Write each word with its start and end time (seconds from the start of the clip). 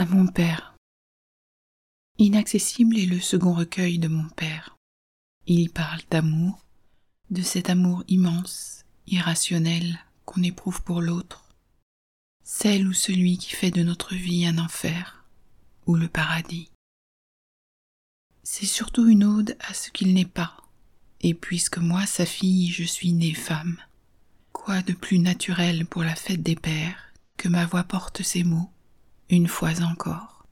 À 0.00 0.06
mon 0.06 0.26
père. 0.26 0.74
Inaccessible 2.16 2.98
est 2.98 3.04
le 3.04 3.20
second 3.20 3.52
recueil 3.52 3.98
de 3.98 4.08
mon 4.08 4.26
père. 4.30 4.78
Il 5.46 5.68
parle 5.68 6.00
d'amour, 6.10 6.64
de 7.28 7.42
cet 7.42 7.68
amour 7.68 8.02
immense, 8.08 8.86
irrationnel 9.06 9.98
qu'on 10.24 10.42
éprouve 10.42 10.82
pour 10.84 11.02
l'autre, 11.02 11.44
celle 12.42 12.88
ou 12.88 12.94
celui 12.94 13.36
qui 13.36 13.50
fait 13.50 13.70
de 13.70 13.82
notre 13.82 14.14
vie 14.14 14.46
un 14.46 14.56
enfer 14.56 15.22
ou 15.84 15.96
le 15.96 16.08
paradis. 16.08 16.70
C'est 18.42 18.64
surtout 18.64 19.06
une 19.06 19.24
ode 19.24 19.54
à 19.60 19.74
ce 19.74 19.90
qu'il 19.90 20.14
n'est 20.14 20.24
pas, 20.24 20.56
et 21.20 21.34
puisque 21.34 21.76
moi, 21.76 22.06
sa 22.06 22.24
fille, 22.24 22.70
je 22.70 22.84
suis 22.84 23.12
née 23.12 23.34
femme, 23.34 23.76
quoi 24.52 24.80
de 24.80 24.94
plus 24.94 25.18
naturel 25.18 25.84
pour 25.84 26.04
la 26.04 26.16
fête 26.16 26.42
des 26.42 26.56
pères 26.56 27.12
que 27.36 27.48
ma 27.48 27.66
voix 27.66 27.84
porte 27.84 28.22
ces 28.22 28.44
mots, 28.44 28.70
une 29.30 29.46
fois 29.46 29.70
encore. 29.82 30.44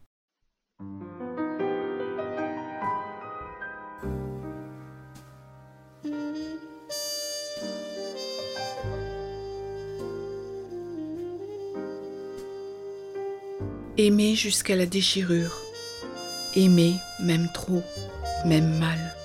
Aimer 13.96 14.36
jusqu'à 14.36 14.77
la 14.77 14.86
déchirure, 14.86 15.58
aimer 16.55 16.95
même 17.20 17.48
trop, 17.52 17.83
même 18.47 18.78
mal, 18.78 19.16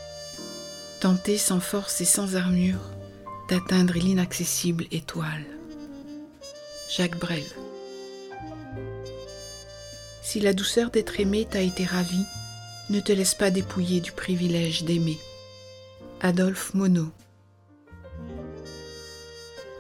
tenter 1.00 1.38
sans 1.38 1.60
force 1.60 2.02
et 2.02 2.06
sans 2.06 2.36
armure 2.36 2.90
d'atteindre 3.50 3.94
l'inaccessible 3.94 4.86
étoile. 4.92 5.46
Jacques 6.90 7.20
Brel. 7.20 7.44
Si 10.34 10.40
la 10.40 10.54
douceur 10.54 10.90
d'être 10.90 11.20
aimé 11.20 11.46
t'a 11.48 11.62
été 11.62 11.86
ravie, 11.86 12.26
ne 12.90 13.00
te 13.00 13.12
laisse 13.12 13.36
pas 13.36 13.52
dépouiller 13.52 14.02
du 14.02 14.12
privilège 14.12 14.84
d'aimer. 14.84 15.20
Adolphe 16.22 16.74
Monod. 16.74 17.12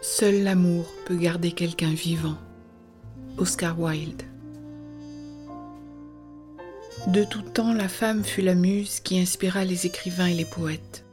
Seul 0.03 0.43
l'amour 0.43 0.85
peut 1.07 1.15
garder 1.15 1.53
quelqu'un 1.53 1.91
vivant. 1.95 2.37
Oscar 3.39 3.79
Wilde. 3.79 4.21
De 7.07 7.23
tout 7.23 7.41
temps, 7.41 7.73
la 7.73 7.89
femme 7.89 8.23
fut 8.23 8.43
la 8.43 8.53
muse 8.53 8.99
qui 8.99 9.19
inspira 9.19 9.65
les 9.65 9.87
écrivains 9.87 10.27
et 10.27 10.35
les 10.35 10.45
poètes. 10.45 11.03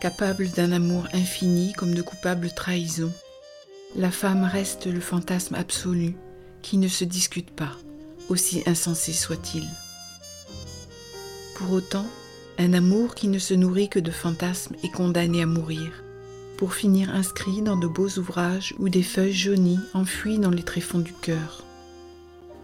Capable 0.00 0.48
d'un 0.48 0.72
amour 0.72 1.06
infini 1.12 1.74
comme 1.74 1.92
de 1.92 2.00
coupables 2.00 2.50
trahisons, 2.50 3.12
la 3.94 4.10
femme 4.10 4.44
reste 4.44 4.86
le 4.86 5.00
fantasme 5.00 5.54
absolu 5.54 6.16
qui 6.62 6.78
ne 6.78 6.88
se 6.88 7.04
discute 7.04 7.50
pas, 7.50 7.76
aussi 8.28 8.62
insensé 8.66 9.12
soit-il. 9.12 9.64
Pour 11.54 11.72
autant, 11.72 12.06
un 12.58 12.72
amour 12.72 13.14
qui 13.14 13.28
ne 13.28 13.38
se 13.38 13.54
nourrit 13.54 13.88
que 13.88 13.98
de 13.98 14.10
fantasmes 14.10 14.76
est 14.82 14.90
condamné 14.90 15.42
à 15.42 15.46
mourir, 15.46 16.02
pour 16.56 16.74
finir 16.74 17.14
inscrit 17.14 17.62
dans 17.62 17.76
de 17.76 17.86
beaux 17.86 18.18
ouvrages 18.18 18.74
ou 18.78 18.88
des 18.88 19.02
feuilles 19.02 19.32
jaunies 19.32 19.80
enfouies 19.94 20.38
dans 20.38 20.50
les 20.50 20.62
tréfonds 20.62 20.98
du 20.98 21.12
cœur. 21.12 21.64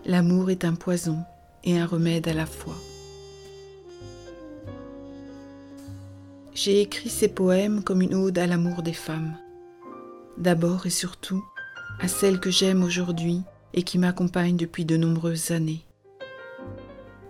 L'amour 0.04 0.50
est 0.50 0.64
un 0.64 0.74
poison 0.74 1.18
et 1.62 1.78
un 1.78 1.86
remède 1.86 2.28
à 2.28 2.34
la 2.34 2.46
fois. 2.46 2.76
J'ai 6.54 6.80
écrit 6.80 7.10
ces 7.10 7.28
poèmes 7.28 7.82
comme 7.82 8.02
une 8.02 8.14
ode 8.14 8.38
à 8.38 8.46
l'amour 8.46 8.82
des 8.82 8.92
femmes. 8.92 9.36
D'abord 10.38 10.86
et 10.86 10.90
surtout 10.90 11.44
à 12.00 12.08
celles 12.08 12.40
que 12.40 12.50
j'aime 12.50 12.82
aujourd'hui 12.82 13.42
et 13.74 13.82
qui 13.82 13.98
m'accompagnent 13.98 14.56
depuis 14.56 14.84
de 14.84 14.96
nombreuses 14.96 15.50
années. 15.50 15.84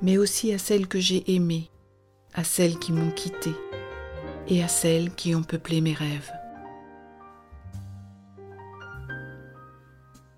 Mais 0.02 0.18
aussi 0.18 0.52
à 0.52 0.58
celles 0.58 0.86
que 0.86 1.00
j'ai 1.00 1.34
aimées, 1.34 1.70
à 2.34 2.44
celles 2.44 2.78
qui 2.78 2.92
m'ont 2.92 3.10
quitté 3.10 3.50
et 4.46 4.62
à 4.62 4.68
celles 4.68 5.12
qui 5.14 5.34
ont 5.34 5.42
peuplé 5.42 5.80
mes 5.80 5.94
rêves. 5.94 6.30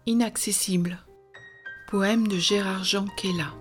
Inaccessible. 0.07 0.99
Poème 1.89 2.29
de 2.29 2.39
Gérard 2.39 2.85
Jean 2.85 3.07
Kella. 3.17 3.53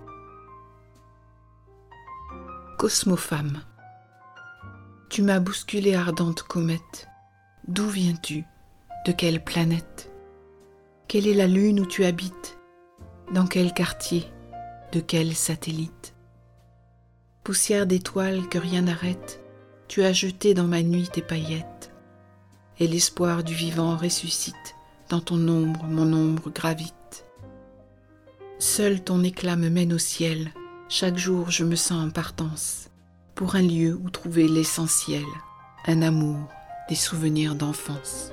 Cosmofemme. 2.78 3.60
Tu 5.10 5.22
m'as 5.22 5.40
bousculé 5.40 5.96
ardente 5.96 6.42
comète. 6.42 7.08
D'où 7.66 7.88
viens-tu? 7.88 8.44
De 9.04 9.10
quelle 9.12 9.42
planète? 9.42 10.12
Quelle 11.08 11.28
est 11.28 11.34
la 11.34 11.46
lune 11.46 11.78
où 11.78 11.86
tu 11.86 12.04
habites? 12.04 12.58
Dans 13.32 13.46
quel 13.46 13.72
quartier? 13.72 14.24
De 14.90 14.98
quel 14.98 15.36
satellite? 15.36 16.16
Poussière 17.44 17.86
d'étoiles 17.86 18.48
que 18.48 18.58
rien 18.58 18.82
n'arrête, 18.82 19.40
tu 19.86 20.02
as 20.02 20.12
jeté 20.12 20.52
dans 20.52 20.66
ma 20.66 20.82
nuit 20.82 21.08
tes 21.12 21.22
paillettes, 21.22 21.92
et 22.80 22.88
l'espoir 22.88 23.44
du 23.44 23.54
vivant 23.54 23.96
ressuscite, 23.96 24.74
dans 25.08 25.20
ton 25.20 25.46
ombre 25.46 25.84
mon 25.84 26.12
ombre 26.12 26.50
gravite. 26.50 27.24
Seul 28.58 29.00
ton 29.00 29.22
éclat 29.22 29.54
me 29.54 29.68
mène 29.68 29.92
au 29.92 29.98
ciel, 29.98 30.50
chaque 30.88 31.18
jour 31.18 31.52
je 31.52 31.62
me 31.62 31.76
sens 31.76 32.04
en 32.04 32.10
partance 32.10 32.90
pour 33.36 33.54
un 33.54 33.62
lieu 33.62 33.96
où 34.02 34.10
trouver 34.10 34.48
l'essentiel, 34.48 35.24
un 35.86 36.02
amour, 36.02 36.48
des 36.88 36.96
souvenirs 36.96 37.54
d'enfance. 37.54 38.32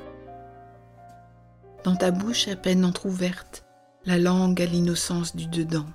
Dans 1.84 1.98
ta 1.98 2.12
bouche 2.12 2.48
à 2.48 2.56
peine 2.56 2.86
entr'ouverte, 2.86 3.66
la 4.06 4.18
langue 4.18 4.62
à 4.62 4.66
l'innocence 4.66 5.36
du 5.36 5.48
dedans, 5.48 5.88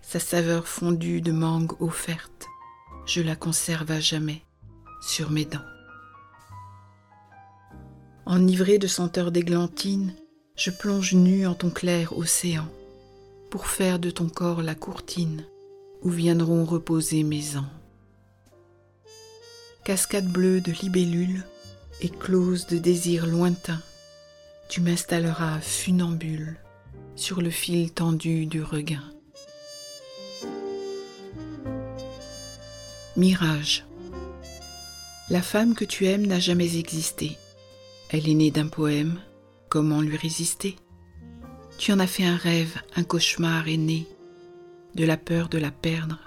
sa 0.00 0.20
saveur 0.20 0.68
fondue 0.68 1.20
de 1.20 1.32
mangue 1.32 1.72
offerte, 1.82 2.46
je 3.06 3.22
la 3.22 3.34
conserve 3.34 3.90
à 3.90 3.98
jamais 3.98 4.42
sur 5.02 5.30
mes 5.32 5.44
dents. 5.44 5.58
Enivré 8.24 8.78
de 8.78 8.86
senteurs 8.86 9.32
d'églantine, 9.32 10.14
je 10.54 10.70
plonge 10.70 11.14
nu 11.14 11.44
en 11.44 11.54
ton 11.54 11.70
clair 11.70 12.16
océan, 12.16 12.68
pour 13.50 13.66
faire 13.66 13.98
de 13.98 14.10
ton 14.10 14.28
corps 14.28 14.62
la 14.62 14.76
courtine 14.76 15.44
où 16.02 16.10
viendront 16.10 16.64
reposer 16.64 17.24
mes 17.24 17.56
ans. 17.56 17.68
Cascade 19.84 20.28
bleue 20.28 20.60
de 20.60 20.70
libellules, 20.70 21.44
éclose 22.00 22.66
de 22.68 22.78
désirs 22.78 23.26
lointains, 23.26 23.82
tu 24.68 24.80
m'installeras 24.80 25.60
funambule 25.60 26.56
sur 27.14 27.40
le 27.40 27.50
fil 27.50 27.92
tendu 27.92 28.46
du 28.46 28.62
regain. 28.62 29.02
Mirage. 33.16 33.86
La 35.30 35.40
femme 35.40 35.74
que 35.74 35.84
tu 35.84 36.06
aimes 36.06 36.26
n'a 36.26 36.38
jamais 36.38 36.76
existé. 36.76 37.36
Elle 38.10 38.28
est 38.28 38.34
née 38.34 38.50
d'un 38.50 38.68
poème. 38.68 39.20
Comment 39.68 40.00
lui 40.00 40.16
résister? 40.16 40.76
Tu 41.78 41.92
en 41.92 41.98
as 41.98 42.06
fait 42.06 42.24
un 42.24 42.36
rêve, 42.36 42.76
un 42.94 43.02
cauchemar 43.02 43.68
est 43.68 43.76
né 43.76 44.06
de 44.94 45.04
la 45.04 45.16
peur 45.16 45.48
de 45.48 45.58
la 45.58 45.70
perdre, 45.70 46.18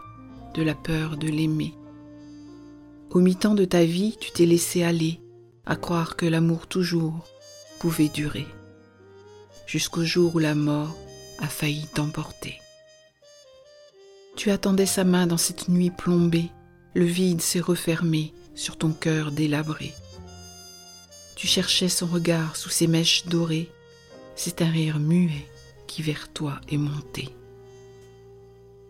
de 0.54 0.62
la 0.62 0.76
peur 0.76 1.18
de 1.18 1.28
l'aimer. 1.28 1.74
Au 3.10 3.20
mi-temps 3.20 3.56
de 3.56 3.66
ta 3.66 3.84
vie, 3.84 4.16
tu 4.20 4.32
t'es 4.32 4.46
laissé 4.46 4.84
aller 4.84 5.20
à 5.66 5.76
croire 5.76 6.16
que 6.16 6.26
l'amour 6.26 6.68
toujours 6.68 7.26
pouvait 7.80 8.10
durer, 8.10 8.48
jusqu'au 9.66 10.04
jour 10.04 10.36
où 10.36 10.40
la 10.40 10.56
mort 10.56 10.96
a 11.40 11.48
failli 11.48 11.88
t'emporter. 11.88 12.60
Tu 14.36 14.52
attendais 14.52 14.86
sa 14.86 15.04
main 15.04 15.28
dans 15.28 15.38
cette 15.38 15.70
nuit 15.70 15.92
plombée, 15.92 16.50
le 16.94 17.06
vide 17.06 17.42
s'est 17.42 17.60
refermé 17.60 18.34
sur 18.56 18.78
ton 18.78 18.92
cœur 18.92 19.32
délabré. 19.32 19.94
Tu 21.36 21.48
cherchais 21.48 21.90
son 21.90 22.08
regard 22.08 22.56
sous 22.56 22.70
ses 22.70 22.88
mèches 22.88 23.26
dorées, 23.26 23.70
c'est 24.36 24.62
un 24.62 24.70
rire 24.70 25.00
muet 25.00 25.46
qui 25.88 26.02
vers 26.02 26.32
toi 26.32 26.60
est 26.70 26.78
monté. 26.78 27.30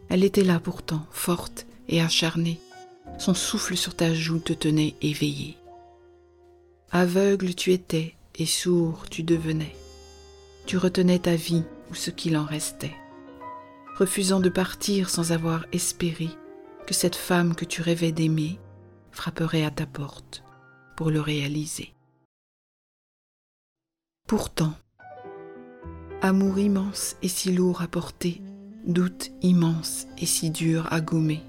Elle 0.09 0.23
était 0.23 0.43
là 0.43 0.59
pourtant, 0.59 1.05
forte 1.11 1.67
et 1.87 2.01
acharnée. 2.01 2.59
Son 3.19 3.33
souffle 3.33 3.77
sur 3.77 3.95
ta 3.95 4.13
joue 4.13 4.39
te 4.39 4.53
tenait 4.53 4.95
éveillé. 5.01 5.57
Aveugle 6.91 7.53
tu 7.53 7.71
étais 7.71 8.15
et 8.39 8.45
sourd 8.45 9.09
tu 9.09 9.23
devenais. 9.23 9.75
Tu 10.65 10.77
retenais 10.77 11.19
ta 11.19 11.35
vie 11.35 11.63
ou 11.91 11.95
ce 11.95 12.09
qu'il 12.09 12.37
en 12.37 12.45
restait, 12.45 12.95
refusant 13.97 14.39
de 14.39 14.49
partir 14.49 15.09
sans 15.09 15.31
avoir 15.31 15.65
espéré 15.71 16.29
que 16.87 16.93
cette 16.93 17.15
femme 17.15 17.55
que 17.55 17.65
tu 17.65 17.81
rêvais 17.81 18.11
d'aimer 18.11 18.59
frapperait 19.11 19.65
à 19.65 19.71
ta 19.71 19.85
porte 19.85 20.43
pour 20.95 21.11
le 21.11 21.21
réaliser. 21.21 21.93
Pourtant, 24.27 24.73
amour 26.21 26.59
immense 26.59 27.15
et 27.21 27.27
si 27.27 27.51
lourd 27.51 27.81
à 27.81 27.87
porter, 27.87 28.41
doute 28.85 29.31
immense 29.41 30.07
et 30.17 30.25
si 30.25 30.51
dur 30.51 30.87
à 30.91 31.01
gommer. 31.01 31.41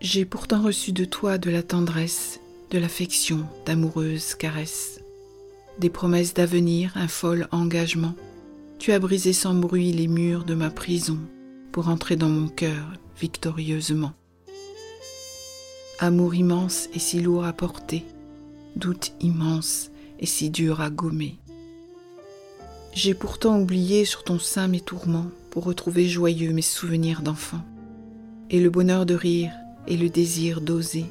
J'ai 0.00 0.24
pourtant 0.24 0.62
reçu 0.62 0.92
de 0.92 1.04
toi 1.04 1.38
de 1.38 1.50
la 1.50 1.62
tendresse, 1.62 2.40
de 2.70 2.78
l'affection, 2.78 3.46
d'amoureuses 3.64 4.34
caresses, 4.34 5.01
des 5.78 5.90
promesses 5.90 6.34
d'avenir, 6.34 6.92
un 6.96 7.08
fol 7.08 7.48
engagement. 7.50 8.14
Tu 8.78 8.92
as 8.92 8.98
brisé 8.98 9.32
sans 9.32 9.54
bruit 9.54 9.92
les 9.92 10.08
murs 10.08 10.44
de 10.44 10.54
ma 10.54 10.70
prison 10.70 11.18
pour 11.70 11.88
entrer 11.88 12.16
dans 12.16 12.28
mon 12.28 12.48
cœur 12.48 12.92
victorieusement. 13.18 14.12
Amour 15.98 16.34
immense 16.34 16.88
et 16.94 16.98
si 16.98 17.20
lourd 17.20 17.44
à 17.44 17.52
porter, 17.52 18.04
doute 18.76 19.12
immense 19.20 19.90
et 20.18 20.26
si 20.26 20.50
dur 20.50 20.80
à 20.80 20.90
gommer. 20.90 21.38
J'ai 22.92 23.14
pourtant 23.14 23.58
oublié 23.60 24.04
sur 24.04 24.24
ton 24.24 24.38
sein 24.38 24.68
mes 24.68 24.80
tourments 24.80 25.30
pour 25.50 25.64
retrouver 25.64 26.08
joyeux 26.08 26.52
mes 26.52 26.62
souvenirs 26.62 27.22
d'enfant, 27.22 27.64
et 28.50 28.60
le 28.60 28.70
bonheur 28.70 29.06
de 29.06 29.14
rire 29.14 29.52
et 29.86 29.96
le 29.96 30.08
désir 30.08 30.60
d'oser 30.60 31.06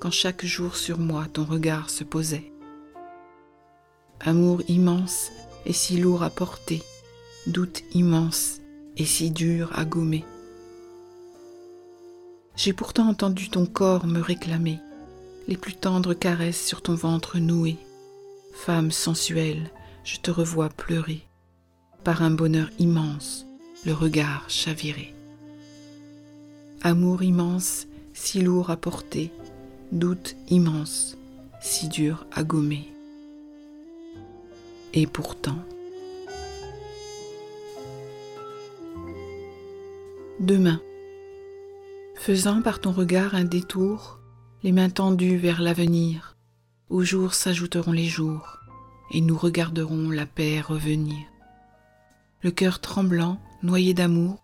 quand 0.00 0.10
chaque 0.10 0.44
jour 0.44 0.76
sur 0.76 0.98
moi 0.98 1.26
ton 1.32 1.44
regard 1.44 1.90
se 1.90 2.04
posait. 2.04 2.52
Amour 4.20 4.62
immense 4.68 5.30
et 5.64 5.72
si 5.72 5.96
lourd 5.96 6.24
à 6.24 6.30
porter, 6.30 6.82
doute 7.46 7.82
immense 7.94 8.60
et 8.96 9.04
si 9.04 9.30
dur 9.30 9.70
à 9.74 9.84
gommer. 9.84 10.24
J'ai 12.56 12.72
pourtant 12.72 13.08
entendu 13.08 13.48
ton 13.48 13.64
corps 13.64 14.06
me 14.06 14.20
réclamer, 14.20 14.80
les 15.46 15.56
plus 15.56 15.74
tendres 15.74 16.14
caresses 16.14 16.66
sur 16.66 16.82
ton 16.82 16.94
ventre 16.94 17.38
noué. 17.38 17.76
Femme 18.52 18.90
sensuelle, 18.90 19.70
je 20.02 20.18
te 20.18 20.32
revois 20.32 20.68
pleurer, 20.68 21.22
par 22.02 22.22
un 22.22 22.32
bonheur 22.32 22.70
immense, 22.80 23.46
le 23.86 23.92
regard 23.92 24.50
chaviré. 24.50 25.14
Amour 26.82 27.22
immense, 27.22 27.86
si 28.14 28.40
lourd 28.40 28.70
à 28.70 28.76
porter, 28.76 29.30
doute 29.92 30.34
immense, 30.50 31.16
si 31.60 31.86
dur 31.88 32.26
à 32.32 32.42
gommer. 32.42 32.88
Et 34.94 35.06
pourtant, 35.06 35.58
demain, 40.40 40.80
faisant 42.14 42.62
par 42.62 42.80
ton 42.80 42.92
regard 42.92 43.34
un 43.34 43.44
détour, 43.44 44.18
les 44.62 44.72
mains 44.72 44.88
tendues 44.88 45.36
vers 45.36 45.60
l'avenir, 45.60 46.36
aux 46.88 47.02
jours 47.02 47.34
s'ajouteront 47.34 47.92
les 47.92 48.06
jours, 48.06 48.58
et 49.10 49.20
nous 49.20 49.36
regarderons 49.36 50.10
la 50.10 50.26
paix 50.26 50.60
revenir. 50.60 51.18
Le 52.40 52.50
cœur 52.50 52.80
tremblant, 52.80 53.38
noyé 53.62 53.94
d'amour, 53.94 54.42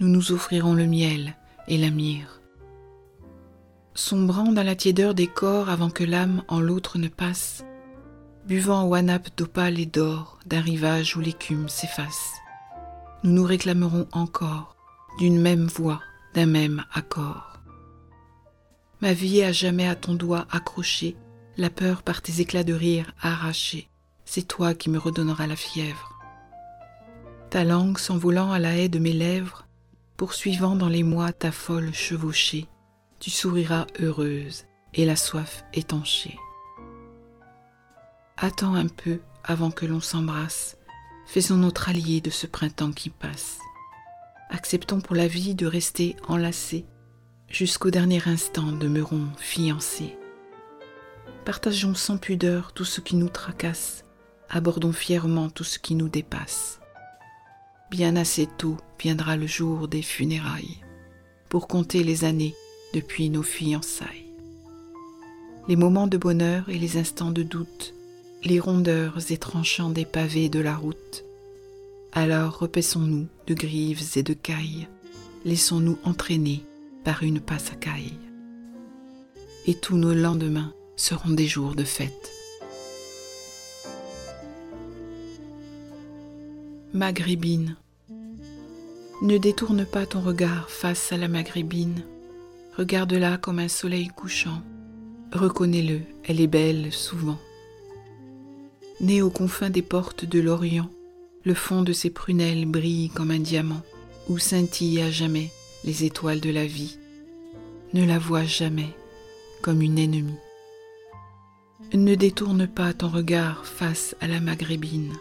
nous 0.00 0.08
nous 0.08 0.32
offrirons 0.32 0.74
le 0.74 0.86
miel 0.86 1.36
et 1.68 1.78
la 1.78 1.90
myrrhe. 1.90 2.40
Sombrant 3.94 4.52
dans 4.52 4.62
la 4.62 4.74
tiédeur 4.74 5.14
des 5.14 5.26
corps 5.26 5.70
avant 5.70 5.90
que 5.90 6.04
l'âme 6.04 6.42
en 6.48 6.60
l'autre 6.60 6.98
ne 6.98 7.08
passe, 7.08 7.64
buvant 8.46 8.84
au 8.84 8.90
wanap 8.90 9.28
d'opale 9.36 9.80
et 9.80 9.86
d'or 9.86 10.38
d'un 10.46 10.60
rivage 10.60 11.16
où 11.16 11.20
l'écume 11.20 11.68
s'efface, 11.68 12.32
nous 13.24 13.32
nous 13.32 13.44
réclamerons 13.44 14.06
encore 14.12 14.76
d'une 15.18 15.40
même 15.40 15.66
voix, 15.66 16.00
d'un 16.34 16.46
même 16.46 16.84
accord. 16.92 17.60
Ma 19.00 19.12
vie 19.12 19.42
à 19.42 19.50
jamais 19.50 19.88
à 19.88 19.96
ton 19.96 20.14
doigt 20.14 20.46
accroché, 20.50 21.16
la 21.56 21.70
peur 21.70 22.02
par 22.02 22.22
tes 22.22 22.40
éclats 22.40 22.64
de 22.64 22.72
rire 22.72 23.12
arrachée, 23.20 23.88
c'est 24.24 24.46
toi 24.46 24.74
qui 24.74 24.90
me 24.90 24.98
redonneras 24.98 25.46
la 25.46 25.56
fièvre. 25.56 26.12
Ta 27.50 27.64
langue 27.64 27.98
s'envolant 27.98 28.52
à 28.52 28.58
la 28.58 28.76
haie 28.76 28.88
de 28.88 28.98
mes 28.98 29.12
lèvres, 29.12 29.66
poursuivant 30.16 30.76
dans 30.76 30.88
les 30.88 31.02
mois 31.02 31.32
ta 31.32 31.50
folle 31.50 31.92
chevauchée, 31.92 32.66
tu 33.18 33.30
souriras 33.30 33.86
heureuse 34.00 34.66
et 34.94 35.04
la 35.04 35.16
soif 35.16 35.64
étanchée. 35.74 36.38
Attends 38.38 38.74
un 38.74 38.88
peu 38.88 39.20
avant 39.44 39.70
que 39.70 39.86
l'on 39.86 40.00
s'embrasse, 40.00 40.76
faisons 41.26 41.56
notre 41.56 41.88
allié 41.88 42.20
de 42.20 42.28
ce 42.28 42.46
printemps 42.46 42.92
qui 42.92 43.08
passe. 43.08 43.60
Acceptons 44.50 45.00
pour 45.00 45.16
la 45.16 45.26
vie 45.26 45.54
de 45.54 45.64
rester 45.64 46.16
enlacés, 46.28 46.84
jusqu'au 47.48 47.90
dernier 47.90 48.20
instant 48.28 48.72
demeurons 48.72 49.28
fiancés. 49.38 50.18
Partageons 51.46 51.94
sans 51.94 52.18
pudeur 52.18 52.74
tout 52.74 52.84
ce 52.84 53.00
qui 53.00 53.16
nous 53.16 53.30
tracasse, 53.30 54.04
abordons 54.50 54.92
fièrement 54.92 55.48
tout 55.48 55.64
ce 55.64 55.78
qui 55.78 55.94
nous 55.94 56.10
dépasse. 56.10 56.80
Bien 57.90 58.16
assez 58.16 58.46
tôt 58.58 58.76
viendra 59.00 59.38
le 59.38 59.46
jour 59.46 59.88
des 59.88 60.02
funérailles, 60.02 60.82
pour 61.48 61.68
compter 61.68 62.04
les 62.04 62.24
années 62.24 62.54
depuis 62.92 63.30
nos 63.30 63.42
fiançailles. 63.42 64.26
Les 65.68 65.76
moments 65.76 66.06
de 66.06 66.18
bonheur 66.18 66.68
et 66.68 66.78
les 66.78 66.98
instants 66.98 67.32
de 67.32 67.42
doute, 67.42 67.95
les 68.46 68.60
rondeurs 68.60 69.18
et 69.30 69.36
tranchants 69.36 69.90
des 69.90 70.04
pavés 70.04 70.48
de 70.48 70.60
la 70.60 70.76
route. 70.76 71.24
Alors 72.12 72.58
repaissons-nous 72.58 73.26
de 73.46 73.54
grives 73.54 74.02
et 74.16 74.22
de 74.22 74.34
cailles, 74.34 74.88
laissons-nous 75.44 75.98
entraîner 76.04 76.62
par 77.04 77.22
une 77.22 77.40
passacaille. 77.40 78.18
Et 79.66 79.74
tous 79.74 79.96
nos 79.96 80.14
lendemains 80.14 80.72
seront 80.94 81.30
des 81.30 81.46
jours 81.46 81.74
de 81.74 81.84
fête. 81.84 82.32
Maghrébine. 86.94 87.76
Ne 89.22 89.38
détourne 89.38 89.84
pas 89.84 90.06
ton 90.06 90.20
regard 90.20 90.70
face 90.70 91.12
à 91.12 91.16
la 91.16 91.28
maghrébine. 91.28 92.04
Regarde-la 92.76 93.38
comme 93.38 93.58
un 93.58 93.68
soleil 93.68 94.08
couchant. 94.08 94.62
Reconnais-le, 95.32 96.00
elle 96.24 96.40
est 96.40 96.46
belle 96.46 96.92
souvent. 96.92 97.38
Née 99.00 99.20
aux 99.20 99.30
confins 99.30 99.70
des 99.70 99.82
portes 99.82 100.24
de 100.24 100.40
l'Orient, 100.40 100.90
le 101.44 101.52
fond 101.52 101.82
de 101.82 101.92
ses 101.92 102.10
prunelles 102.10 102.64
brille 102.64 103.10
comme 103.10 103.30
un 103.30 103.38
diamant, 103.38 103.82
où 104.28 104.38
scintillent 104.38 105.02
à 105.02 105.10
jamais 105.10 105.50
les 105.84 106.04
étoiles 106.04 106.40
de 106.40 106.50
la 106.50 106.66
vie. 106.66 106.98
Ne 107.92 108.06
la 108.06 108.18
vois 108.18 108.44
jamais 108.44 108.88
comme 109.60 109.82
une 109.82 109.98
ennemie. 109.98 110.38
Ne 111.92 112.14
détourne 112.14 112.66
pas 112.66 112.94
ton 112.94 113.08
regard 113.08 113.66
face 113.66 114.16
à 114.20 114.26
la 114.26 114.40
maghrébine. 114.40 115.12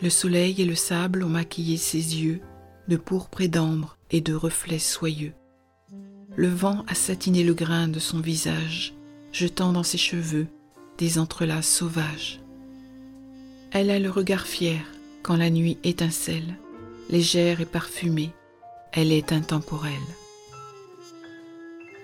Le 0.00 0.10
soleil 0.10 0.60
et 0.62 0.64
le 0.64 0.74
sable 0.74 1.24
ont 1.24 1.28
maquillé 1.28 1.76
ses 1.76 2.22
yeux 2.22 2.40
de 2.88 2.96
pourpre 2.96 3.40
et 3.40 3.48
d'ambre 3.48 3.96
et 4.10 4.20
de 4.20 4.34
reflets 4.34 4.78
soyeux. 4.78 5.32
Le 6.36 6.48
vent 6.48 6.84
a 6.88 6.94
satiné 6.94 7.44
le 7.44 7.54
grain 7.54 7.88
de 7.88 7.98
son 7.98 8.20
visage, 8.20 8.94
jetant 9.32 9.72
dans 9.72 9.82
ses 9.82 9.98
cheveux 9.98 10.46
des 10.98 11.18
entrelacs 11.18 11.64
sauvages. 11.64 12.41
Elle 13.74 13.90
a 13.90 13.98
le 13.98 14.10
regard 14.10 14.46
fier 14.46 14.80
quand 15.22 15.36
la 15.36 15.48
nuit 15.48 15.78
étincelle, 15.82 16.58
légère 17.08 17.62
et 17.62 17.66
parfumée, 17.66 18.30
elle 18.92 19.12
est 19.12 19.32
intemporelle. 19.32 19.92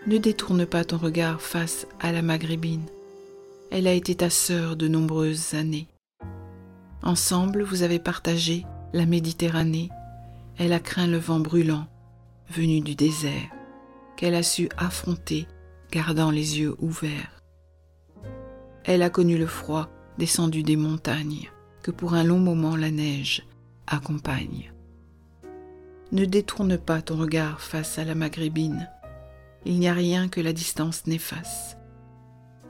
Ne 0.07 0.17
détourne 0.17 0.65
pas 0.65 0.85
ton 0.85 0.97
regard 0.97 1.43
face 1.43 1.87
à 2.01 2.11
la 2.11 2.23
maghrébine, 2.23 2.87
elle 3.71 3.87
a 3.87 3.93
été 3.93 4.15
ta 4.15 4.31
sœur 4.31 4.77
de 4.77 4.89
nombreuses 4.89 5.53
années. 5.53 5.89
Ensemble, 7.03 7.63
vous 7.63 7.83
avez 7.83 7.99
partagé 7.99 8.65
la 8.95 9.05
Méditerranée. 9.05 9.91
Elle 10.57 10.73
a 10.73 10.81
craint 10.81 11.07
le 11.07 11.19
vent 11.19 11.39
brûlant, 11.39 11.87
venu 12.49 12.81
du 12.81 12.95
désert, 12.95 13.51
qu'elle 14.17 14.35
a 14.35 14.43
su 14.43 14.71
affronter, 14.79 15.47
gardant 15.93 16.31
les 16.31 16.61
yeux 16.61 16.75
ouverts. 16.79 17.43
Elle 18.85 19.03
a 19.03 19.11
connu 19.11 19.37
le 19.37 19.47
froid 19.47 19.89
descendu 20.17 20.63
des 20.63 20.77
montagnes, 20.77 21.51
que 21.83 21.91
pour 21.91 22.15
un 22.15 22.25
long 22.25 22.39
moment 22.39 22.77
la 22.77 22.91
neige 22.91 23.47
accompagne. 23.87 24.73
Ne 26.13 26.25
détourne 26.25 26.79
pas 26.79 27.03
ton 27.03 27.17
regard 27.17 27.61
face 27.61 27.99
à 27.99 28.05
la 28.05 28.15
maghrébine. 28.15 28.89
Il 29.65 29.79
n'y 29.79 29.89
a 29.89 29.93
rien 29.93 30.29
que 30.29 30.41
la 30.41 30.53
distance 30.53 31.07
n'efface. 31.07 31.77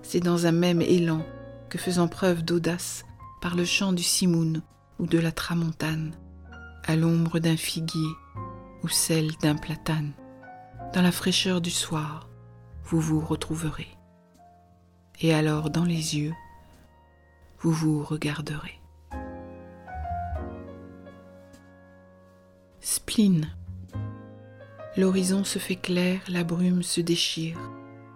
C'est 0.02 0.20
dans 0.20 0.46
un 0.46 0.52
même 0.52 0.82
élan 0.82 1.24
que 1.68 1.78
faisant 1.78 2.08
preuve 2.08 2.42
d'audace, 2.42 3.04
par 3.40 3.54
le 3.54 3.64
chant 3.64 3.92
du 3.92 4.02
simoun 4.02 4.62
ou 4.98 5.06
de 5.06 5.18
la 5.18 5.30
tramontane, 5.32 6.16
à 6.84 6.96
l'ombre 6.96 7.38
d'un 7.38 7.56
figuier 7.56 8.10
ou 8.82 8.88
celle 8.88 9.32
d'un 9.42 9.54
platane, 9.54 10.12
dans 10.94 11.02
la 11.02 11.12
fraîcheur 11.12 11.60
du 11.60 11.70
soir, 11.70 12.28
vous 12.84 13.00
vous 13.00 13.20
retrouverez. 13.20 13.88
Et 15.20 15.34
alors 15.34 15.70
dans 15.70 15.84
les 15.84 16.16
yeux, 16.16 16.34
vous 17.60 17.72
vous 17.72 18.02
regarderez. 18.02 18.77
Spleen. 22.80 23.48
L'horizon 24.96 25.42
se 25.42 25.58
fait 25.58 25.76
clair, 25.76 26.20
la 26.28 26.44
brume 26.44 26.82
se 26.82 27.00
déchire, 27.00 27.58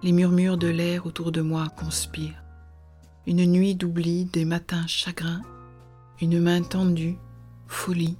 les 0.02 0.12
murmures 0.12 0.56
de 0.56 0.68
l'air 0.68 1.04
autour 1.04 1.32
de 1.32 1.40
moi 1.40 1.68
conspirent. 1.76 2.42
Une 3.26 3.44
nuit 3.44 3.74
d'oubli, 3.74 4.26
des 4.26 4.44
matins 4.44 4.86
chagrins, 4.86 5.42
une 6.20 6.40
main 6.40 6.62
tendue, 6.62 7.16
folie, 7.66 8.16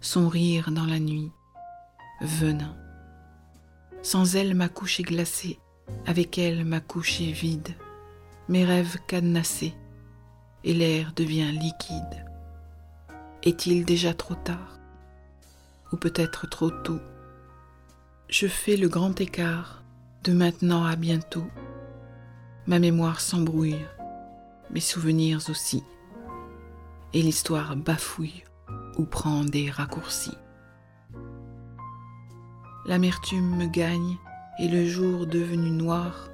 son 0.00 0.28
rire 0.28 0.70
dans 0.72 0.86
la 0.86 0.98
nuit, 0.98 1.30
venin. 2.20 2.76
Sans 4.02 4.34
elle 4.34 4.54
ma 4.54 4.68
couche 4.68 5.00
est 5.00 5.04
glacée, 5.04 5.60
avec 6.04 6.36
elle 6.36 6.64
ma 6.64 6.80
couche 6.80 7.20
est 7.20 7.32
vide, 7.32 7.74
mes 8.48 8.64
rêves 8.64 8.98
cadenassés, 9.06 9.74
et 10.64 10.74
l'air 10.74 11.12
devient 11.14 11.52
liquide. 11.52 12.26
Est-il 13.44 13.84
déjà 13.84 14.14
trop 14.14 14.34
tard? 14.34 14.73
Ou 15.92 15.96
peut-être 15.96 16.48
trop 16.48 16.70
tôt 16.70 17.00
Je 18.28 18.46
fais 18.46 18.76
le 18.76 18.88
grand 18.88 19.20
écart 19.20 19.82
de 20.24 20.32
maintenant 20.32 20.84
à 20.84 20.96
bientôt. 20.96 21.46
Ma 22.66 22.78
mémoire 22.78 23.20
s'embrouille, 23.20 23.84
mes 24.70 24.80
souvenirs 24.80 25.40
aussi, 25.50 25.84
et 27.12 27.22
l'histoire 27.22 27.76
bafouille 27.76 28.44
ou 28.96 29.04
prend 29.04 29.44
des 29.44 29.70
raccourcis. 29.70 30.36
L'amertume 32.86 33.56
me 33.56 33.66
gagne 33.66 34.16
et 34.58 34.68
le 34.68 34.86
jour 34.86 35.26
devenu 35.26 35.70
noir, 35.70 36.28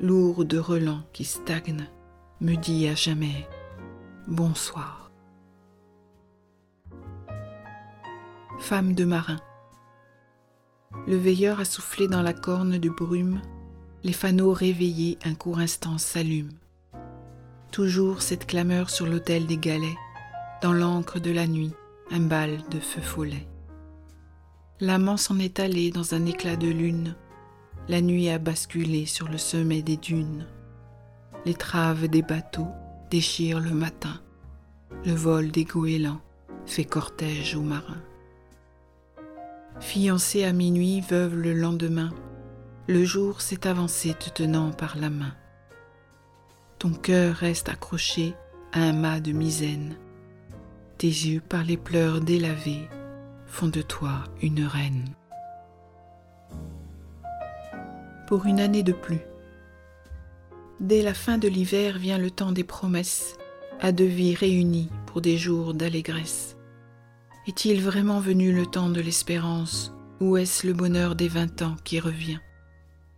lourd 0.00 0.44
de 0.44 0.58
relents 0.58 1.02
qui 1.12 1.24
stagnent, 1.24 1.88
me 2.40 2.54
dit 2.54 2.88
à 2.88 2.94
jamais 2.94 3.48
bonsoir. 4.26 5.05
Femme 8.58 8.94
de 8.94 9.04
marin. 9.04 9.38
Le 11.06 11.16
veilleur 11.16 11.60
a 11.60 11.64
soufflé 11.64 12.08
dans 12.08 12.22
la 12.22 12.32
corne 12.32 12.78
de 12.78 12.88
brume, 12.88 13.40
les 14.02 14.14
fanaux 14.14 14.52
réveillés 14.52 15.18
un 15.24 15.34
court 15.34 15.58
instant 15.58 15.98
s'allument. 15.98 16.58
Toujours 17.70 18.22
cette 18.22 18.46
clameur 18.46 18.88
sur 18.90 19.06
l'autel 19.06 19.46
des 19.46 19.58
galets, 19.58 19.96
dans 20.62 20.72
l'encre 20.72 21.20
de 21.20 21.30
la 21.30 21.46
nuit, 21.46 21.74
un 22.10 22.20
bal 22.20 22.58
de 22.70 22.80
feu 22.80 23.02
follet. 23.02 23.46
L'amant 24.80 25.18
s'en 25.18 25.38
est 25.38 25.60
allé 25.60 25.90
dans 25.90 26.14
un 26.14 26.24
éclat 26.24 26.56
de 26.56 26.68
lune, 26.68 27.14
la 27.88 28.00
nuit 28.00 28.30
a 28.30 28.38
basculé 28.38 29.06
sur 29.06 29.28
le 29.28 29.38
sommet 29.38 29.82
des 29.82 29.96
dunes. 29.96 30.46
Les 31.44 31.54
traves 31.54 32.08
des 32.08 32.22
bateaux 32.22 32.68
déchirent 33.10 33.60
le 33.60 33.72
matin, 33.72 34.20
le 35.04 35.12
vol 35.12 35.50
des 35.50 35.64
goélands 35.64 36.20
fait 36.64 36.84
cortège 36.84 37.54
aux 37.54 37.62
marins. 37.62 38.02
Fiancée 39.80 40.44
à 40.44 40.52
minuit, 40.52 41.00
veuve 41.00 41.36
le 41.36 41.52
lendemain, 41.52 42.10
le 42.88 43.04
jour 43.04 43.40
s'est 43.40 43.66
avancé 43.66 44.14
te 44.14 44.30
tenant 44.30 44.70
par 44.70 44.96
la 44.96 45.10
main. 45.10 45.34
Ton 46.78 46.90
cœur 46.90 47.36
reste 47.36 47.68
accroché 47.68 48.34
à 48.72 48.80
un 48.80 48.92
mât 48.92 49.20
de 49.20 49.32
misaine. 49.32 49.96
Tes 50.98 51.08
yeux 51.08 51.40
par 51.40 51.62
les 51.62 51.76
pleurs 51.76 52.20
délavés 52.20 52.88
font 53.46 53.68
de 53.68 53.82
toi 53.82 54.24
une 54.40 54.64
reine. 54.64 55.04
Pour 58.26 58.46
une 58.46 58.60
année 58.60 58.82
de 58.82 58.92
plus. 58.92 59.20
Dès 60.80 61.02
la 61.02 61.14
fin 61.14 61.38
de 61.38 61.48
l'hiver 61.48 61.98
vient 61.98 62.18
le 62.18 62.30
temps 62.30 62.52
des 62.52 62.64
promesses, 62.64 63.36
à 63.80 63.92
deux 63.92 64.04
vies 64.04 64.34
réunies 64.34 64.90
pour 65.06 65.20
des 65.20 65.36
jours 65.36 65.74
d'allégresse. 65.74 66.55
Est-il 67.48 67.80
vraiment 67.80 68.18
venu 68.18 68.52
le 68.52 68.66
temps 68.66 68.88
de 68.88 69.00
l'espérance, 69.00 69.94
ou 70.18 70.36
est-ce 70.36 70.66
le 70.66 70.72
bonheur 70.72 71.14
des 71.14 71.28
vingt 71.28 71.62
ans 71.62 71.76
qui 71.84 72.00
revient? 72.00 72.40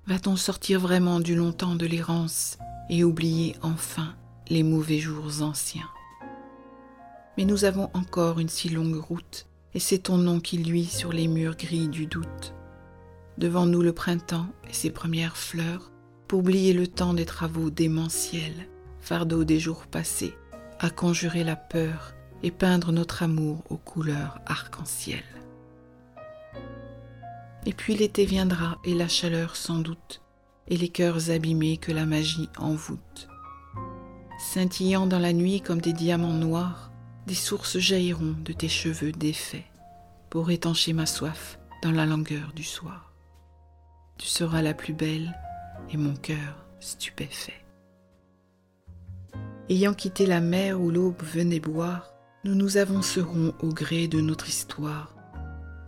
Va-t-on 0.06 0.36
sortir 0.36 0.80
vraiment 0.80 1.18
du 1.18 1.34
long 1.34 1.50
temps 1.52 1.76
de 1.76 1.86
l'errance 1.86 2.58
et 2.90 3.04
oublier 3.04 3.56
enfin 3.62 4.14
les 4.50 4.62
mauvais 4.62 4.98
jours 4.98 5.40
anciens? 5.40 5.88
Mais 7.38 7.46
nous 7.46 7.64
avons 7.64 7.88
encore 7.94 8.38
une 8.38 8.50
si 8.50 8.68
longue 8.68 8.96
route, 8.96 9.46
et 9.72 9.80
c'est 9.80 10.00
ton 10.00 10.18
nom 10.18 10.40
qui 10.40 10.58
luit 10.58 10.84
sur 10.84 11.10
les 11.10 11.26
murs 11.26 11.56
gris 11.56 11.88
du 11.88 12.04
doute. 12.04 12.52
Devant 13.38 13.64
nous 13.64 13.80
le 13.80 13.94
printemps 13.94 14.48
et 14.68 14.74
ses 14.74 14.90
premières 14.90 15.38
fleurs, 15.38 15.90
pour 16.26 16.40
oublier 16.40 16.74
le 16.74 16.86
temps 16.86 17.14
des 17.14 17.24
travaux 17.24 17.70
démentiels, 17.70 18.68
fardeau 19.00 19.44
des 19.44 19.58
jours 19.58 19.86
passés, 19.86 20.34
à 20.80 20.90
conjurer 20.90 21.44
la 21.44 21.56
peur 21.56 22.12
et 22.42 22.50
peindre 22.50 22.92
notre 22.92 23.22
amour 23.22 23.62
aux 23.70 23.76
couleurs 23.76 24.40
arc-en-ciel. 24.46 25.24
Et 27.66 27.72
puis 27.72 27.94
l'été 27.94 28.24
viendra 28.24 28.78
et 28.84 28.94
la 28.94 29.08
chaleur 29.08 29.56
sans 29.56 29.78
doute, 29.78 30.22
et 30.68 30.76
les 30.76 30.88
cœurs 30.88 31.30
abîmés 31.30 31.76
que 31.76 31.92
la 31.92 32.06
magie 32.06 32.48
envoûte. 32.58 33.28
Scintillant 34.38 35.06
dans 35.06 35.18
la 35.18 35.32
nuit 35.32 35.60
comme 35.60 35.80
des 35.80 35.92
diamants 35.92 36.32
noirs, 36.32 36.92
des 37.26 37.34
sources 37.34 37.78
jailliront 37.78 38.36
de 38.44 38.52
tes 38.52 38.68
cheveux 38.68 39.12
défaits 39.12 39.64
pour 40.30 40.50
étancher 40.50 40.92
ma 40.92 41.06
soif 41.06 41.58
dans 41.82 41.90
la 41.90 42.06
langueur 42.06 42.52
du 42.54 42.62
soir. 42.62 43.12
Tu 44.16 44.26
seras 44.26 44.62
la 44.62 44.74
plus 44.74 44.94
belle 44.94 45.36
et 45.90 45.96
mon 45.96 46.14
cœur 46.14 46.66
stupéfait. 46.80 47.64
Ayant 49.68 49.94
quitté 49.94 50.26
la 50.26 50.40
mer 50.40 50.80
où 50.80 50.90
l'aube 50.90 51.22
venait 51.22 51.60
boire, 51.60 52.14
nous 52.44 52.54
nous 52.54 52.76
avancerons 52.76 53.52
au 53.60 53.68
gré 53.68 54.06
de 54.06 54.20
notre 54.20 54.48
histoire, 54.48 55.14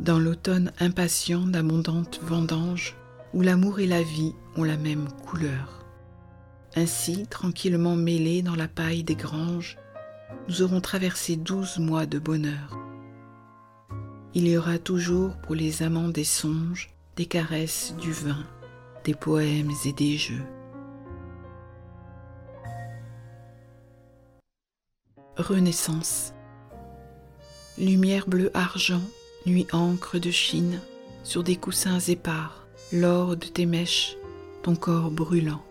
dans 0.00 0.18
l'automne 0.18 0.72
impatient 0.80 1.46
d'abondantes 1.46 2.20
vendanges, 2.22 2.96
où 3.32 3.42
l'amour 3.42 3.78
et 3.78 3.86
la 3.86 4.02
vie 4.02 4.34
ont 4.56 4.64
la 4.64 4.76
même 4.76 5.08
couleur. 5.24 5.84
Ainsi, 6.74 7.26
tranquillement 7.28 7.94
mêlés 7.94 8.42
dans 8.42 8.56
la 8.56 8.66
paille 8.66 9.04
des 9.04 9.14
granges, 9.14 9.76
nous 10.48 10.62
aurons 10.62 10.80
traversé 10.80 11.36
douze 11.36 11.78
mois 11.78 12.06
de 12.06 12.18
bonheur. 12.18 12.78
Il 14.34 14.48
y 14.48 14.56
aura 14.56 14.78
toujours 14.78 15.36
pour 15.42 15.54
les 15.54 15.82
amants 15.82 16.08
des 16.08 16.24
songes, 16.24 16.90
des 17.16 17.26
caresses, 17.26 17.94
du 18.00 18.10
vin, 18.10 18.44
des 19.04 19.14
poèmes 19.14 19.70
et 19.84 19.92
des 19.92 20.16
jeux. 20.16 20.42
Renaissance 25.36 26.32
Lumière 27.80 28.28
bleu 28.28 28.50
argent, 28.52 29.00
nuit 29.46 29.66
encre 29.72 30.18
de 30.18 30.30
Chine, 30.30 30.80
sur 31.24 31.42
des 31.42 31.56
coussins 31.56 31.98
épars, 31.98 32.66
l'or 32.92 33.38
de 33.38 33.46
tes 33.46 33.64
mèches, 33.64 34.18
ton 34.62 34.76
corps 34.76 35.10
brûlant, 35.10 35.64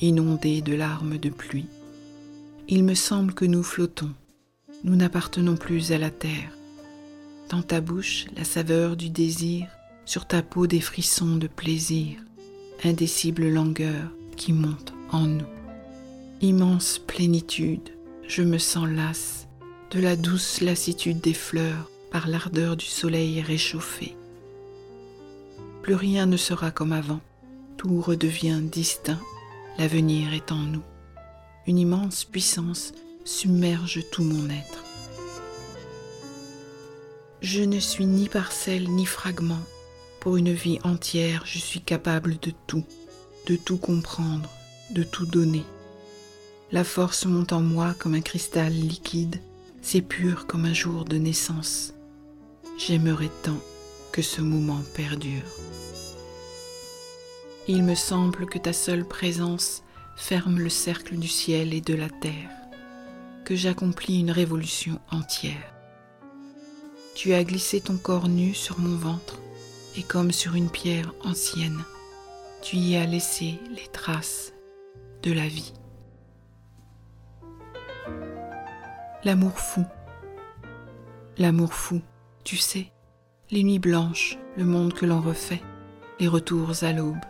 inondé 0.00 0.62
de 0.62 0.74
larmes 0.74 1.18
de 1.18 1.28
pluie. 1.28 1.66
Il 2.68 2.84
me 2.84 2.94
semble 2.94 3.34
que 3.34 3.44
nous 3.44 3.64
flottons, 3.64 4.12
nous 4.84 4.94
n'appartenons 4.94 5.56
plus 5.56 5.90
à 5.90 5.98
la 5.98 6.10
terre. 6.10 6.52
Dans 7.50 7.62
ta 7.62 7.80
bouche, 7.80 8.26
la 8.36 8.44
saveur 8.44 8.96
du 8.96 9.10
désir, 9.10 9.66
sur 10.04 10.24
ta 10.24 10.42
peau 10.42 10.68
des 10.68 10.80
frissons 10.80 11.34
de 11.34 11.48
plaisir, 11.48 12.16
indécible 12.84 13.48
langueur 13.48 14.12
qui 14.36 14.52
monte 14.52 14.92
en 15.10 15.26
nous. 15.26 15.46
Immense 16.42 17.00
plénitude, 17.00 17.90
je 18.28 18.42
me 18.42 18.58
sens 18.58 18.88
lasse 18.88 19.45
de 19.90 20.00
la 20.00 20.16
douce 20.16 20.60
lassitude 20.60 21.20
des 21.20 21.34
fleurs 21.34 21.90
par 22.10 22.28
l'ardeur 22.28 22.76
du 22.76 22.86
soleil 22.86 23.40
réchauffé. 23.40 24.16
Plus 25.82 25.94
rien 25.94 26.26
ne 26.26 26.36
sera 26.36 26.70
comme 26.70 26.92
avant, 26.92 27.20
tout 27.76 28.00
redevient 28.00 28.60
distinct, 28.62 29.20
l'avenir 29.78 30.32
est 30.32 30.50
en 30.50 30.58
nous. 30.58 30.82
Une 31.66 31.78
immense 31.78 32.24
puissance 32.24 32.92
submerge 33.24 34.02
tout 34.10 34.24
mon 34.24 34.50
être. 34.50 34.84
Je 37.40 37.62
ne 37.62 37.78
suis 37.78 38.06
ni 38.06 38.28
parcelle 38.28 38.88
ni 38.88 39.06
fragment. 39.06 39.60
Pour 40.20 40.36
une 40.36 40.52
vie 40.52 40.80
entière, 40.82 41.42
je 41.44 41.58
suis 41.58 41.80
capable 41.80 42.38
de 42.40 42.52
tout, 42.66 42.84
de 43.46 43.54
tout 43.54 43.76
comprendre, 43.76 44.50
de 44.90 45.04
tout 45.04 45.26
donner. 45.26 45.64
La 46.72 46.82
force 46.82 47.26
monte 47.26 47.52
en 47.52 47.60
moi 47.60 47.94
comme 47.98 48.14
un 48.14 48.20
cristal 48.20 48.72
liquide 48.72 49.40
c'est 49.82 50.02
pur 50.02 50.46
comme 50.46 50.64
un 50.64 50.74
jour 50.74 51.04
de 51.04 51.16
naissance. 51.16 51.94
J'aimerais 52.78 53.30
tant 53.42 53.58
que 54.12 54.22
ce 54.22 54.40
moment 54.40 54.82
perdure. 54.94 55.42
Il 57.68 57.82
me 57.82 57.94
semble 57.94 58.46
que 58.46 58.58
ta 58.58 58.72
seule 58.72 59.04
présence 59.04 59.82
ferme 60.16 60.58
le 60.58 60.68
cercle 60.68 61.16
du 61.16 61.28
ciel 61.28 61.74
et 61.74 61.80
de 61.80 61.94
la 61.94 62.08
terre, 62.08 62.50
que 63.44 63.54
j'accomplis 63.54 64.20
une 64.20 64.30
révolution 64.30 65.00
entière. 65.10 65.74
Tu 67.14 67.32
as 67.32 67.44
glissé 67.44 67.80
ton 67.80 67.96
corps 67.96 68.28
nu 68.28 68.54
sur 68.54 68.78
mon 68.78 68.96
ventre, 68.96 69.40
et 69.96 70.02
comme 70.02 70.32
sur 70.32 70.54
une 70.54 70.70
pierre 70.70 71.12
ancienne, 71.24 71.84
tu 72.62 72.76
y 72.76 72.96
as 72.96 73.06
laissé 73.06 73.58
les 73.70 73.86
traces 73.92 74.52
de 75.22 75.32
la 75.32 75.48
vie. 75.48 75.72
L'amour 79.26 79.58
fou. 79.58 79.84
L'amour 81.36 81.74
fou, 81.74 82.00
tu 82.44 82.56
sais, 82.56 82.92
les 83.50 83.64
nuits 83.64 83.80
blanches, 83.80 84.38
le 84.56 84.64
monde 84.64 84.92
que 84.92 85.04
l'on 85.04 85.20
refait, 85.20 85.64
les 86.20 86.28
retours 86.28 86.84
à 86.84 86.92
l'aube. 86.92 87.24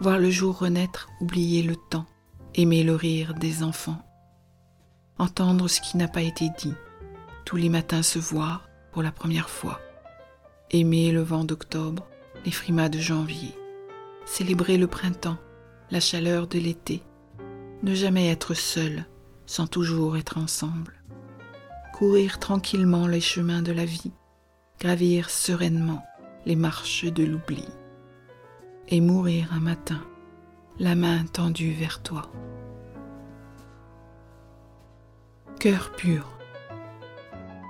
Voir 0.00 0.20
le 0.20 0.30
jour 0.30 0.56
renaître, 0.56 1.08
oublier 1.20 1.64
le 1.64 1.74
temps, 1.74 2.06
aimer 2.54 2.84
le 2.84 2.94
rire 2.94 3.34
des 3.34 3.64
enfants. 3.64 4.00
Entendre 5.18 5.66
ce 5.66 5.80
qui 5.80 5.96
n'a 5.96 6.06
pas 6.06 6.22
été 6.22 6.50
dit, 6.56 6.74
tous 7.44 7.56
les 7.56 7.68
matins 7.68 8.04
se 8.04 8.20
voir 8.20 8.68
pour 8.92 9.02
la 9.02 9.10
première 9.10 9.50
fois. 9.50 9.80
Aimer 10.70 11.10
le 11.10 11.22
vent 11.22 11.42
d'octobre, 11.42 12.06
les 12.44 12.52
frimas 12.52 12.90
de 12.90 13.00
janvier. 13.00 13.56
Célébrer 14.24 14.78
le 14.78 14.86
printemps, 14.86 15.38
la 15.90 15.98
chaleur 15.98 16.46
de 16.46 16.60
l'été. 16.60 17.02
Ne 17.82 17.92
jamais 17.92 18.28
être 18.28 18.54
seul, 18.54 19.04
sans 19.52 19.66
toujours 19.66 20.16
être 20.16 20.38
ensemble. 20.38 20.94
Courir 21.92 22.38
tranquillement 22.38 23.06
les 23.06 23.20
chemins 23.20 23.60
de 23.60 23.70
la 23.70 23.84
vie, 23.84 24.10
gravir 24.80 25.28
sereinement 25.28 26.02
les 26.46 26.56
marches 26.56 27.04
de 27.04 27.22
l'oubli. 27.22 27.66
et 28.88 29.02
mourir 29.02 29.52
un 29.52 29.60
matin, 29.60 30.02
la 30.78 30.94
main 30.94 31.24
tendue 31.26 31.72
vers 31.72 32.02
toi. 32.02 32.32
Cœur 35.60 35.92
pur, 35.92 36.38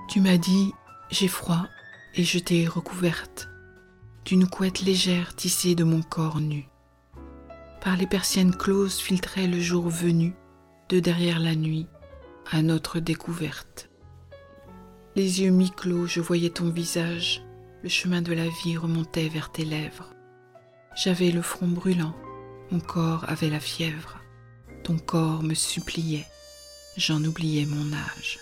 tu 0.07 0.21
m'as 0.21 0.37
dit 0.37 0.71
j'ai 1.11 1.27
froid 1.27 1.67
et 2.15 2.23
je 2.23 2.39
t'ai 2.39 2.65
recouverte 2.65 3.49
d'une 4.23 4.47
couette 4.47 4.81
légère 4.81 5.35
tissée 5.35 5.75
de 5.75 5.83
mon 5.83 6.01
corps 6.01 6.39
nu. 6.39 6.65
Par 7.81 7.97
les 7.97 8.07
persiennes 8.07 8.55
closes 8.55 8.99
filtrait 8.99 9.47
le 9.47 9.59
jour 9.59 9.89
venu 9.89 10.33
de 10.93 10.99
derrière 10.99 11.39
la 11.39 11.55
nuit 11.55 11.87
à 12.51 12.61
notre 12.61 12.99
découverte. 12.99 13.89
Les 15.15 15.41
yeux 15.41 15.49
mi-clos, 15.49 16.05
je 16.05 16.21
voyais 16.21 16.51
ton 16.51 16.69
visage, 16.69 17.41
le 17.81 17.89
chemin 17.89 18.21
de 18.21 18.31
la 18.31 18.47
vie 18.47 18.77
remontait 18.77 19.27
vers 19.27 19.51
tes 19.51 19.65
lèvres. 19.65 20.13
J'avais 20.95 21.31
le 21.31 21.41
front 21.41 21.67
brûlant, 21.67 22.15
mon 22.69 22.79
corps 22.79 23.25
avait 23.27 23.49
la 23.49 23.59
fièvre, 23.59 24.19
ton 24.83 24.99
corps 24.99 25.41
me 25.41 25.55
suppliait, 25.55 26.27
j'en 26.95 27.23
oubliais 27.23 27.65
mon 27.65 27.91
âge. 27.91 28.39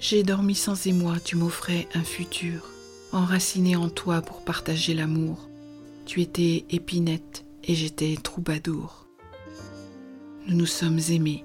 J'ai 0.00 0.24
dormi 0.24 0.56
sans 0.56 0.88
émoi, 0.88 1.20
tu 1.20 1.36
m'offrais 1.36 1.86
un 1.94 2.02
futur, 2.02 2.68
enraciné 3.12 3.76
en 3.76 3.88
toi 3.88 4.20
pour 4.20 4.44
partager 4.44 4.94
l'amour. 4.94 5.48
Tu 6.06 6.22
étais 6.22 6.64
épinette 6.70 7.44
et 7.62 7.76
j'étais 7.76 8.16
troubadour. 8.20 9.01
Nous 10.48 10.56
nous 10.56 10.66
sommes 10.66 11.00
aimés, 11.10 11.44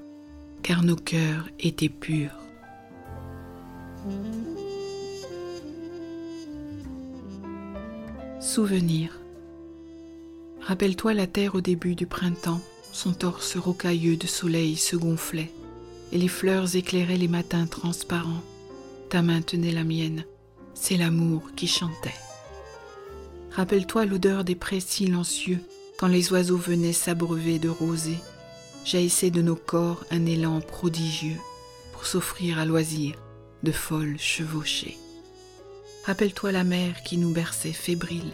car 0.64 0.84
nos 0.84 0.96
cœurs 0.96 1.48
étaient 1.60 1.90
purs. 1.90 2.38
Souvenir. 8.40 9.20
Rappelle-toi 10.62 11.14
la 11.14 11.28
terre 11.28 11.56
au 11.56 11.62
début 11.62 11.96
du 11.96 12.08
printemps, 12.08 12.62
son 12.92 13.14
torse 13.14 13.56
rocailleux 13.56 14.18
de 14.18 14.26
soleil 14.28 14.76
se 14.76 14.96
gonflait 14.96 15.52
et 16.12 16.18
les 16.18 16.28
fleurs 16.28 16.76
éclairaient 16.76 17.18
les 17.18 17.28
matins 17.28 17.68
transparents. 17.68 18.42
Ta 19.10 19.22
main 19.22 19.42
tenait 19.42 19.72
la 19.72 19.84
mienne, 19.84 20.26
c'est 20.74 20.98
l'amour 20.98 21.52
qui 21.56 21.68
chantait. 21.68 22.14
Rappelle-toi 23.52 24.06
l'odeur 24.06 24.44
des 24.44 24.56
prés 24.56 24.80
silencieux 24.80 25.60
quand 25.98 26.08
les 26.08 26.32
oiseaux 26.32 26.58
venaient 26.58 26.94
s'abreuver 26.94 27.60
de 27.60 27.70
rosée. 27.70 28.20
Jaillissait 28.88 29.32
de 29.32 29.42
nos 29.42 29.58
corps 29.58 30.06
un 30.12 30.26
élan 30.26 30.62
prodigieux 30.62 31.36
pour 31.92 32.06
s'offrir 32.06 32.58
à 32.58 32.66
loisir 32.66 33.16
de 33.62 33.74
folles 33.74 34.18
chevauchées. 34.18 34.98
Rappelle-toi 36.06 36.54
la 36.54 36.64
mer 36.64 37.04
qui 37.04 37.18
nous 37.18 37.34
berçait 37.34 37.74
fébrile 37.74 38.32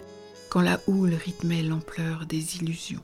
quand 0.49 0.61
la 0.61 0.79
houle 0.85 1.15
rythmait 1.15 1.63
l'ampleur 1.63 2.27
des 2.27 2.57
illusions. 2.57 3.01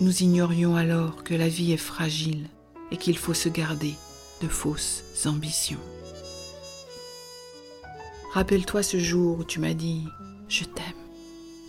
Nous 0.00 0.22
ignorions 0.22 0.76
alors 0.76 1.24
que 1.24 1.34
la 1.34 1.48
vie 1.48 1.72
est 1.72 1.76
fragile 1.76 2.46
et 2.92 2.96
qu'il 2.96 3.18
faut 3.18 3.34
se 3.34 3.48
garder 3.48 3.94
de 4.40 4.46
fausses 4.46 5.02
ambitions. 5.24 5.80
Rappelle-toi 8.34 8.84
ce 8.84 9.00
jour 9.00 9.40
où 9.40 9.44
tu 9.44 9.58
m'as 9.58 9.74
dit⁇ 9.74 10.04
Je 10.48 10.62
t'aime 10.62 10.84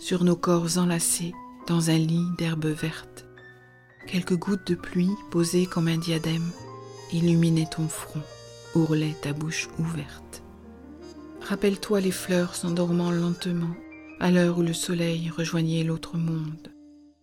sur 0.00 0.22
nos 0.22 0.36
corps 0.36 0.78
enlacés 0.78 1.32
dans 1.66 1.90
un 1.90 1.98
lit 1.98 2.28
d'herbe 2.38 2.66
verte. 2.66 3.27
Quelques 4.10 4.38
gouttes 4.38 4.66
de 4.66 4.74
pluie 4.74 5.14
posées 5.30 5.66
comme 5.66 5.86
un 5.86 5.98
diadème 5.98 6.50
illuminaient 7.12 7.68
ton 7.70 7.88
front, 7.88 8.22
ourlaient 8.74 9.14
ta 9.20 9.34
bouche 9.34 9.68
ouverte. 9.78 10.42
Rappelle-toi 11.42 12.00
les 12.00 12.10
fleurs 12.10 12.54
s'endormant 12.54 13.10
lentement 13.10 13.74
à 14.18 14.30
l'heure 14.30 14.58
où 14.58 14.62
le 14.62 14.72
soleil 14.72 15.28
rejoignait 15.28 15.84
l'autre 15.84 16.16
monde, 16.16 16.72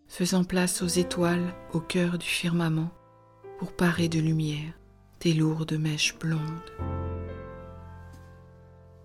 faisant 0.07 0.43
place 0.43 0.83
aux 0.83 0.87
étoiles 0.87 1.55
au 1.73 1.79
cœur 1.79 2.19
du 2.19 2.27
firmament 2.27 2.91
pour 3.57 3.71
parer 3.71 4.07
de 4.07 4.19
lumière 4.19 4.73
tes 5.17 5.33
lourdes 5.33 5.79
mèches 5.79 6.15
blondes. 6.19 6.39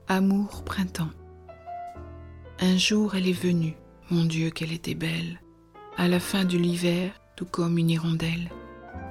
Amour 0.07 0.65
printemps. 0.65 1.13
Un 2.61 2.77
jour 2.77 3.15
elle 3.15 3.27
est 3.27 3.33
venue, 3.33 3.77
mon 4.11 4.27
Dieu 4.27 4.51
qu'elle 4.51 4.73
était 4.73 4.95
belle, 4.95 5.41
à 5.97 6.09
la 6.09 6.21
fin 6.21 6.45
de 6.45 6.59
l'hiver, 6.59 7.13
tout 7.41 7.47
comme 7.47 7.79
une 7.79 7.89
hirondelle, 7.89 8.51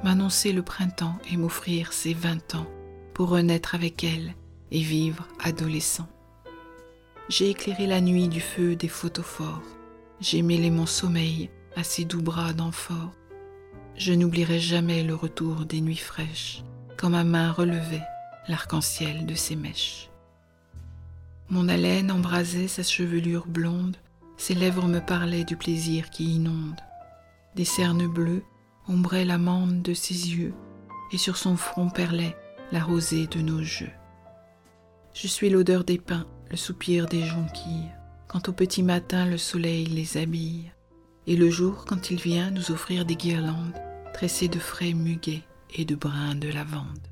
m'annoncer 0.04 0.54
le 0.54 0.62
printemps 0.62 1.18
et 1.32 1.36
m'offrir 1.36 1.92
ses 1.92 2.14
vingt 2.14 2.54
ans 2.54 2.68
pour 3.16 3.30
renaître 3.30 3.74
avec 3.74 4.04
elle 4.04 4.36
et 4.70 4.82
vivre 4.82 5.28
adolescent. 5.40 6.08
J'ai 7.28 7.50
éclairé 7.50 7.88
la 7.88 8.02
nuit 8.02 8.28
du 8.28 8.40
feu 8.40 8.76
des 8.76 8.88
photophores, 8.88 9.64
j'ai 10.22 10.44
mêlé 10.44 10.70
mon 10.70 10.86
sommeil 10.86 11.50
à 11.76 11.84
ses 11.84 12.06
doux 12.06 12.22
bras 12.22 12.54
d'amphore, 12.54 13.16
je 13.96 14.14
n'oublierai 14.14 14.60
jamais 14.60 15.02
le 15.02 15.16
retour 15.16 15.66
des 15.66 15.82
nuits 15.82 15.96
fraîches, 15.96 16.64
quand 16.98 17.10
ma 17.10 17.24
main 17.24 17.52
relevait 17.52 18.06
l'arc-en-ciel 18.48 19.26
de 19.26 19.34
ses 19.34 19.56
mèches. 19.56 20.12
Mon 21.50 21.68
haleine 21.68 22.12
embrasait 22.12 22.68
sa 22.68 22.84
chevelure 22.84 23.48
blonde, 23.48 23.98
ses 24.38 24.54
lèvres 24.54 24.88
me 24.88 25.00
parlaient 25.00 25.46
du 25.46 25.58
plaisir 25.58 26.12
qui 26.12 26.36
inonde. 26.36 26.80
Des 27.56 27.66
cernes 27.66 28.08
bleues 28.08 28.44
ombraient 28.88 29.26
l'amande 29.26 29.82
de 29.82 29.94
ses 29.94 30.14
yeux, 30.14 30.54
et 31.12 31.18
sur 31.18 31.38
son 31.38 31.58
front 31.58 31.90
perlait 31.90 32.36
la 32.72 32.84
rosée 32.84 33.28
de 33.28 33.42
nos 33.42 33.64
jeux. 33.64 33.92
Je 35.14 35.28
suis 35.28 35.50
l'odeur 35.50 35.84
des 35.84 35.98
pins, 35.98 36.28
le 36.52 36.58
soupir 36.58 37.08
des 37.08 37.24
jonquilles, 37.24 37.92
quand 38.28 38.50
au 38.50 38.54
petit 38.54 38.84
matin 38.84 39.26
le 39.26 39.38
soleil 39.38 39.86
les 39.86 40.18
habille, 40.18 40.72
et 41.28 41.36
le 41.36 41.50
jour 41.50 41.86
quand 41.86 42.12
il 42.12 42.22
vient 42.22 42.52
nous 42.52 42.72
offrir 42.72 43.06
des 43.06 43.16
guirlandes, 43.16 43.74
tressé 44.14 44.48
de 44.48 44.60
frais 44.60 44.94
muguets 44.94 45.44
et 45.76 45.86
de 45.86 45.96
brins 45.96 46.36
de 46.36 46.50
lavande. 46.50 47.08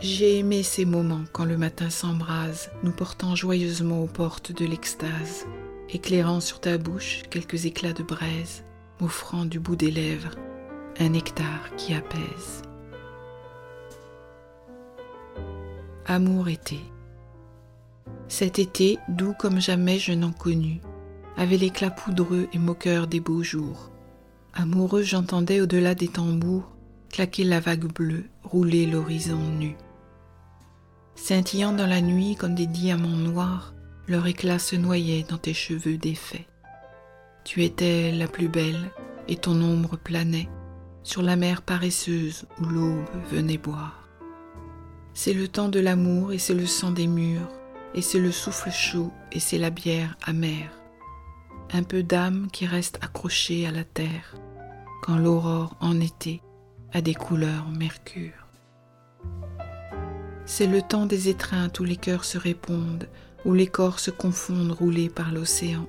J'ai 0.00 0.38
aimé 0.38 0.62
ces 0.62 0.84
moments 0.84 1.24
quand 1.32 1.44
le 1.44 1.58
matin 1.58 1.90
s'embrase, 1.90 2.70
nous 2.84 2.92
portant 2.92 3.34
joyeusement 3.34 4.02
aux 4.02 4.06
portes 4.06 4.52
de 4.52 4.64
l'extase, 4.64 5.46
éclairant 5.88 6.40
sur 6.40 6.60
ta 6.60 6.78
bouche 6.78 7.22
quelques 7.30 7.66
éclats 7.66 7.92
de 7.92 8.04
braise, 8.04 8.62
m'offrant 9.00 9.44
du 9.44 9.60
bout 9.60 9.76
des 9.76 9.90
lèvres 9.90 10.34
un 11.00 11.10
nectar 11.10 11.74
qui 11.76 11.94
apaise. 11.94 12.62
Amour 16.06 16.48
été. 16.48 16.80
Cet 18.26 18.58
été, 18.58 18.98
doux 19.08 19.34
comme 19.38 19.60
jamais 19.60 19.98
je 19.98 20.12
n'en 20.12 20.32
connus, 20.32 20.80
avait 21.36 21.56
l'éclat 21.56 21.90
poudreux 21.90 22.48
et 22.52 22.58
moqueur 22.58 23.06
des 23.06 23.20
beaux 23.20 23.42
jours, 23.42 23.90
Amoureux, 24.60 25.02
j'entendais 25.02 25.60
au-delà 25.60 25.94
des 25.94 26.08
tambours 26.08 26.68
claquer 27.10 27.44
la 27.44 27.60
vague 27.60 27.92
bleue, 27.92 28.24
rouler 28.42 28.86
l'horizon 28.86 29.38
nu. 29.38 29.76
Scintillant 31.14 31.72
dans 31.72 31.86
la 31.86 32.00
nuit 32.00 32.34
comme 32.34 32.56
des 32.56 32.66
diamants 32.66 33.08
noirs, 33.08 33.72
leur 34.08 34.26
éclat 34.26 34.58
se 34.58 34.74
noyait 34.74 35.24
dans 35.28 35.38
tes 35.38 35.54
cheveux 35.54 35.96
défaits. 35.96 36.46
Tu 37.48 37.64
étais 37.64 38.12
la 38.12 38.28
plus 38.28 38.48
belle 38.48 38.90
et 39.26 39.36
ton 39.36 39.58
ombre 39.62 39.96
planait 39.96 40.50
sur 41.02 41.22
la 41.22 41.34
mer 41.34 41.62
paresseuse 41.62 42.44
où 42.60 42.66
l'aube 42.66 43.08
venait 43.30 43.56
boire. 43.56 44.06
C'est 45.14 45.32
le 45.32 45.48
temps 45.48 45.70
de 45.70 45.80
l'amour 45.80 46.34
et 46.34 46.36
c'est 46.36 46.52
le 46.52 46.66
sang 46.66 46.90
des 46.90 47.06
murs, 47.06 47.48
et 47.94 48.02
c'est 48.02 48.18
le 48.18 48.32
souffle 48.32 48.70
chaud 48.70 49.10
et 49.32 49.40
c'est 49.40 49.56
la 49.56 49.70
bière 49.70 50.18
amère. 50.26 50.70
Un 51.72 51.84
peu 51.84 52.02
d'âme 52.02 52.48
qui 52.52 52.66
reste 52.66 52.98
accrochée 53.00 53.66
à 53.66 53.70
la 53.70 53.84
terre, 53.84 54.34
quand 55.00 55.16
l'aurore 55.16 55.74
en 55.80 55.98
été 56.02 56.42
a 56.92 57.00
des 57.00 57.14
couleurs 57.14 57.70
mercure. 57.70 58.46
C'est 60.44 60.66
le 60.66 60.82
temps 60.82 61.06
des 61.06 61.30
étreintes 61.30 61.80
où 61.80 61.84
les 61.84 61.96
cœurs 61.96 62.26
se 62.26 62.36
répondent, 62.36 63.08
où 63.46 63.54
les 63.54 63.68
corps 63.68 64.00
se 64.00 64.10
confondent 64.10 64.72
roulés 64.72 65.08
par 65.08 65.32
l'océan, 65.32 65.88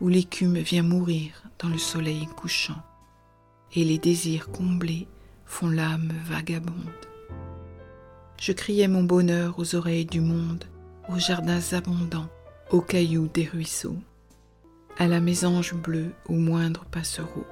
où 0.00 0.08
l'écume 0.08 0.58
vient 0.58 0.82
mourir 0.82 1.42
dans 1.58 1.68
le 1.68 1.78
soleil 1.78 2.26
couchant, 2.36 2.82
et 3.74 3.84
les 3.84 3.98
désirs 3.98 4.50
comblés 4.50 5.06
font 5.44 5.68
l'âme 5.68 6.12
vagabonde. 6.24 6.76
Je 8.40 8.52
criais 8.52 8.88
mon 8.88 9.02
bonheur 9.02 9.58
aux 9.58 9.74
oreilles 9.74 10.06
du 10.06 10.20
monde, 10.20 10.64
aux 11.08 11.18
jardins 11.18 11.60
abondants, 11.72 12.30
aux 12.70 12.80
cailloux 12.80 13.28
des 13.28 13.44
ruisseaux, 13.44 13.98
à 14.98 15.06
la 15.06 15.20
mésange 15.20 15.74
bleue 15.74 16.12
au 16.26 16.34
moindre 16.34 16.84
passereau 16.86 17.44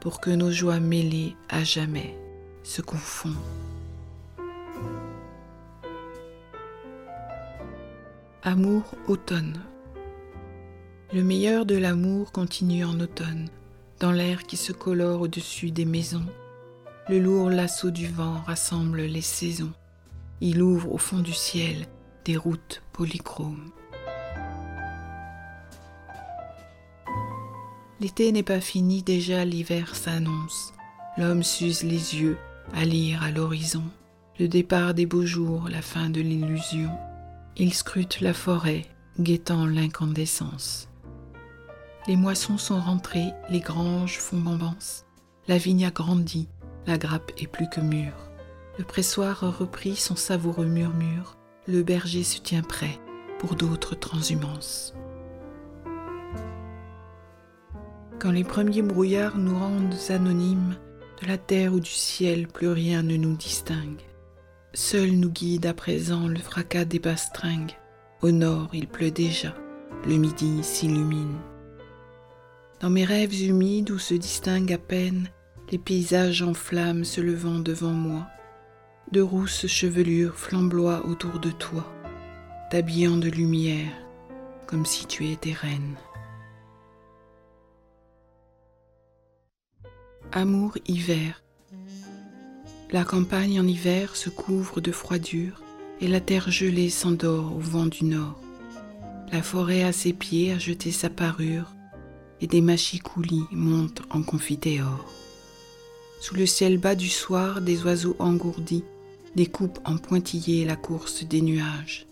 pour 0.00 0.20
que 0.20 0.30
nos 0.30 0.50
joies 0.50 0.80
mêlées 0.80 1.36
à 1.48 1.62
jamais 1.62 2.16
se 2.62 2.80
confondent. 2.80 3.34
Amour 8.42 8.94
automne. 9.06 9.60
Le 11.12 11.22
meilleur 11.22 11.66
de 11.66 11.76
l'amour 11.76 12.32
continue 12.32 12.84
en 12.84 12.98
automne, 13.00 13.48
dans 13.98 14.12
l'air 14.12 14.44
qui 14.44 14.56
se 14.56 14.72
colore 14.72 15.22
au-dessus 15.22 15.70
des 15.70 15.84
maisons. 15.84 16.26
Le 17.08 17.18
lourd 17.18 17.50
lasso 17.50 17.90
du 17.90 18.06
vent 18.06 18.40
rassemble 18.46 19.02
les 19.02 19.20
saisons. 19.20 19.72
Il 20.40 20.62
ouvre 20.62 20.92
au 20.92 20.98
fond 20.98 21.18
du 21.18 21.32
ciel 21.32 21.86
des 22.24 22.36
routes 22.36 22.82
polychromes. 22.92 23.70
L'été 28.00 28.32
n'est 28.32 28.42
pas 28.42 28.60
fini, 28.60 29.02
déjà 29.02 29.44
l'hiver 29.44 29.96
s'annonce. 29.96 30.72
L'homme 31.18 31.42
s'use 31.42 31.82
les 31.82 32.16
yeux 32.16 32.38
à 32.72 32.84
lire 32.84 33.22
à 33.22 33.30
l'horizon 33.30 33.82
le 34.40 34.48
départ 34.48 34.94
des 34.94 35.04
beaux 35.04 35.26
jours, 35.26 35.68
la 35.68 35.82
fin 35.82 36.08
de 36.08 36.22
l'illusion. 36.22 36.90
Il 37.58 37.74
scrute 37.74 38.22
la 38.22 38.32
forêt, 38.32 38.86
guettant 39.18 39.66
l'incandescence. 39.66 40.89
Les 42.06 42.16
moissons 42.16 42.56
sont 42.56 42.80
rentrées, 42.80 43.32
les 43.50 43.60
granges 43.60 44.18
font 44.18 44.38
bombance. 44.38 45.04
La 45.48 45.58
vigne 45.58 45.84
a 45.84 45.90
grandi, 45.90 46.48
la 46.86 46.96
grappe 46.96 47.32
est 47.36 47.46
plus 47.46 47.68
que 47.68 47.80
mûre. 47.80 48.30
Le 48.78 48.84
pressoir 48.84 49.44
a 49.44 49.50
repris 49.50 49.96
son 49.96 50.16
savoureux 50.16 50.66
murmure. 50.66 51.36
Le 51.66 51.82
berger 51.82 52.24
se 52.24 52.40
tient 52.40 52.62
prêt 52.62 52.98
pour 53.38 53.54
d'autres 53.54 53.94
transhumances. 53.94 54.94
Quand 58.18 58.30
les 58.30 58.44
premiers 58.44 58.82
brouillards 58.82 59.36
nous 59.36 59.58
rendent 59.58 59.94
anonymes, 60.08 60.76
de 61.20 61.26
la 61.26 61.36
terre 61.36 61.74
ou 61.74 61.80
du 61.80 61.90
ciel, 61.90 62.48
plus 62.48 62.68
rien 62.68 63.02
ne 63.02 63.16
nous 63.16 63.36
distingue. 63.36 64.00
Seul 64.72 65.10
nous 65.10 65.30
guide 65.30 65.66
à 65.66 65.74
présent 65.74 66.28
le 66.28 66.38
fracas 66.38 66.86
des 66.86 66.98
bastringues. 66.98 67.76
Au 68.22 68.30
nord, 68.30 68.70
il 68.72 68.88
pleut 68.88 69.10
déjà, 69.10 69.54
le 70.06 70.16
midi 70.16 70.62
s'illumine. 70.62 71.36
Dans 72.80 72.88
mes 72.88 73.04
rêves 73.04 73.42
humides 73.42 73.90
où 73.90 73.98
se 73.98 74.14
distinguent 74.14 74.72
à 74.72 74.78
peine 74.78 75.28
les 75.70 75.76
paysages 75.76 76.40
en 76.40 76.54
flammes 76.54 77.04
se 77.04 77.20
levant 77.20 77.58
devant 77.58 77.92
moi, 77.92 78.26
de 79.12 79.20
rousses 79.20 79.66
chevelures 79.66 80.36
flamboient 80.36 81.04
autour 81.06 81.40
de 81.40 81.50
toi, 81.50 81.86
t'habillant 82.70 83.18
de 83.18 83.28
lumière 83.28 83.92
comme 84.66 84.86
si 84.86 85.04
tu 85.04 85.28
étais 85.28 85.52
reine. 85.52 85.96
Amour 90.32 90.78
hiver. 90.86 91.42
La 92.92 93.04
campagne 93.04 93.60
en 93.60 93.66
hiver 93.66 94.16
se 94.16 94.30
couvre 94.30 94.80
de 94.80 94.92
froidure 94.92 95.60
et 96.00 96.08
la 96.08 96.20
terre 96.20 96.50
gelée 96.50 96.88
s'endort 96.88 97.54
au 97.54 97.58
vent 97.58 97.86
du 97.86 98.04
nord. 98.04 98.40
La 99.32 99.42
forêt 99.42 99.82
à 99.82 99.92
ses 99.92 100.12
pieds 100.12 100.52
a 100.52 100.58
jeté 100.58 100.92
sa 100.92 101.10
parure 101.10 101.74
et 102.40 102.46
des 102.46 102.60
machicoulis 102.60 103.46
montent 103.52 104.02
en 104.10 104.22
confiteor. 104.22 105.06
Sous 106.20 106.34
le 106.34 106.46
ciel 106.46 106.78
bas 106.78 106.94
du 106.94 107.08
soir, 107.08 107.60
des 107.60 107.82
oiseaux 107.82 108.16
engourdis 108.18 108.84
découpent 109.36 109.80
en 109.84 109.96
pointillés 109.96 110.64
la 110.64 110.76
course 110.76 111.24
des 111.24 111.40
nuages. 111.40 112.06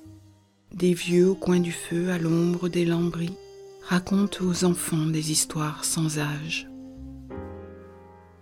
Des 0.72 0.94
vieux 0.94 1.30
au 1.30 1.34
coin 1.34 1.60
du 1.60 1.72
feu, 1.72 2.10
à 2.10 2.18
l'ombre 2.18 2.68
des 2.68 2.84
lambris, 2.84 3.34
racontent 3.82 4.44
aux 4.44 4.64
enfants 4.64 5.06
des 5.06 5.32
histoires 5.32 5.84
sans 5.84 6.18
âge. 6.18 6.68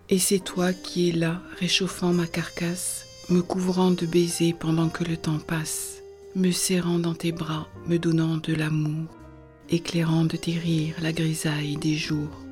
Et 0.09 0.19
c'est 0.19 0.41
toi 0.41 0.73
qui 0.73 1.09
es 1.09 1.13
là, 1.13 1.43
réchauffant 1.59 2.13
ma 2.13 2.27
carcasse, 2.27 3.07
me 3.29 3.43
couvrant 3.43 3.91
de 3.91 4.07
baisers 4.07 4.55
pendant 4.59 4.89
que 4.89 5.05
le 5.05 5.17
temps 5.17 5.41
passe, 5.41 6.03
me 6.37 6.53
serrant 6.53 6.99
dans 6.99 7.15
tes 7.15 7.33
bras, 7.33 7.67
me 7.87 7.99
donnant 7.99 8.37
de 8.37 8.55
l'amour, 8.55 9.09
éclairant 9.71 10.25
de 10.25 10.37
tes 10.37 10.59
rires 10.59 10.97
la 11.03 11.13
grisaille 11.13 11.77
des 11.77 11.97
jours. 11.97 12.45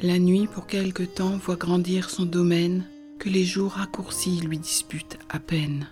La 0.00 0.18
nuit 0.18 0.46
pour 0.46 0.66
quelque 0.66 1.02
temps 1.02 1.36
voit 1.36 1.56
grandir 1.56 2.08
son 2.08 2.24
domaine, 2.24 2.86
que 3.18 3.28
les 3.28 3.44
jours 3.44 3.72
raccourcis 3.72 4.40
lui 4.40 4.58
disputent 4.58 5.18
à 5.28 5.38
peine. 5.38 5.88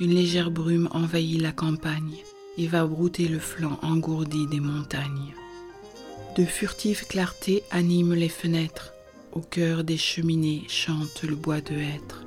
Une 0.00 0.14
légère 0.14 0.50
brume 0.50 0.88
envahit 0.92 1.40
la 1.40 1.52
campagne 1.52 2.16
et 2.58 2.66
va 2.66 2.84
brouter 2.84 3.28
le 3.28 3.38
flanc 3.38 3.78
engourdi 3.82 4.46
des 4.48 4.60
montagnes. 4.60 5.34
De 6.36 6.44
furtives 6.44 7.06
clartés 7.06 7.62
animent 7.70 8.14
les 8.14 8.28
fenêtres, 8.28 8.92
au 9.32 9.40
cœur 9.40 9.84
des 9.84 9.96
cheminées 9.96 10.64
chante 10.68 11.22
le 11.22 11.36
bois 11.36 11.60
de 11.60 11.74
hêtre. 11.74 12.26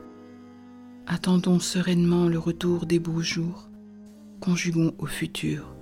Attendons 1.06 1.60
sereinement 1.60 2.28
le 2.28 2.39
retour 2.39 2.88
des 2.88 2.98
beaux 2.98 3.21
jours, 3.21 3.67
conjuguons 4.39 4.93
au 4.98 5.06
futur 5.06 5.76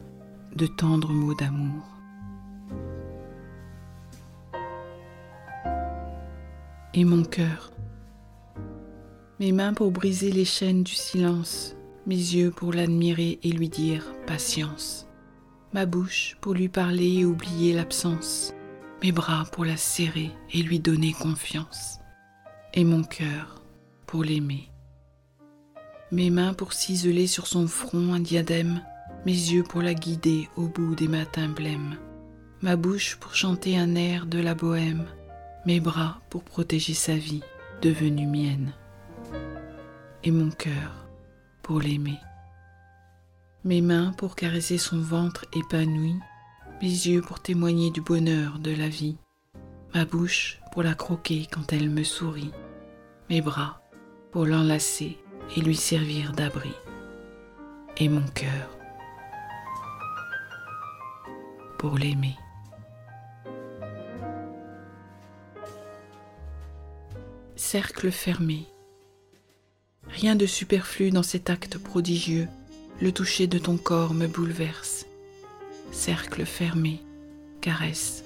de 0.56 0.68
tendres 0.68 1.12
mots 1.12 1.34
d'amour. 1.34 1.84
Et 6.94 7.06
mon 7.06 7.24
cœur, 7.24 7.72
mes 9.40 9.52
mains 9.52 9.74
pour 9.74 9.92
briser 9.92 10.32
les 10.32 10.46
chaînes 10.46 10.84
du 10.84 10.94
silence, 10.94 11.76
mes 12.06 12.16
yeux 12.16 12.52
pour 12.52 12.72
l'admirer 12.74 13.40
et 13.42 13.52
lui 13.52 13.70
dire 13.70 14.06
patience 14.28 15.08
ma 15.74 15.86
bouche 15.88 16.38
pour 16.40 16.54
lui 16.54 16.70
parler 16.70 17.20
et 17.20 17.26
oublier 17.26 17.74
l'absence, 17.74 18.54
mes 19.02 19.12
bras 19.12 19.46
pour 19.52 19.66
la 19.66 19.78
serrer 19.78 20.32
et 20.54 20.62
lui 20.62 20.80
donner 20.80 21.14
confiance, 21.14 22.00
et 22.74 22.84
mon 22.84 23.04
cœur 23.04 23.62
pour 24.06 24.24
l'aimer. 24.24 24.73
Mes 26.14 26.30
mains 26.30 26.54
pour 26.54 26.74
ciseler 26.74 27.26
sur 27.26 27.48
son 27.48 27.66
front 27.66 28.14
un 28.14 28.20
diadème, 28.20 28.84
mes 29.26 29.32
yeux 29.32 29.64
pour 29.64 29.82
la 29.82 29.96
guider 29.96 30.48
au 30.56 30.68
bout 30.68 30.94
des 30.94 31.08
matins 31.08 31.50
blêmes, 31.50 31.98
ma 32.62 32.76
bouche 32.76 33.18
pour 33.20 33.34
chanter 33.34 33.80
un 33.80 33.96
air 33.96 34.28
de 34.28 34.38
la 34.38 34.54
bohème, 34.54 35.08
mes 35.66 35.80
bras 35.80 36.22
pour 36.30 36.44
protéger 36.44 36.94
sa 36.94 37.16
vie 37.16 37.42
devenue 37.82 38.28
mienne, 38.28 38.74
et 40.24 40.30
mon 40.30 40.52
cœur 40.52 41.08
pour 41.64 41.80
l'aimer. 41.80 42.20
Mes 43.64 43.82
mains 43.82 44.14
pour 44.16 44.36
caresser 44.36 44.78
son 44.78 45.02
ventre 45.02 45.46
épanoui, 45.52 46.14
mes 46.80 46.90
yeux 46.90 47.24
pour 47.24 47.42
témoigner 47.42 47.90
du 47.90 48.02
bonheur 48.02 48.60
de 48.60 48.70
la 48.70 48.88
vie, 48.88 49.18
ma 49.96 50.06
bouche 50.06 50.60
pour 50.74 50.84
la 50.84 50.94
croquer 50.94 51.48
quand 51.52 51.74
elle 51.74 51.90
me 51.90 52.04
sourit, 52.04 52.52
mes 53.32 53.42
bras 53.42 53.82
pour 54.32 54.46
l'enlacer 54.46 55.18
et 55.56 55.62
lui 55.62 55.76
servir 55.76 56.34
d'abri, 56.34 56.74
et 57.98 58.10
mon 58.10 58.26
cœur 58.34 58.70
pour 61.78 61.98
l'aimer. 61.98 62.36
Cercle 67.56 68.12
fermé. 68.12 68.68
Rien 70.08 70.36
de 70.36 70.46
superflu 70.46 71.12
dans 71.12 71.24
cet 71.24 71.50
acte 71.50 71.78
prodigieux 71.78 72.48
le 73.02 73.12
toucher 73.12 73.48
de 73.48 73.58
ton 73.58 73.78
corps 73.78 74.14
me 74.14 74.28
bouleverse. 74.28 75.06
Cercle 75.92 76.46
fermé, 76.46 77.02
caresse. 77.60 78.24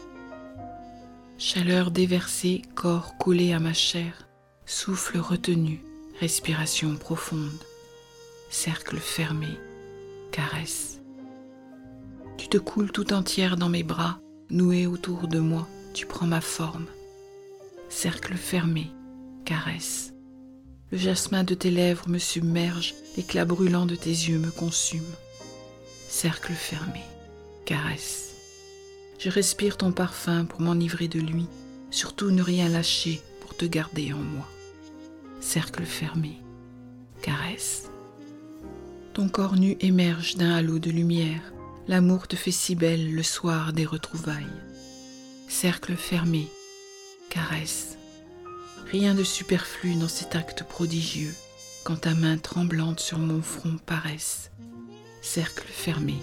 Chaleur 1.39 1.89
déversée, 1.91 2.61
corps 2.75 3.17
collé 3.17 3.53
à 3.53 3.59
ma 3.59 3.73
chair, 3.73 4.27
souffle 4.65 5.17
retenu, 5.17 5.81
respiration 6.19 6.95
profonde. 6.95 7.63
Cercle 8.49 8.97
fermé, 8.97 9.59
caresse. 10.31 10.99
Tu 12.37 12.47
te 12.47 12.57
coules 12.57 12.91
tout 12.91 13.13
entière 13.13 13.55
dans 13.55 13.69
mes 13.69 13.83
bras, 13.83 14.19
noué 14.49 14.87
autour 14.87 15.27
de 15.27 15.39
moi, 15.39 15.67
tu 15.93 16.07
prends 16.07 16.25
ma 16.25 16.41
forme. 16.41 16.87
Cercle 17.89 18.35
fermé, 18.35 18.87
caresse. 19.45 20.13
Le 20.91 20.97
jasmin 20.97 21.43
de 21.43 21.53
tes 21.53 21.69
lèvres 21.69 22.09
me 22.09 22.17
submerge, 22.17 22.95
l'éclat 23.15 23.45
brûlant 23.45 23.85
de 23.85 23.95
tes 23.95 24.09
yeux 24.09 24.39
me 24.39 24.49
consume. 24.49 25.13
Cercle 26.09 26.53
fermé, 26.53 27.01
caresse. 27.65 28.33
Je 29.19 29.29
respire 29.29 29.77
ton 29.77 29.91
parfum 29.91 30.45
pour 30.45 30.61
m'enivrer 30.61 31.07
de 31.07 31.19
lui, 31.19 31.45
surtout 31.91 32.31
ne 32.31 32.41
rien 32.41 32.69
lâcher 32.69 33.21
pour 33.41 33.55
te 33.55 33.65
garder 33.65 34.13
en 34.13 34.19
moi. 34.19 34.47
Cercle 35.39 35.85
fermé, 35.85 36.41
caresse. 37.21 37.89
Ton 39.13 39.29
corps 39.29 39.55
nu 39.55 39.77
émerge 39.79 40.35
d'un 40.35 40.51
halo 40.51 40.79
de 40.79 40.89
lumière, 40.89 41.53
l'amour 41.87 42.27
te 42.27 42.35
fait 42.35 42.51
si 42.51 42.75
belle 42.75 43.13
le 43.13 43.23
soir 43.23 43.71
des 43.71 43.85
retrouvailles. 43.85 44.45
Cercle 45.47 45.95
fermé, 45.95 46.47
caresse. 47.29 47.97
Rien 48.91 49.13
de 49.13 49.23
superflu 49.23 49.95
dans 49.95 50.07
cet 50.07 50.35
acte 50.35 50.63
prodigieux, 50.63 51.33
quand 51.83 52.01
ta 52.01 52.15
main 52.15 52.37
tremblante 52.37 52.99
sur 52.99 53.19
mon 53.19 53.41
front 53.41 53.77
paraisse, 53.85 54.51
cercle 55.21 55.67
fermé. 55.67 56.15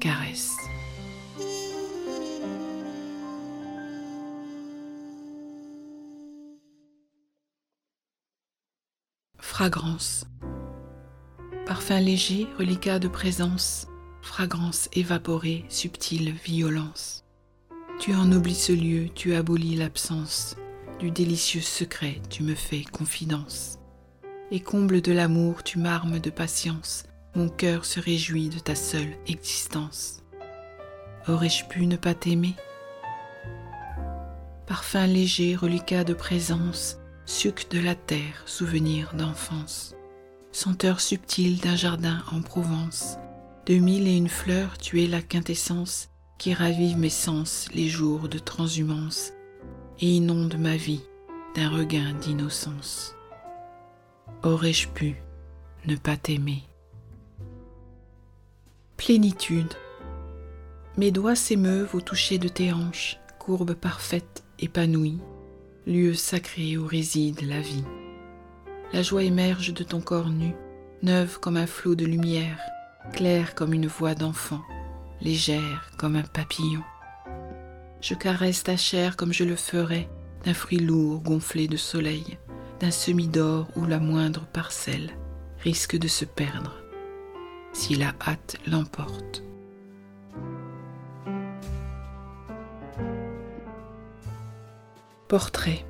Caresse. 0.00 0.65
Fragrance. 9.58 10.26
Parfum 11.64 11.98
léger, 11.98 12.46
reliquat 12.58 12.98
de 12.98 13.08
présence, 13.08 13.86
fragrance 14.20 14.90
évaporée, 14.92 15.64
subtile 15.70 16.34
violence. 16.44 17.24
Tu 17.98 18.14
ennoblis 18.14 18.54
ce 18.54 18.72
lieu, 18.72 19.08
tu 19.14 19.34
abolis 19.34 19.74
l'absence. 19.74 20.56
Du 20.98 21.10
délicieux 21.10 21.62
secret, 21.62 22.20
tu 22.28 22.42
me 22.42 22.54
fais 22.54 22.82
confidence. 22.82 23.78
Et 24.50 24.60
comble 24.60 25.00
de 25.00 25.12
l'amour, 25.12 25.62
tu 25.62 25.78
m'armes 25.78 26.18
de 26.18 26.28
patience, 26.28 27.04
mon 27.34 27.48
cœur 27.48 27.86
se 27.86 27.98
réjouit 27.98 28.50
de 28.50 28.58
ta 28.58 28.74
seule 28.74 29.16
existence. 29.26 30.22
Aurais-je 31.28 31.64
pu 31.64 31.86
ne 31.86 31.96
pas 31.96 32.12
t'aimer? 32.12 32.56
Parfum 34.66 35.06
léger, 35.06 35.56
reliquat 35.56 36.04
de 36.04 36.12
présence, 36.12 36.98
suc 37.26 37.68
de 37.70 37.80
la 37.80 37.96
terre, 37.96 38.42
souvenir 38.46 39.12
d'enfance. 39.14 39.94
Senteur 40.52 41.00
subtile 41.00 41.60
d'un 41.60 41.74
jardin 41.74 42.22
en 42.32 42.40
Provence, 42.40 43.18
de 43.66 43.74
mille 43.74 44.06
et 44.06 44.16
une 44.16 44.28
fleurs, 44.28 44.78
tu 44.78 45.02
es 45.02 45.08
la 45.08 45.20
quintessence 45.20 46.08
qui 46.38 46.54
ravive 46.54 46.96
mes 46.96 47.10
sens 47.10 47.68
les 47.74 47.88
jours 47.88 48.28
de 48.28 48.38
transhumance 48.38 49.32
et 50.00 50.06
inonde 50.06 50.56
ma 50.56 50.76
vie 50.76 51.02
d'un 51.56 51.68
regain 51.68 52.14
d'innocence. 52.14 53.14
Aurais-je 54.44 54.88
pu 54.88 55.16
ne 55.86 55.96
pas 55.96 56.16
t'aimer? 56.16 56.62
Plénitude. 58.96 59.74
Mes 60.96 61.10
doigts 61.10 61.34
s'émeuvent 61.34 61.94
au 61.94 62.00
toucher 62.00 62.38
de 62.38 62.48
tes 62.48 62.72
hanches, 62.72 63.18
courbe 63.38 63.74
parfaite, 63.74 64.44
épanouie, 64.58 65.18
lieu 65.86 66.14
sacré 66.14 66.76
où 66.76 66.86
réside 66.86 67.42
la 67.42 67.60
vie. 67.60 67.84
La 68.92 69.02
joie 69.02 69.22
émerge 69.22 69.72
de 69.72 69.84
ton 69.84 70.00
corps 70.00 70.30
nu, 70.30 70.52
neuve 71.02 71.38
comme 71.38 71.56
un 71.56 71.66
flot 71.66 71.94
de 71.94 72.04
lumière, 72.04 72.58
claire 73.12 73.54
comme 73.54 73.72
une 73.72 73.86
voix 73.86 74.14
d'enfant, 74.14 74.62
légère 75.20 75.92
comme 75.96 76.16
un 76.16 76.22
papillon. 76.22 76.82
Je 78.00 78.14
caresse 78.14 78.64
ta 78.64 78.76
chair 78.76 79.16
comme 79.16 79.32
je 79.32 79.44
le 79.44 79.56
ferais 79.56 80.08
d'un 80.44 80.54
fruit 80.54 80.80
lourd 80.80 81.20
gonflé 81.20 81.68
de 81.68 81.76
soleil, 81.76 82.36
d'un 82.80 82.90
semis 82.90 83.28
d'or 83.28 83.68
où 83.76 83.84
la 83.84 84.00
moindre 84.00 84.46
parcelle 84.52 85.10
risque 85.62 85.96
de 85.96 86.08
se 86.08 86.24
perdre 86.24 86.76
si 87.72 87.94
la 87.94 88.14
hâte 88.26 88.56
l'emporte. 88.66 89.42
Portrait. 95.28 95.84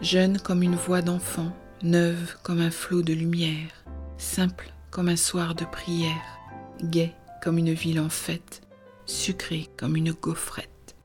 Jeune 0.00 0.38
comme 0.38 0.62
une 0.62 0.74
voix 0.74 1.02
d'enfant, 1.02 1.52
neuve 1.82 2.38
comme 2.42 2.62
un 2.62 2.70
flot 2.70 3.02
de 3.02 3.12
lumière, 3.12 3.84
simple 4.16 4.72
comme 4.90 5.10
un 5.10 5.16
soir 5.16 5.54
de 5.54 5.66
prière, 5.66 6.38
gai 6.82 7.12
comme 7.42 7.58
une 7.58 7.74
ville 7.74 8.00
en 8.00 8.08
fête, 8.08 8.62
sucrée 9.04 9.68
comme 9.76 9.94
une 9.94 10.12
gaufrette, 10.12 10.96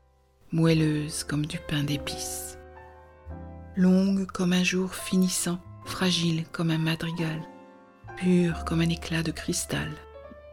moelleuse 0.50 1.24
comme 1.24 1.44
du 1.44 1.58
pain 1.58 1.82
d'épices. 1.82 2.56
Longue 3.76 4.24
comme 4.24 4.54
un 4.54 4.64
jour 4.64 4.94
finissant, 4.94 5.58
fragile 5.84 6.46
comme 6.52 6.70
un 6.70 6.78
madrigal, 6.78 7.42
pure 8.16 8.64
comme 8.64 8.80
un 8.80 8.88
éclat 8.88 9.22
de 9.22 9.30
cristal, 9.30 9.90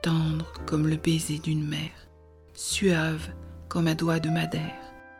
tendre 0.01 0.51
comme 0.65 0.89
le 0.89 0.97
baiser 0.97 1.39
d'une 1.39 1.65
mère, 1.65 2.09
suave 2.53 3.29
comme 3.69 3.87
un 3.87 3.95
doigt 3.95 4.19
de 4.19 4.29
madère, 4.29 4.75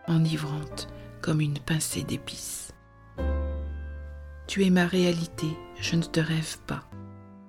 enivrante 0.10 0.90
comme 1.24 1.40
une 1.40 1.58
pincée 1.58 2.04
d'épices. 2.04 2.74
Tu 4.46 4.66
es 4.66 4.70
ma 4.70 4.86
réalité, 4.86 5.48
je 5.80 5.96
ne 5.96 6.04
te 6.04 6.20
rêve 6.20 6.58
pas. 6.68 6.84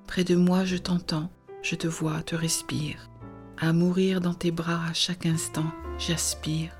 Près 0.06 0.22
de 0.22 0.36
moi 0.36 0.64
je 0.64 0.76
t'entends, 0.76 1.28
je 1.60 1.74
te 1.74 1.88
vois, 1.88 2.22
te 2.22 2.36
respire. 2.36 3.10
À 3.58 3.72
mourir 3.72 4.20
dans 4.20 4.32
tes 4.32 4.52
bras 4.52 4.86
à 4.88 4.92
chaque 4.94 5.26
instant, 5.26 5.66
j'aspire, 5.98 6.70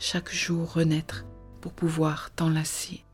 chaque 0.00 0.32
jour 0.32 0.72
renaître 0.72 1.24
pour 1.60 1.72
pouvoir 1.72 2.32
t'enlacer, 2.32 3.04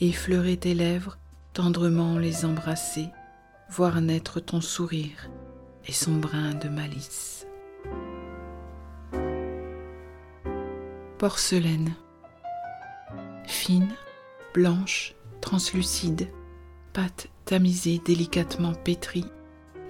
effleurer 0.00 0.56
tes 0.56 0.74
lèvres, 0.74 1.16
tendrement 1.52 2.18
les 2.18 2.44
embrasser, 2.44 3.06
voir 3.70 4.00
naître 4.00 4.40
ton 4.40 4.60
sourire 4.60 5.30
et 5.86 5.92
son 5.92 6.16
brin 6.16 6.54
de 6.54 6.68
malice. 6.68 7.46
Porcelaine, 11.18 11.94
fine, 13.46 13.94
blanche, 14.52 15.14
translucide, 15.40 16.28
pâte 16.92 17.28
tamisée 17.44 18.00
délicatement 18.04 18.72
pétrie, 18.72 19.26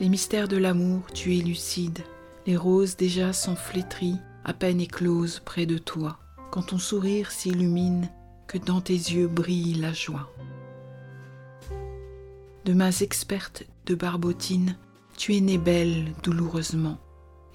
les 0.00 0.08
mystères 0.08 0.48
de 0.48 0.56
l'amour 0.56 1.02
tu 1.12 1.36
élucides, 1.36 2.02
les 2.46 2.56
roses 2.56 2.96
déjà 2.96 3.32
sont 3.32 3.56
flétries, 3.56 4.18
à 4.44 4.52
peine 4.52 4.80
écloses 4.80 5.40
près 5.44 5.66
de 5.66 5.78
toi, 5.78 6.18
quand 6.50 6.62
ton 6.62 6.78
sourire 6.78 7.30
s'illumine, 7.30 8.10
que 8.46 8.58
dans 8.58 8.80
tes 8.80 8.92
yeux 8.92 9.28
brille 9.28 9.74
la 9.74 9.92
joie. 9.92 10.30
De 12.64 12.74
mains 12.74 12.90
expertes 12.90 13.64
de 13.86 13.94
barbotine, 13.94 14.76
tu 15.16 15.36
es 15.36 15.40
née 15.40 15.58
belle 15.58 16.12
douloureusement, 16.22 16.98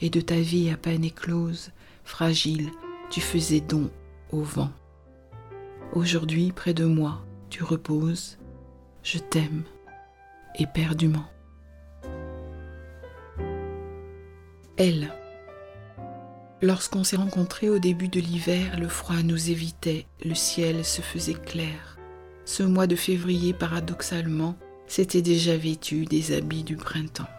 et 0.02 0.10
de 0.10 0.22
ta 0.22 0.40
vie 0.40 0.70
à 0.70 0.78
peine 0.78 1.04
éclose, 1.04 1.72
fragile, 2.04 2.70
tu 3.10 3.22
faisais 3.22 3.60
don 3.60 3.90
au 4.32 4.42
vent. 4.42 4.72
Aujourd'hui, 5.94 6.52
près 6.52 6.76
de 6.76 6.86
moi, 6.86 7.26
tu 7.50 7.64
reposes, 7.64 8.38
je 9.02 9.18
t'aime, 9.18 9.64
éperdument. 10.60 11.26
Elle. 14.78 15.12
Lorsqu'on 16.62 17.04
s'est 17.04 17.16
rencontrés 17.16 17.72
au 17.72 17.80
début 17.80 18.08
de 18.08 18.20
l'hiver, 18.20 18.80
le 18.80 18.88
froid 18.88 19.24
nous 19.24 19.50
évitait, 19.50 20.06
le 20.24 20.36
ciel 20.36 20.86
se 20.86 21.02
faisait 21.02 21.34
clair. 21.34 21.98
Ce 22.46 22.62
mois 22.62 22.86
de 22.86 22.96
février, 22.96 23.54
paradoxalement, 23.54 24.56
s'était 24.86 25.24
déjà 25.24 25.58
vêtu 25.58 26.06
des 26.06 26.38
habits 26.38 26.64
du 26.64 26.76
printemps. 26.76 27.30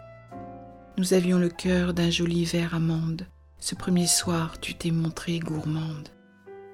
Nous 0.97 1.13
avions 1.13 1.39
le 1.39 1.49
cœur 1.49 1.93
d'un 1.93 2.09
joli 2.09 2.43
verre 2.43 2.75
amande. 2.75 3.25
Ce 3.59 3.75
premier 3.75 4.07
soir, 4.07 4.59
tu 4.59 4.75
t'es 4.75 4.91
montrée 4.91 5.39
gourmande. 5.39 6.09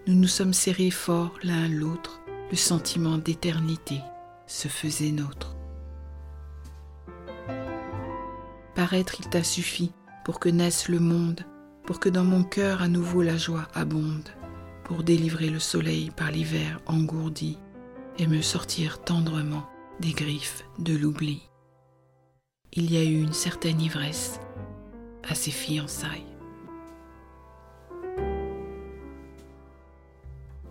Nous 0.07 0.15
nous 0.15 0.27
sommes 0.27 0.53
serrés 0.53 0.89
fort 0.89 1.33
l'un 1.43 1.67
l'autre. 1.67 2.21
Le 2.49 2.55
sentiment 2.55 3.17
d'éternité 3.17 3.99
se 4.45 4.69
faisait 4.69 5.11
nôtre. 5.11 5.57
Paraître, 8.73 9.15
il 9.19 9.27
t'a 9.27 9.43
suffi 9.43 9.91
pour 10.23 10.39
que 10.39 10.47
naisse 10.47 10.87
le 10.87 11.01
monde, 11.01 11.41
pour 11.85 11.99
que 11.99 12.07
dans 12.07 12.23
mon 12.23 12.43
cœur 12.43 12.81
à 12.81 12.87
nouveau 12.87 13.21
la 13.21 13.35
joie 13.35 13.67
abonde, 13.73 14.29
pour 14.85 15.03
délivrer 15.03 15.49
le 15.49 15.59
soleil 15.59 16.09
par 16.15 16.31
l'hiver 16.31 16.79
engourdi 16.85 17.57
et 18.17 18.27
me 18.27 18.41
sortir 18.41 19.03
tendrement 19.03 19.67
des 19.99 20.13
griffes 20.13 20.63
de 20.79 20.95
l'oubli. 20.95 21.41
Il 22.71 22.89
y 22.89 22.95
a 22.95 23.03
eu 23.03 23.21
une 23.21 23.33
certaine 23.33 23.81
ivresse 23.81 24.39
à 25.27 25.35
ces 25.35 25.51
fiançailles. 25.51 26.36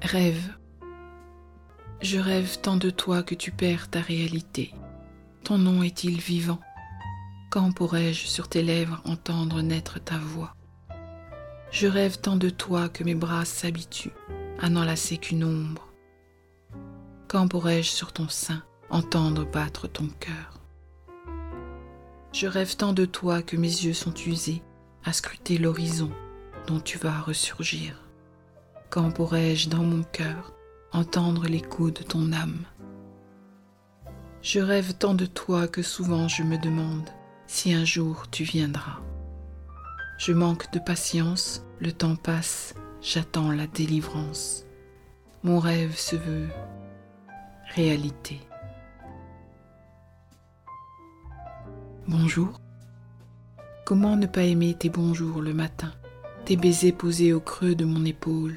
Rêve. 0.02 0.54
Je 2.02 2.18
rêve 2.18 2.58
tant 2.60 2.76
de 2.76 2.90
toi 2.90 3.22
que 3.22 3.34
tu 3.34 3.50
perds 3.50 3.88
ta 3.88 4.00
réalité. 4.00 4.74
Ton 5.42 5.56
nom 5.56 5.82
est-il 5.82 6.20
vivant? 6.20 6.60
Quand 7.50 7.72
pourrais-je 7.72 8.26
sur 8.26 8.48
tes 8.48 8.62
lèvres 8.62 9.00
entendre 9.06 9.62
naître 9.62 9.98
ta 9.98 10.18
voix? 10.18 10.54
Je 11.70 11.86
rêve 11.86 12.18
tant 12.18 12.36
de 12.36 12.50
toi 12.50 12.90
que 12.90 13.04
mes 13.04 13.14
bras 13.14 13.46
s'habituent 13.46 14.12
à 14.60 14.68
n'enlacer 14.68 15.16
qu'une 15.16 15.44
ombre. 15.44 15.92
Quand 17.26 17.48
pourrais-je 17.48 17.90
sur 17.90 18.12
ton 18.12 18.28
sein 18.28 18.62
entendre 18.90 19.50
battre 19.50 19.88
ton 19.88 20.08
cœur? 20.20 20.60
Je 22.32 22.46
rêve 22.46 22.76
tant 22.76 22.92
de 22.92 23.06
toi 23.06 23.40
que 23.42 23.56
mes 23.56 23.66
yeux 23.66 23.94
sont 23.94 24.14
usés 24.14 24.62
à 25.04 25.14
scruter 25.14 25.56
l'horizon 25.56 26.10
dont 26.66 26.80
tu 26.80 26.98
vas 26.98 27.18
ressurgir. 27.20 28.05
Quand 28.90 29.10
pourrais-je 29.10 29.68
dans 29.68 29.82
mon 29.82 30.04
cœur 30.04 30.54
entendre 30.92 31.46
l'écho 31.46 31.90
de 31.90 32.02
ton 32.02 32.32
âme? 32.32 32.64
Je 34.42 34.60
rêve 34.60 34.94
tant 34.94 35.14
de 35.14 35.26
toi 35.26 35.66
que 35.66 35.82
souvent 35.82 36.28
je 36.28 36.42
me 36.44 36.56
demande 36.56 37.08
si 37.46 37.74
un 37.74 37.84
jour 37.84 38.30
tu 38.30 38.44
viendras. 38.44 39.00
Je 40.18 40.32
manque 40.32 40.72
de 40.72 40.78
patience, 40.78 41.64
le 41.80 41.92
temps 41.92 42.16
passe, 42.16 42.74
j'attends 43.02 43.50
la 43.50 43.66
délivrance. 43.66 44.64
Mon 45.42 45.58
rêve 45.58 45.96
se 45.96 46.16
veut 46.16 46.48
réalité. 47.74 48.40
Bonjour. 52.06 52.60
Comment 53.84 54.16
ne 54.16 54.26
pas 54.26 54.42
aimer 54.42 54.74
tes 54.74 54.90
bonjours 54.90 55.42
le 55.42 55.52
matin, 55.52 55.92
tes 56.44 56.56
baisers 56.56 56.92
posés 56.92 57.32
au 57.32 57.40
creux 57.40 57.74
de 57.74 57.84
mon 57.84 58.04
épaule, 58.04 58.56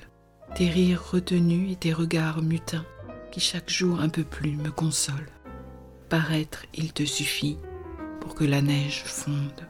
tes 0.55 0.69
rires 0.69 1.11
retenus 1.11 1.71
et 1.71 1.75
tes 1.75 1.93
regards 1.93 2.41
mutins 2.41 2.85
qui 3.31 3.39
chaque 3.39 3.69
jour 3.69 4.01
un 4.01 4.09
peu 4.09 4.23
plus 4.23 4.55
me 4.55 4.71
consolent. 4.71 5.17
Paraître, 6.09 6.65
il 6.73 6.93
te 6.93 7.05
suffit 7.05 7.57
pour 8.19 8.35
que 8.35 8.43
la 8.43 8.61
neige 8.61 9.03
fonde. 9.05 9.67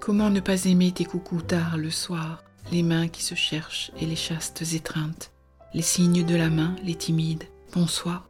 Comment 0.00 0.30
ne 0.30 0.40
pas 0.40 0.64
aimer 0.64 0.92
tes 0.92 1.04
coucous 1.04 1.42
tard 1.42 1.76
le 1.76 1.90
soir, 1.90 2.42
les 2.72 2.82
mains 2.82 3.08
qui 3.08 3.22
se 3.22 3.34
cherchent 3.34 3.90
et 4.00 4.06
les 4.06 4.16
chastes 4.16 4.64
étreintes, 4.72 5.32
les 5.74 5.82
signes 5.82 6.24
de 6.24 6.36
la 6.36 6.48
main, 6.48 6.74
les 6.82 6.94
timides 6.94 7.44
bonsoir, 7.72 8.28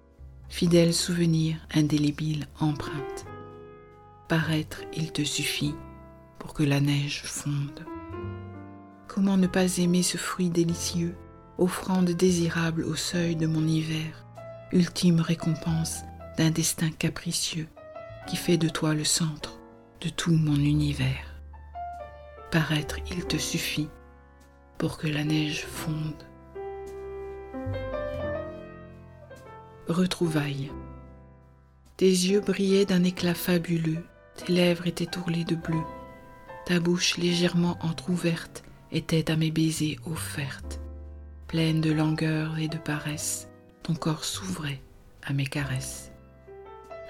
fidèles 0.48 0.94
souvenirs, 0.94 1.58
indélébiles 1.72 2.46
empreintes 2.58 3.26
Paraître, 4.28 4.80
il 4.92 5.12
te 5.12 5.22
suffit 5.22 5.74
pour 6.40 6.52
que 6.52 6.64
la 6.64 6.80
neige 6.80 7.22
fonde. 7.24 7.86
Comment 9.16 9.38
ne 9.38 9.46
pas 9.46 9.78
aimer 9.78 10.02
ce 10.02 10.18
fruit 10.18 10.50
délicieux, 10.50 11.16
offrande 11.56 12.10
désirable 12.10 12.84
au 12.84 12.96
seuil 12.96 13.34
de 13.34 13.46
mon 13.46 13.66
hiver, 13.66 14.26
ultime 14.72 15.20
récompense 15.20 16.02
d'un 16.36 16.50
destin 16.50 16.90
capricieux 16.90 17.66
qui 18.28 18.36
fait 18.36 18.58
de 18.58 18.68
toi 18.68 18.92
le 18.92 19.04
centre 19.04 19.58
de 20.02 20.10
tout 20.10 20.34
mon 20.34 20.56
univers. 20.56 21.40
Paraître, 22.50 22.98
il 23.10 23.24
te 23.24 23.38
suffit 23.38 23.88
pour 24.76 24.98
que 24.98 25.06
la 25.06 25.24
neige 25.24 25.64
fonde. 25.64 26.26
Retrouvailles. 29.88 30.70
Tes 31.96 32.04
yeux 32.04 32.42
brillaient 32.42 32.84
d'un 32.84 33.02
éclat 33.02 33.32
fabuleux, 33.32 34.04
tes 34.34 34.52
lèvres 34.52 34.86
étaient 34.86 35.16
ourlées 35.16 35.44
de 35.44 35.54
bleu, 35.54 35.80
ta 36.66 36.80
bouche 36.80 37.16
légèrement 37.16 37.78
entr'ouverte 37.80 38.62
était 38.96 39.30
à 39.30 39.36
mes 39.36 39.50
baisers 39.50 39.98
offerte, 40.06 40.80
pleine 41.48 41.82
de 41.82 41.92
langueur 41.92 42.58
et 42.58 42.66
de 42.66 42.78
paresse, 42.78 43.48
ton 43.82 43.94
corps 43.94 44.24
s'ouvrait 44.24 44.80
à 45.22 45.34
mes 45.34 45.46
caresses. 45.46 46.12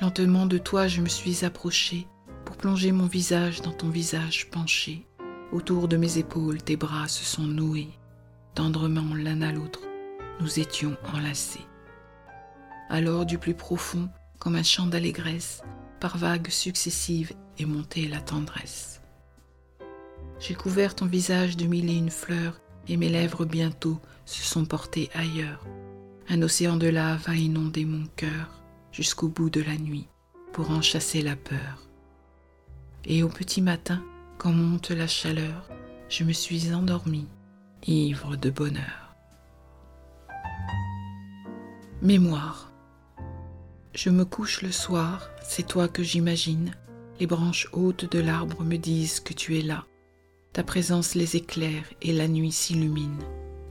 Lentement 0.00 0.46
de 0.46 0.58
toi 0.58 0.88
je 0.88 1.00
me 1.00 1.08
suis 1.08 1.44
approchée 1.44 2.08
pour 2.44 2.56
plonger 2.56 2.90
mon 2.90 3.06
visage 3.06 3.62
dans 3.62 3.72
ton 3.72 3.88
visage 3.88 4.50
penché. 4.50 5.06
Autour 5.52 5.86
de 5.86 5.96
mes 5.96 6.18
épaules 6.18 6.60
tes 6.60 6.76
bras 6.76 7.06
se 7.06 7.24
sont 7.24 7.46
noués, 7.46 7.90
tendrement 8.56 9.14
l'un 9.14 9.42
à 9.42 9.52
l'autre, 9.52 9.82
nous 10.40 10.58
étions 10.58 10.96
enlacés. 11.14 11.64
Alors 12.88 13.26
du 13.26 13.38
plus 13.38 13.54
profond, 13.54 14.08
comme 14.40 14.56
un 14.56 14.64
chant 14.64 14.86
d'allégresse, 14.86 15.62
par 16.00 16.18
vagues 16.18 16.50
successives 16.50 17.32
est 17.58 17.64
montée 17.64 18.08
la 18.08 18.20
tendresse. 18.20 18.95
J'ai 20.38 20.54
couvert 20.54 20.94
ton 20.94 21.06
visage 21.06 21.56
de 21.56 21.66
mille 21.66 21.90
et 21.90 21.96
une 21.96 22.10
fleurs, 22.10 22.60
et 22.88 22.96
mes 22.96 23.08
lèvres 23.08 23.44
bientôt 23.44 23.98
se 24.24 24.42
sont 24.42 24.64
portées 24.64 25.10
ailleurs. 25.14 25.64
Un 26.28 26.42
océan 26.42 26.76
de 26.76 26.88
lave 26.88 27.24
a 27.26 27.34
inondé 27.34 27.84
mon 27.84 28.06
cœur 28.16 28.62
jusqu'au 28.92 29.28
bout 29.28 29.50
de 29.50 29.62
la 29.62 29.76
nuit 29.76 30.08
pour 30.52 30.70
en 30.70 30.82
chasser 30.82 31.22
la 31.22 31.36
peur. 31.36 31.88
Et 33.04 33.22
au 33.22 33.28
petit 33.28 33.62
matin, 33.62 34.02
quand 34.38 34.52
monte 34.52 34.90
la 34.90 35.06
chaleur, 35.06 35.68
je 36.08 36.24
me 36.24 36.32
suis 36.32 36.72
endormie, 36.72 37.28
ivre 37.86 38.36
de 38.36 38.50
bonheur. 38.50 39.14
Mémoire. 42.02 42.72
Je 43.94 44.10
me 44.10 44.24
couche 44.24 44.62
le 44.62 44.72
soir, 44.72 45.30
c'est 45.42 45.66
toi 45.66 45.88
que 45.88 46.02
j'imagine. 46.02 46.72
Les 47.18 47.26
branches 47.26 47.68
hautes 47.72 48.10
de 48.10 48.18
l'arbre 48.18 48.62
me 48.62 48.76
disent 48.76 49.20
que 49.20 49.32
tu 49.32 49.58
es 49.58 49.62
là. 49.62 49.86
Ta 50.56 50.64
présence 50.64 51.14
les 51.14 51.36
éclaire 51.36 51.84
et 52.00 52.14
la 52.14 52.28
nuit 52.28 52.50
s'illumine. 52.50 53.22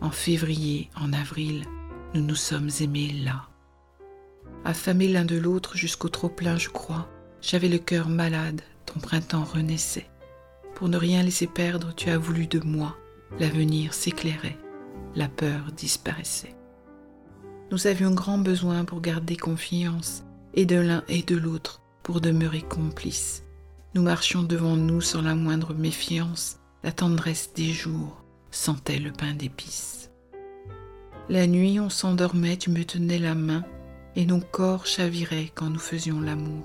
En 0.02 0.12
février, 0.12 0.92
en 0.96 1.14
avril, 1.14 1.66
nous 2.14 2.22
nous 2.22 2.36
sommes 2.36 2.70
aimés 2.80 3.12
là. 3.24 3.48
Affamés 4.66 5.08
l'un 5.08 5.26
de 5.26 5.36
l'autre 5.36 5.76
jusqu'au 5.76 6.10
trop-plein, 6.10 6.60
je 6.60 6.70
crois, 6.70 7.10
j'avais 7.42 7.70
le 7.70 7.80
cœur 7.80 8.08
malade, 8.08 8.62
ton 8.86 9.00
printemps 9.00 9.46
renaissait. 9.46 10.06
Pour 10.76 10.88
ne 10.88 10.98
rien 10.98 11.24
laisser 11.24 11.48
perdre, 11.48 11.92
tu 11.96 12.12
as 12.12 12.20
voulu 12.20 12.46
de 12.46 12.60
moi, 12.60 12.96
l'avenir 13.40 13.96
s'éclairait, 13.96 14.60
la 15.16 15.28
peur 15.28 15.72
disparaissait. 15.76 16.56
Nous 17.72 17.88
avions 17.88 18.12
grand 18.12 18.38
besoin 18.38 18.86
pour 18.86 19.02
garder 19.02 19.38
confiance, 19.38 20.24
et 20.54 20.68
de 20.68 20.76
l'un 20.76 21.04
et 21.08 21.24
de 21.24 21.36
l'autre 21.36 21.82
pour 22.04 22.22
demeurer 22.22 22.62
complices. 22.62 23.42
Nous 23.96 24.04
marchions 24.04 24.44
devant 24.44 24.76
nous 24.76 25.02
sans 25.02 25.24
la 25.24 25.34
moindre 25.34 25.74
méfiance, 25.74 26.60
la 26.86 26.92
tendresse 26.92 27.50
des 27.56 27.74
jours 27.74 28.22
sentait 28.52 29.00
le 29.00 29.12
pain 29.12 29.34
d'épices. 29.34 30.12
La 31.30 31.48
nuit 31.48 31.80
on 31.80 31.90
s'endormait, 31.90 32.58
tu 32.58 32.70
me 32.70 32.86
tenais 32.86 33.18
la 33.18 33.34
main, 33.34 33.66
et 34.16 34.28
nos 34.28 34.40
corps 34.40 34.86
chaviraient 34.86 35.52
quand 35.56 35.72
nous 35.72 35.80
faisions 35.80 36.22
l'amour. 36.22 36.64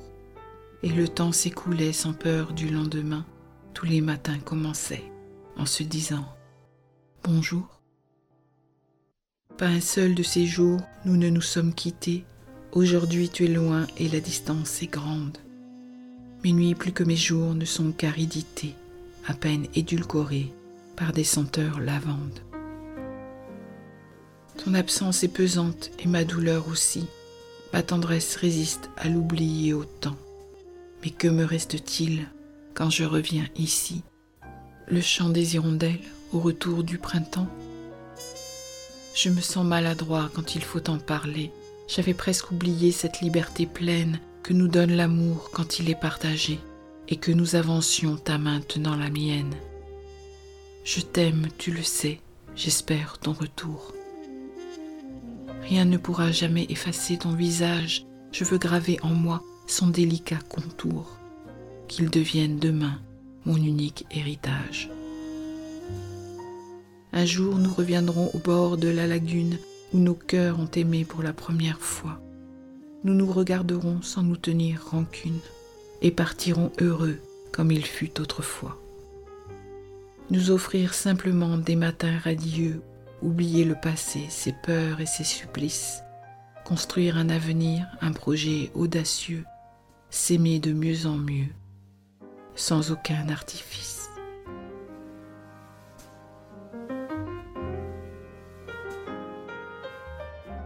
Et 0.82 0.90
le 0.90 1.08
temps 1.08 1.32
s'écoulait 1.32 1.94
sans 1.94 2.12
peur 2.12 2.52
du 2.52 2.68
lendemain, 2.68 3.24
tous 3.72 3.86
les 3.86 4.02
matins 4.02 4.38
commençaient 4.38 5.10
en 5.56 5.64
se 5.64 5.82
disant 5.82 6.26
Bonjour. 7.24 7.80
Pas 9.56 9.68
un 9.68 9.80
seul 9.80 10.14
de 10.14 10.22
ces 10.22 10.44
jours, 10.44 10.82
nous 11.06 11.16
ne 11.16 11.30
nous 11.30 11.40
sommes 11.40 11.72
quittés. 11.72 12.24
Aujourd'hui 12.72 13.30
tu 13.30 13.46
es 13.46 13.48
loin 13.48 13.86
et 13.96 14.08
la 14.08 14.20
distance 14.20 14.82
est 14.82 14.92
grande. 14.92 15.38
Mes 16.44 16.52
nuits 16.52 16.74
plus 16.74 16.92
que 16.92 17.04
mes 17.04 17.16
jours 17.16 17.54
ne 17.54 17.64
sont 17.64 17.92
qu'aridités, 17.92 18.74
à 19.26 19.34
peine 19.34 19.66
édulcorées 19.74 20.52
par 20.96 21.12
des 21.12 21.24
senteurs 21.24 21.80
lavandes. 21.80 22.40
Ton 24.62 24.74
absence 24.74 25.22
est 25.22 25.28
pesante 25.28 25.90
et 25.98 26.06
ma 26.06 26.24
douleur 26.24 26.68
aussi. 26.68 27.06
Ma 27.72 27.82
tendresse 27.82 28.36
résiste 28.36 28.90
à 28.96 29.08
l'oubli 29.08 29.68
et 29.68 29.72
au 29.72 29.84
temps. 29.84 30.18
Mais 31.02 31.10
que 31.10 31.28
me 31.28 31.44
reste-t-il 31.44 32.26
quand 32.74 32.90
je 32.90 33.04
reviens 33.04 33.46
ici 33.56 34.02
Le 34.88 35.00
chant 35.00 35.30
des 35.30 35.54
hirondelles 35.54 36.00
au 36.32 36.40
retour 36.40 36.84
du 36.84 36.98
printemps? 36.98 37.48
Je 39.14 39.30
me 39.30 39.40
sens 39.40 39.64
maladroit 39.64 40.30
quand 40.34 40.54
il 40.54 40.62
faut 40.62 40.90
en 40.90 40.98
parler. 40.98 41.50
J'avais 41.88 42.14
presque 42.14 42.50
oublié 42.50 42.92
cette 42.92 43.20
liberté 43.20 43.66
pleine 43.66 44.20
que 44.42 44.52
nous 44.52 44.68
donne 44.68 44.92
l'amour 44.92 45.50
quand 45.52 45.78
il 45.78 45.88
est 45.90 46.00
partagé 46.00 46.58
et 47.10 47.16
que 47.16 47.32
nous 47.32 47.56
avancions 47.56 48.16
ta 48.16 48.38
main 48.38 48.60
tenant 48.60 48.96
la 48.96 49.10
mienne. 49.10 49.54
Je 50.84 51.00
t'aime, 51.00 51.48
tu 51.58 51.72
le 51.72 51.82
sais, 51.82 52.20
j'espère 52.54 53.18
ton 53.18 53.32
retour. 53.32 53.92
Rien 55.62 55.84
ne 55.84 55.98
pourra 55.98 56.30
jamais 56.30 56.66
effacer 56.68 57.18
ton 57.18 57.32
visage, 57.32 58.06
je 58.32 58.44
veux 58.44 58.58
graver 58.58 58.98
en 59.02 59.10
moi 59.10 59.42
son 59.66 59.88
délicat 59.88 60.38
contour, 60.48 61.18
qu'il 61.88 62.10
devienne 62.10 62.58
demain 62.58 63.00
mon 63.44 63.56
unique 63.56 64.06
héritage. 64.10 64.88
Un 67.12 67.24
jour 67.24 67.56
nous 67.56 67.72
reviendrons 67.72 68.30
au 68.34 68.38
bord 68.38 68.76
de 68.76 68.88
la 68.88 69.08
lagune 69.08 69.58
où 69.92 69.98
nos 69.98 70.14
cœurs 70.14 70.60
ont 70.60 70.70
aimé 70.76 71.04
pour 71.04 71.24
la 71.24 71.32
première 71.32 71.80
fois. 71.80 72.20
Nous 73.02 73.14
nous 73.14 73.30
regarderons 73.30 74.00
sans 74.02 74.22
nous 74.22 74.36
tenir 74.36 74.86
rancune 74.90 75.40
et 76.02 76.10
partirons 76.10 76.72
heureux 76.80 77.18
comme 77.52 77.72
il 77.72 77.84
fut 77.84 78.20
autrefois. 78.20 78.78
Nous 80.30 80.50
offrir 80.50 80.94
simplement 80.94 81.56
des 81.58 81.76
matins 81.76 82.18
radieux, 82.22 82.82
oublier 83.22 83.64
le 83.64 83.74
passé, 83.74 84.26
ses 84.28 84.54
peurs 84.64 85.00
et 85.00 85.06
ses 85.06 85.24
supplices, 85.24 86.02
construire 86.64 87.16
un 87.16 87.28
avenir, 87.28 87.86
un 88.00 88.12
projet 88.12 88.70
audacieux, 88.74 89.44
s'aimer 90.08 90.58
de 90.60 90.72
mieux 90.72 91.06
en 91.06 91.16
mieux, 91.16 91.48
sans 92.54 92.92
aucun 92.92 93.28
artifice. 93.28 94.08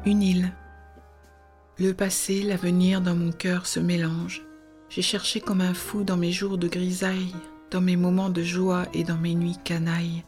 Une 0.07 0.23
île. 0.23 0.53
Le 1.79 1.93
passé, 1.95 2.43
l'avenir 2.43 3.01
dans 3.01 3.17
mon 3.17 3.33
cœur 3.33 3.67
se 3.67 3.81
mélangent. 3.81 4.43
J'ai 4.95 5.03
cherché 5.03 5.41
comme 5.41 5.61
un 5.61 5.75
fou 5.75 6.05
dans 6.05 6.17
mes 6.17 6.31
jours 6.31 6.57
de 6.57 6.69
grisaille, 6.69 7.35
dans 7.73 7.81
mes 7.81 7.97
moments 7.97 8.31
de 8.31 8.45
joie 8.45 8.87
et 8.95 9.03
dans 9.03 9.17
mes 9.17 9.35
nuits 9.35 9.59
canailles, 9.65 10.23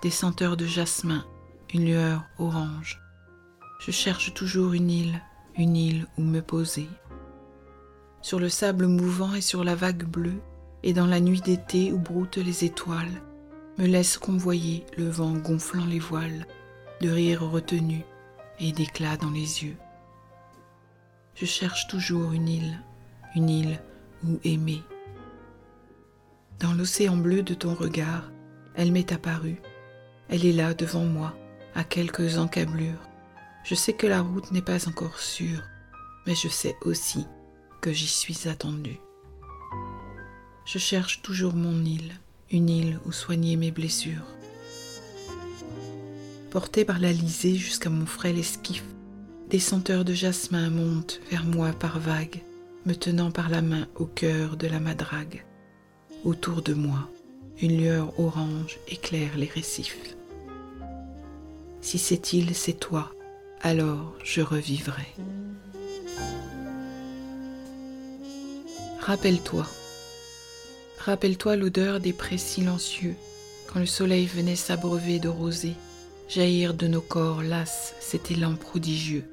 des 0.00 0.10
senteurs 0.10 0.56
de 0.56 0.64
jasmin, 0.64 1.26
une 1.74 1.86
lueur 1.86 2.22
orange. 2.38 3.00
Je 3.80 3.90
cherche 3.90 4.32
toujours 4.32 4.74
une 4.74 4.92
île, 4.92 5.20
une 5.58 5.76
île 5.76 6.06
où 6.16 6.22
me 6.22 6.40
poser. 6.40 6.88
Sur 8.20 8.38
le 8.38 8.48
sable 8.48 8.86
mouvant 8.86 9.34
et 9.34 9.40
sur 9.40 9.64
la 9.64 9.74
vague 9.74 10.04
bleue, 10.04 10.40
et 10.84 10.92
dans 10.92 11.06
la 11.06 11.18
nuit 11.18 11.40
d'été 11.40 11.90
où 11.90 11.98
broutent 11.98 12.36
les 12.36 12.64
étoiles, 12.64 13.22
me 13.76 13.86
laisse 13.86 14.18
convoyer 14.18 14.86
le 14.96 15.08
vent 15.08 15.32
gonflant 15.32 15.86
les 15.86 15.98
voiles, 15.98 16.46
de 17.00 17.10
rire 17.10 17.42
retenu, 17.42 18.04
et 18.60 18.70
d'éclat 18.70 19.16
dans 19.16 19.32
les 19.32 19.64
yeux. 19.64 19.76
Je 21.34 21.44
cherche 21.44 21.88
toujours 21.88 22.30
une 22.30 22.48
île, 22.48 22.78
une 23.34 23.50
île 23.50 23.80
où 24.26 24.38
aimer. 24.44 24.82
Dans 26.60 26.74
l'océan 26.74 27.16
bleu 27.16 27.42
de 27.42 27.54
ton 27.54 27.74
regard, 27.74 28.30
elle 28.74 28.92
m'est 28.92 29.12
apparue. 29.12 29.60
Elle 30.28 30.46
est 30.46 30.52
là 30.52 30.74
devant 30.74 31.04
moi, 31.04 31.34
à 31.74 31.84
quelques 31.84 32.38
encablures. 32.38 33.08
Je 33.64 33.74
sais 33.74 33.92
que 33.92 34.06
la 34.06 34.22
route 34.22 34.50
n'est 34.52 34.62
pas 34.62 34.88
encore 34.88 35.18
sûre, 35.18 35.62
mais 36.26 36.34
je 36.34 36.48
sais 36.48 36.76
aussi 36.82 37.26
que 37.80 37.92
j'y 37.92 38.06
suis 38.06 38.48
attendue. 38.48 39.00
Je 40.64 40.78
cherche 40.78 41.22
toujours 41.22 41.54
mon 41.54 41.84
île, 41.84 42.14
une 42.50 42.68
île 42.70 43.00
où 43.04 43.12
soigner 43.12 43.56
mes 43.56 43.70
blessures. 43.70 44.26
Porté 46.50 46.84
par 46.84 46.98
l'Alizé 46.98 47.56
jusqu'à 47.56 47.90
mon 47.90 48.06
frêle 48.06 48.38
esquif, 48.38 48.84
des 49.50 49.58
senteurs 49.58 50.04
de 50.04 50.14
jasmin 50.14 50.70
montent 50.70 51.20
vers 51.30 51.44
moi 51.44 51.72
par 51.72 51.98
vagues, 51.98 52.42
me 52.84 52.94
tenant 52.94 53.30
par 53.30 53.48
la 53.48 53.62
main 53.62 53.86
au 53.94 54.06
cœur 54.06 54.56
de 54.56 54.66
la 54.66 54.80
madrague. 54.80 55.44
Autour 56.24 56.62
de 56.62 56.74
moi, 56.74 57.08
une 57.60 57.76
lueur 57.80 58.18
orange 58.18 58.78
éclaire 58.88 59.36
les 59.36 59.46
récifs. 59.46 60.16
Si 61.80 61.98
cette 61.98 62.32
île, 62.32 62.54
c'est 62.54 62.78
toi, 62.78 63.12
alors 63.60 64.14
je 64.24 64.40
revivrai. 64.40 65.06
Rappelle-toi, 69.00 69.66
rappelle-toi 70.98 71.56
l'odeur 71.56 72.00
des 72.00 72.12
prés 72.12 72.38
silencieux, 72.38 73.16
quand 73.66 73.80
le 73.80 73.86
soleil 73.86 74.26
venait 74.26 74.56
s'abreuver 74.56 75.18
de 75.18 75.28
rosée, 75.28 75.74
jaillir 76.28 76.74
de 76.74 76.86
nos 76.86 77.00
corps 77.00 77.42
lasses 77.42 77.94
cet 78.00 78.30
élan 78.30 78.54
prodigieux, 78.54 79.24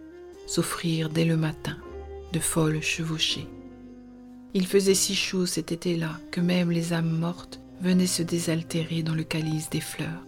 s'offrir 0.47 1.09
dès 1.09 1.25
le 1.25 1.37
matin 1.37 1.77
de 2.33 2.39
folles 2.39 2.81
chevauchées. 2.81 3.47
Il 4.53 4.65
faisait 4.65 4.95
si 4.95 5.15
chaud 5.15 5.45
cet 5.45 5.71
été-là 5.71 6.19
que 6.31 6.41
même 6.41 6.71
les 6.71 6.93
âmes 6.93 7.17
mortes 7.17 7.59
venaient 7.81 8.07
se 8.07 8.23
désaltérer 8.23 9.03
dans 9.03 9.13
le 9.13 9.23
calice 9.23 9.69
des 9.69 9.81
fleurs. 9.81 10.25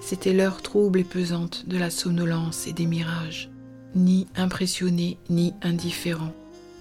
C'était 0.00 0.32
l'heure 0.32 0.62
trouble 0.62 0.98
et 0.98 1.04
pesante 1.04 1.64
de 1.66 1.78
la 1.78 1.90
somnolence 1.90 2.66
et 2.66 2.72
des 2.72 2.86
mirages. 2.86 3.50
Ni 3.94 4.26
impressionné, 4.34 5.18
ni 5.30 5.54
indifférent, 5.62 6.32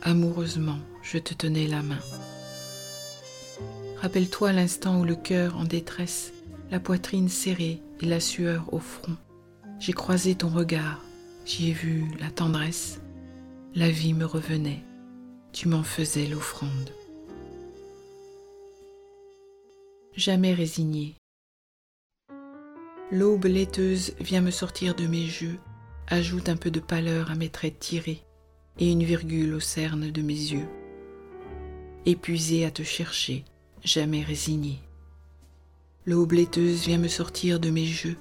amoureusement, 0.01 0.79
je 1.01 1.17
te 1.17 1.33
tenais 1.33 1.67
la 1.67 1.81
main. 1.81 1.99
Rappelle-toi 4.01 4.51
l'instant 4.51 4.99
où 4.99 5.05
le 5.05 5.15
cœur 5.15 5.57
en 5.57 5.63
détresse, 5.63 6.33
la 6.71 6.79
poitrine 6.79 7.29
serrée 7.29 7.81
et 8.01 8.05
la 8.05 8.19
sueur 8.19 8.73
au 8.73 8.79
front. 8.79 9.15
J'ai 9.79 9.93
croisé 9.93 10.35
ton 10.35 10.49
regard, 10.49 11.01
j'y 11.45 11.69
ai 11.69 11.73
vu 11.73 12.05
la 12.19 12.29
tendresse. 12.29 12.99
La 13.75 13.89
vie 13.89 14.13
me 14.13 14.25
revenait, 14.25 14.83
tu 15.51 15.67
m'en 15.67 15.81
faisais 15.81 16.27
l'offrande. 16.27 16.91
Jamais 20.15 20.53
résigné. 20.53 21.15
L'aube 23.09 23.45
laiteuse 23.45 24.13
vient 24.19 24.41
me 24.41 24.51
sortir 24.51 24.93
de 24.93 25.07
mes 25.07 25.25
jeux, 25.25 25.57
ajoute 26.05 26.49
un 26.49 26.55
peu 26.55 26.69
de 26.69 26.79
pâleur 26.79 27.31
à 27.31 27.35
mes 27.35 27.49
traits 27.49 27.79
tirés 27.79 28.21
et 28.77 28.91
une 28.91 29.03
virgule 29.03 29.55
au 29.55 29.59
cerne 29.59 30.11
de 30.11 30.21
mes 30.21 30.33
yeux. 30.33 30.67
Épuisé 32.05 32.65
à 32.65 32.69
te 32.69 32.83
chercher, 32.83 33.43
jamais 33.83 34.21
résigné. 34.21 34.77
L'aube 36.05 36.33
laiteuse 36.33 36.85
vient 36.85 36.99
me 36.99 37.07
sortir 37.07 37.59
de 37.59 37.71
mes 37.71 37.87
jeux, 37.87 38.17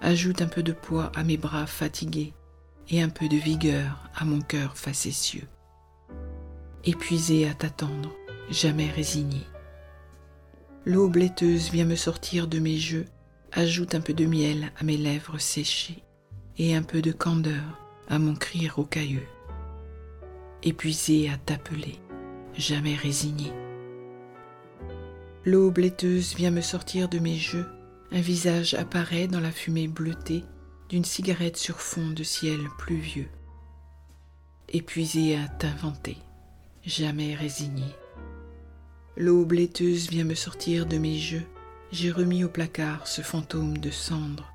ajoute 0.00 0.42
un 0.42 0.48
peu 0.48 0.64
de 0.64 0.72
poids 0.72 1.12
à 1.14 1.22
mes 1.22 1.36
bras 1.36 1.68
fatigués 1.68 2.32
et 2.88 3.02
un 3.02 3.08
peu 3.08 3.28
de 3.28 3.36
vigueur 3.36 4.08
à 4.14 4.24
mon 4.24 4.40
cœur 4.40 4.76
facétieux. 4.76 5.48
Épuisé 6.84 7.48
à 7.48 7.54
t'attendre, 7.54 8.14
jamais 8.50 8.90
résigné. 8.90 9.40
L'aube 10.84 11.16
laiteuse 11.16 11.70
vient 11.70 11.84
me 11.84 11.96
sortir 11.96 12.46
de 12.46 12.58
mes 12.58 12.76
jeux, 12.76 13.06
ajoute 13.52 13.94
un 13.94 14.00
peu 14.00 14.14
de 14.14 14.24
miel 14.24 14.70
à 14.78 14.84
mes 14.84 14.96
lèvres 14.96 15.38
séchées 15.38 16.04
et 16.58 16.76
un 16.76 16.82
peu 16.82 17.02
de 17.02 17.12
candeur 17.12 17.80
à 18.08 18.18
mon 18.18 18.34
cri 18.34 18.68
rocailleux. 18.68 19.26
Épuisé 20.62 21.28
à 21.28 21.36
t'appeler, 21.36 21.98
jamais 22.56 22.94
résigné. 22.94 23.52
L'aube 25.44 25.78
laiteuse 25.78 26.34
vient 26.34 26.50
me 26.50 26.60
sortir 26.60 27.08
de 27.08 27.18
mes 27.18 27.36
jeux, 27.36 27.66
un 28.12 28.20
visage 28.20 28.74
apparaît 28.74 29.26
dans 29.26 29.40
la 29.40 29.50
fumée 29.50 29.88
bleutée 29.88 30.44
d'une 30.88 31.04
cigarette 31.04 31.56
sur 31.56 31.80
fond 31.80 32.10
de 32.10 32.22
ciel 32.22 32.60
pluvieux. 32.78 33.28
Épuisé 34.68 35.36
à 35.36 35.48
t'inventer, 35.48 36.16
jamais 36.84 37.34
résigné. 37.34 37.86
L'aube 39.16 39.52
laiteuse 39.52 40.10
vient 40.10 40.24
me 40.24 40.34
sortir 40.34 40.86
de 40.86 40.98
mes 40.98 41.18
jeux, 41.18 41.46
j'ai 41.92 42.10
remis 42.10 42.44
au 42.44 42.48
placard 42.48 43.06
ce 43.06 43.22
fantôme 43.22 43.78
de 43.78 43.90
cendre. 43.90 44.52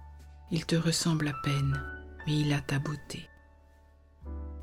Il 0.52 0.66
te 0.66 0.76
ressemble 0.76 1.30
à 1.30 1.34
peine, 1.44 1.82
mais 2.28 2.40
il 2.40 2.54
a 2.54 2.62
ta 2.62 2.78
beauté. 2.78 3.28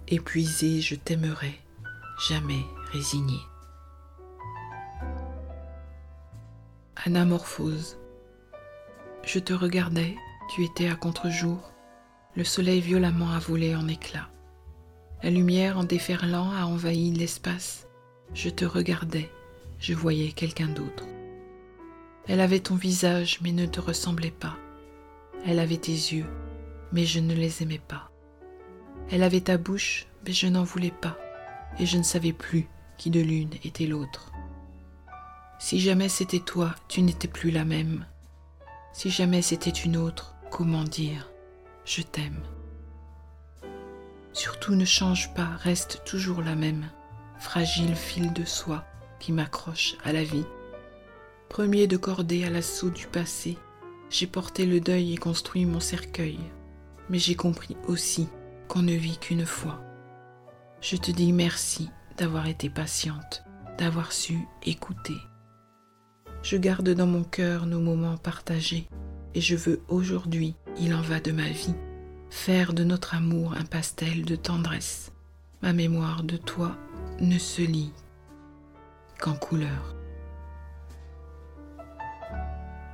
Épuisé, 0.06 0.80
je 0.80 0.94
t'aimerai, 0.94 1.58
jamais 2.28 2.62
résigné. 2.92 3.38
Anamorphose. 7.04 7.98
Je 9.24 9.38
te 9.38 9.52
regardais, 9.52 10.14
tu 10.48 10.64
étais 10.64 10.88
à 10.88 10.94
contre-jour. 10.94 11.72
Le 12.34 12.44
soleil 12.44 12.80
violemment 12.80 13.30
a 13.30 13.38
volé 13.38 13.76
en 13.76 13.86
éclats. 13.86 14.30
La 15.22 15.30
lumière 15.30 15.78
en 15.78 15.84
déferlant 15.84 16.50
a 16.52 16.64
envahi 16.64 17.10
l'espace. 17.10 17.86
Je 18.34 18.48
te 18.48 18.64
regardais, 18.64 19.30
je 19.78 19.94
voyais 19.94 20.32
quelqu'un 20.32 20.68
d'autre. 20.68 21.04
Elle 22.26 22.40
avait 22.40 22.60
ton 22.60 22.76
visage 22.76 23.40
mais 23.42 23.52
ne 23.52 23.66
te 23.66 23.80
ressemblait 23.80 24.30
pas. 24.30 24.56
Elle 25.46 25.58
avait 25.58 25.76
tes 25.76 25.92
yeux 25.92 26.26
mais 26.92 27.04
je 27.04 27.20
ne 27.20 27.34
les 27.34 27.62
aimais 27.62 27.80
pas. 27.86 28.10
Elle 29.10 29.22
avait 29.22 29.42
ta 29.42 29.58
bouche 29.58 30.06
mais 30.24 30.32
je 30.32 30.46
n'en 30.46 30.64
voulais 30.64 30.92
pas 30.92 31.18
et 31.78 31.86
je 31.86 31.98
ne 31.98 32.02
savais 32.02 32.32
plus 32.32 32.68
qui 32.96 33.10
de 33.10 33.20
l'une 33.20 33.52
était 33.64 33.86
l'autre. 33.86 34.32
Si 35.58 35.80
jamais 35.80 36.08
c'était 36.08 36.40
toi, 36.40 36.74
tu 36.88 37.02
n'étais 37.02 37.28
plus 37.28 37.50
la 37.50 37.64
même. 37.64 38.06
Si 38.92 39.10
jamais 39.10 39.42
c'était 39.42 39.70
une 39.70 39.96
autre, 39.96 40.34
comment 40.50 40.84
dire 40.84 41.30
je 41.84 42.02
t'aime 42.02 42.42
Surtout 44.32 44.74
ne 44.74 44.84
change 44.84 45.32
pas, 45.34 45.48
reste 45.62 46.02
toujours 46.04 46.42
la 46.42 46.54
même, 46.54 46.90
fragile 47.38 47.96
fil 47.96 48.32
de 48.32 48.44
soie 48.44 48.84
qui 49.18 49.32
m'accroche 49.32 49.96
à 50.04 50.12
la 50.12 50.22
vie. 50.22 50.44
Premier 51.48 51.86
de 51.86 51.96
cordée 51.96 52.44
à 52.44 52.50
l'assaut 52.50 52.90
du 52.90 53.06
passé, 53.06 53.56
j'ai 54.10 54.26
porté 54.26 54.66
le 54.66 54.80
deuil 54.80 55.14
et 55.14 55.16
construit 55.16 55.64
mon 55.64 55.80
cercueil, 55.80 56.38
mais 57.08 57.18
j'ai 57.18 57.34
compris 57.34 57.76
aussi 57.86 58.28
qu'on 58.68 58.82
ne 58.82 58.92
vit 58.92 59.18
qu'une 59.18 59.46
fois. 59.46 59.80
Je 60.80 60.96
te 60.96 61.10
dis 61.10 61.32
merci 61.32 61.90
d'avoir 62.18 62.46
été 62.46 62.68
patiente, 62.68 63.44
d'avoir 63.78 64.12
su 64.12 64.38
écouter. 64.64 65.16
Je 66.42 66.56
garde 66.56 66.90
dans 66.90 67.06
mon 67.06 67.24
cœur 67.24 67.66
nos 67.66 67.80
moments 67.80 68.18
partagés 68.18 68.88
et 69.34 69.40
je 69.40 69.56
veux 69.56 69.80
aujourd'hui, 69.88 70.54
il 70.80 70.94
en 70.94 71.02
va 71.02 71.20
de 71.20 71.32
ma 71.32 71.48
vie, 71.48 71.74
faire 72.30 72.72
de 72.72 72.84
notre 72.84 73.14
amour 73.14 73.54
un 73.54 73.64
pastel 73.64 74.24
de 74.24 74.36
tendresse. 74.36 75.12
Ma 75.62 75.72
mémoire 75.72 76.22
de 76.22 76.36
toi 76.36 76.76
ne 77.20 77.38
se 77.38 77.62
lit 77.62 77.92
qu'en 79.18 79.34
couleur. 79.34 79.94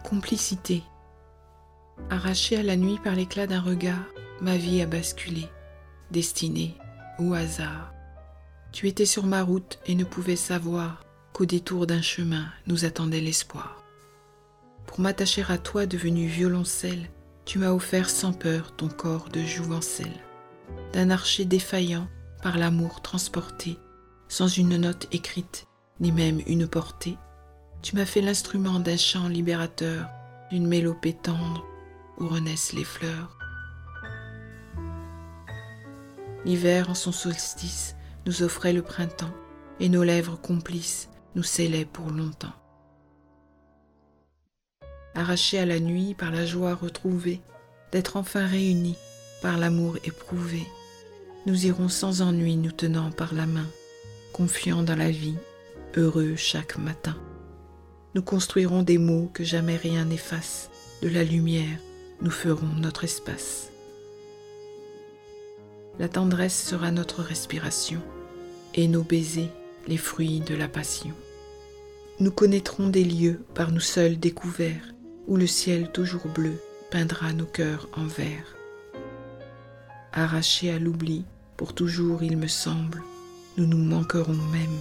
Complicité. 0.02 0.82
Arrachée 2.10 2.56
à 2.56 2.62
la 2.62 2.76
nuit 2.76 2.98
par 3.02 3.14
l'éclat 3.14 3.46
d'un 3.46 3.60
regard, 3.60 4.04
ma 4.40 4.56
vie 4.56 4.82
a 4.82 4.86
basculé, 4.86 5.48
destinée 6.10 6.76
au 7.18 7.34
hasard. 7.34 7.92
Tu 8.72 8.88
étais 8.88 9.06
sur 9.06 9.26
ma 9.26 9.42
route 9.42 9.78
et 9.86 9.94
ne 9.94 10.04
pouvais 10.04 10.36
savoir 10.36 11.04
qu'au 11.32 11.46
détour 11.46 11.86
d'un 11.86 12.02
chemin 12.02 12.46
nous 12.66 12.84
attendait 12.84 13.20
l'espoir. 13.20 13.83
Pour 14.86 15.00
m'attacher 15.00 15.44
à 15.48 15.58
toi 15.58 15.86
devenu 15.86 16.26
violoncelle, 16.26 17.10
tu 17.44 17.58
m'as 17.58 17.72
offert 17.72 18.08
sans 18.08 18.32
peur 18.32 18.74
ton 18.76 18.88
corps 18.88 19.28
de 19.28 19.40
jouvencelle, 19.40 20.20
d'un 20.92 21.10
archer 21.10 21.44
défaillant 21.44 22.08
par 22.42 22.58
l'amour 22.58 23.02
transporté, 23.02 23.78
sans 24.28 24.48
une 24.48 24.76
note 24.76 25.08
écrite, 25.12 25.66
ni 26.00 26.12
même 26.12 26.40
une 26.46 26.66
portée. 26.66 27.18
Tu 27.82 27.96
m'as 27.96 28.06
fait 28.06 28.20
l'instrument 28.20 28.80
d'un 28.80 28.96
chant 28.96 29.28
libérateur, 29.28 30.08
d'une 30.50 30.66
mélopée 30.66 31.12
tendre 31.12 31.66
où 32.18 32.28
renaissent 32.28 32.72
les 32.72 32.84
fleurs. 32.84 33.36
L'hiver 36.44 36.90
en 36.90 36.94
son 36.94 37.12
solstice 37.12 37.96
nous 38.26 38.42
offrait 38.42 38.72
le 38.72 38.82
printemps, 38.82 39.34
et 39.80 39.88
nos 39.88 40.04
lèvres 40.04 40.40
complices 40.40 41.08
nous 41.34 41.42
scellaient 41.42 41.84
pour 41.84 42.10
longtemps. 42.10 42.52
Arrachés 45.14 45.58
à 45.58 45.66
la 45.66 45.78
nuit 45.78 46.14
par 46.14 46.30
la 46.30 46.44
joie 46.44 46.74
retrouvée, 46.74 47.40
d'être 47.92 48.16
enfin 48.16 48.46
réunis 48.46 48.96
par 49.42 49.58
l'amour 49.58 49.96
éprouvé, 50.04 50.66
nous 51.46 51.66
irons 51.66 51.88
sans 51.88 52.22
ennui 52.22 52.56
nous 52.56 52.72
tenant 52.72 53.10
par 53.10 53.34
la 53.34 53.46
main, 53.46 53.66
confiants 54.32 54.82
dans 54.82 54.96
la 54.96 55.10
vie, 55.10 55.36
heureux 55.96 56.34
chaque 56.36 56.78
matin. 56.78 57.16
Nous 58.14 58.22
construirons 58.22 58.82
des 58.82 58.98
mots 58.98 59.30
que 59.32 59.44
jamais 59.44 59.76
rien 59.76 60.06
n'efface, 60.06 60.70
de 61.02 61.08
la 61.08 61.22
lumière, 61.22 61.78
nous 62.22 62.30
ferons 62.30 62.74
notre 62.80 63.04
espace. 63.04 63.70
La 65.98 66.08
tendresse 66.08 66.66
sera 66.66 66.90
notre 66.90 67.22
respiration 67.22 68.00
et 68.74 68.88
nos 68.88 69.02
baisers 69.02 69.50
les 69.86 69.98
fruits 69.98 70.40
de 70.40 70.54
la 70.54 70.66
passion. 70.66 71.12
Nous 72.20 72.30
connaîtrons 72.30 72.88
des 72.88 73.04
lieux 73.04 73.44
par 73.54 73.70
nous 73.70 73.80
seuls 73.80 74.18
découverts 74.18 74.93
où 75.26 75.36
le 75.36 75.46
ciel 75.46 75.90
toujours 75.90 76.26
bleu 76.28 76.60
peindra 76.90 77.32
nos 77.32 77.46
cœurs 77.46 77.88
en 77.96 78.06
vert. 78.06 78.56
Arrachés 80.12 80.70
à 80.70 80.78
l'oubli, 80.78 81.24
pour 81.56 81.74
toujours 81.74 82.22
il 82.22 82.36
me 82.36 82.46
semble, 82.46 83.02
nous 83.56 83.66
nous 83.66 83.78
manquerons 83.78 84.32
même 84.32 84.80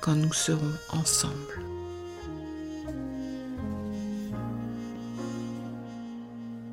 quand 0.00 0.14
nous 0.14 0.32
serons 0.32 0.72
ensemble. 0.90 1.60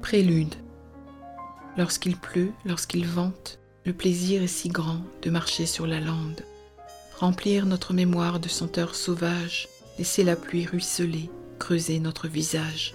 Prélude. 0.02 0.56
Lorsqu'il 1.78 2.16
pleut, 2.16 2.52
lorsqu'il 2.64 3.06
vente, 3.06 3.60
le 3.86 3.94
plaisir 3.94 4.42
est 4.42 4.48
si 4.48 4.70
grand 4.70 5.02
de 5.22 5.30
marcher 5.30 5.66
sur 5.66 5.88
la 5.88 6.00
lande, 6.00 6.42
remplir 7.20 7.66
notre 7.66 7.94
mémoire 7.94 8.40
de 8.40 8.48
senteurs 8.48 8.96
sauvages, 8.96 9.68
laisser 9.98 10.24
la 10.24 10.36
pluie 10.36 10.66
ruisseler, 10.66 11.30
creuser 11.58 12.00
notre 12.00 12.28
visage, 12.28 12.94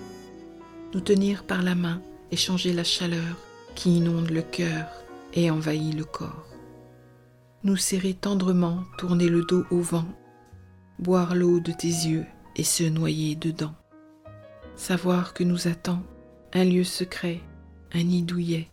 nous 0.94 1.00
tenir 1.00 1.44
par 1.44 1.62
la 1.62 1.74
main, 1.74 2.02
échanger 2.30 2.72
la 2.72 2.84
chaleur 2.84 3.36
qui 3.74 3.96
inonde 3.98 4.30
le 4.30 4.42
cœur 4.42 4.86
et 5.34 5.50
envahit 5.50 5.94
le 5.94 6.04
corps, 6.04 6.46
nous 7.62 7.76
serrer 7.76 8.14
tendrement, 8.14 8.84
tourner 8.98 9.28
le 9.28 9.42
dos 9.44 9.64
au 9.70 9.80
vent, 9.80 10.06
boire 10.98 11.34
l'eau 11.34 11.60
de 11.60 11.72
tes 11.72 11.88
yeux 11.88 12.26
et 12.56 12.64
se 12.64 12.84
noyer 12.84 13.36
dedans, 13.36 13.74
savoir 14.76 15.34
que 15.34 15.44
nous 15.44 15.68
attend 15.68 16.02
un 16.52 16.64
lieu 16.64 16.84
secret, 16.84 17.40
un 17.92 18.02
nid 18.02 18.22
douillet, 18.22 18.68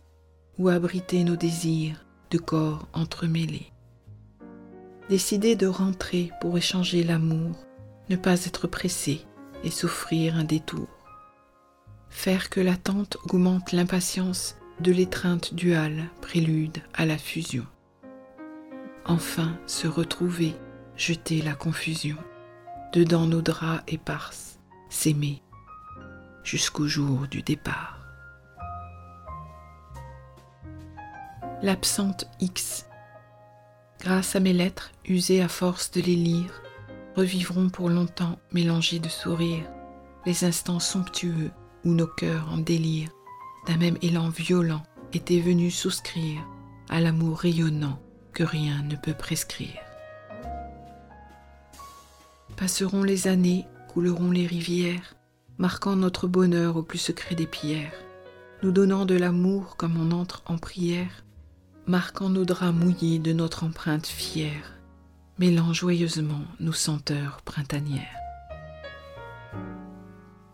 où 0.58 0.68
abriter 0.68 1.22
nos 1.22 1.36
désirs 1.36 2.04
de 2.30 2.38
corps 2.38 2.88
entremêlés. 2.92 3.72
Décider 5.08 5.56
de 5.56 5.66
rentrer 5.66 6.30
pour 6.40 6.58
échanger 6.58 7.04
l'amour, 7.04 7.56
ne 8.10 8.16
pas 8.16 8.44
être 8.44 8.66
pressé 8.66 9.24
et 9.64 9.70
s'offrir 9.70 10.36
un 10.36 10.44
détour. 10.44 10.88
Faire 12.10 12.50
que 12.50 12.60
l'attente 12.60 13.16
augmente 13.24 13.72
l'impatience 13.72 14.56
de 14.80 14.92
l'étreinte 14.92 15.54
duale, 15.54 16.04
prélude 16.20 16.78
à 16.94 17.04
la 17.04 17.18
fusion. 17.18 17.66
Enfin 19.04 19.58
se 19.66 19.88
retrouver, 19.88 20.54
jeter 20.96 21.42
la 21.42 21.54
confusion, 21.54 22.16
dedans 22.92 23.26
nos 23.26 23.42
draps 23.42 23.82
éparses, 23.88 24.58
s'aimer 24.88 25.42
jusqu'au 26.44 26.86
jour 26.86 27.26
du 27.28 27.42
départ. 27.42 27.98
L'absente 31.62 32.26
X. 32.40 32.86
Grâce 34.00 34.36
à 34.36 34.40
mes 34.40 34.52
lettres, 34.52 34.92
usées 35.04 35.42
à 35.42 35.48
force 35.48 35.90
de 35.90 36.00
les 36.00 36.14
lire, 36.14 36.62
revivront 37.18 37.68
pour 37.68 37.90
longtemps 37.90 38.38
mélangés 38.52 39.00
de 39.00 39.08
sourires 39.08 39.68
les 40.24 40.44
instants 40.44 40.78
somptueux 40.78 41.50
où 41.84 41.92
nos 41.92 42.06
cœurs 42.06 42.48
en 42.52 42.58
délire 42.58 43.08
d'un 43.66 43.76
même 43.76 43.98
élan 44.02 44.28
violent 44.28 44.84
étaient 45.12 45.40
venus 45.40 45.76
souscrire 45.76 46.46
à 46.88 47.00
l'amour 47.00 47.38
rayonnant 47.38 47.98
que 48.32 48.44
rien 48.44 48.84
ne 48.84 48.94
peut 48.94 49.14
prescrire. 49.14 49.80
Passeront 52.56 53.02
les 53.02 53.26
années, 53.26 53.66
couleront 53.88 54.30
les 54.30 54.46
rivières, 54.46 55.16
marquant 55.58 55.96
notre 55.96 56.28
bonheur 56.28 56.76
au 56.76 56.84
plus 56.84 56.98
secret 56.98 57.34
des 57.34 57.48
pierres, 57.48 57.94
nous 58.62 58.70
donnant 58.70 59.06
de 59.06 59.16
l'amour 59.16 59.76
comme 59.76 59.96
on 59.96 60.12
entre 60.12 60.44
en 60.46 60.56
prière, 60.56 61.24
marquant 61.84 62.28
nos 62.28 62.44
draps 62.44 62.74
mouillés 62.74 63.18
de 63.18 63.32
notre 63.32 63.64
empreinte 63.64 64.06
fière, 64.06 64.77
mêlant 65.38 65.72
joyeusement 65.72 66.42
nos 66.58 66.72
senteurs 66.72 67.42
printanières. 67.44 68.16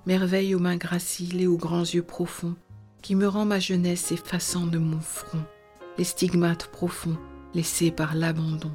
Merveille 0.06 0.54
aux 0.54 0.58
mains 0.58 0.76
graciles 0.76 1.40
et 1.40 1.46
aux 1.46 1.56
grands 1.56 1.80
yeux 1.80 2.02
profonds, 2.02 2.56
qui 3.00 3.14
me 3.14 3.26
rend 3.26 3.46
ma 3.46 3.58
jeunesse 3.58 4.12
effaçant 4.12 4.66
de 4.66 4.78
mon 4.78 5.00
front 5.00 5.44
les 5.96 6.04
stigmates 6.04 6.66
profonds 6.66 7.16
laissés 7.54 7.90
par 7.90 8.14
l'abandon. 8.14 8.72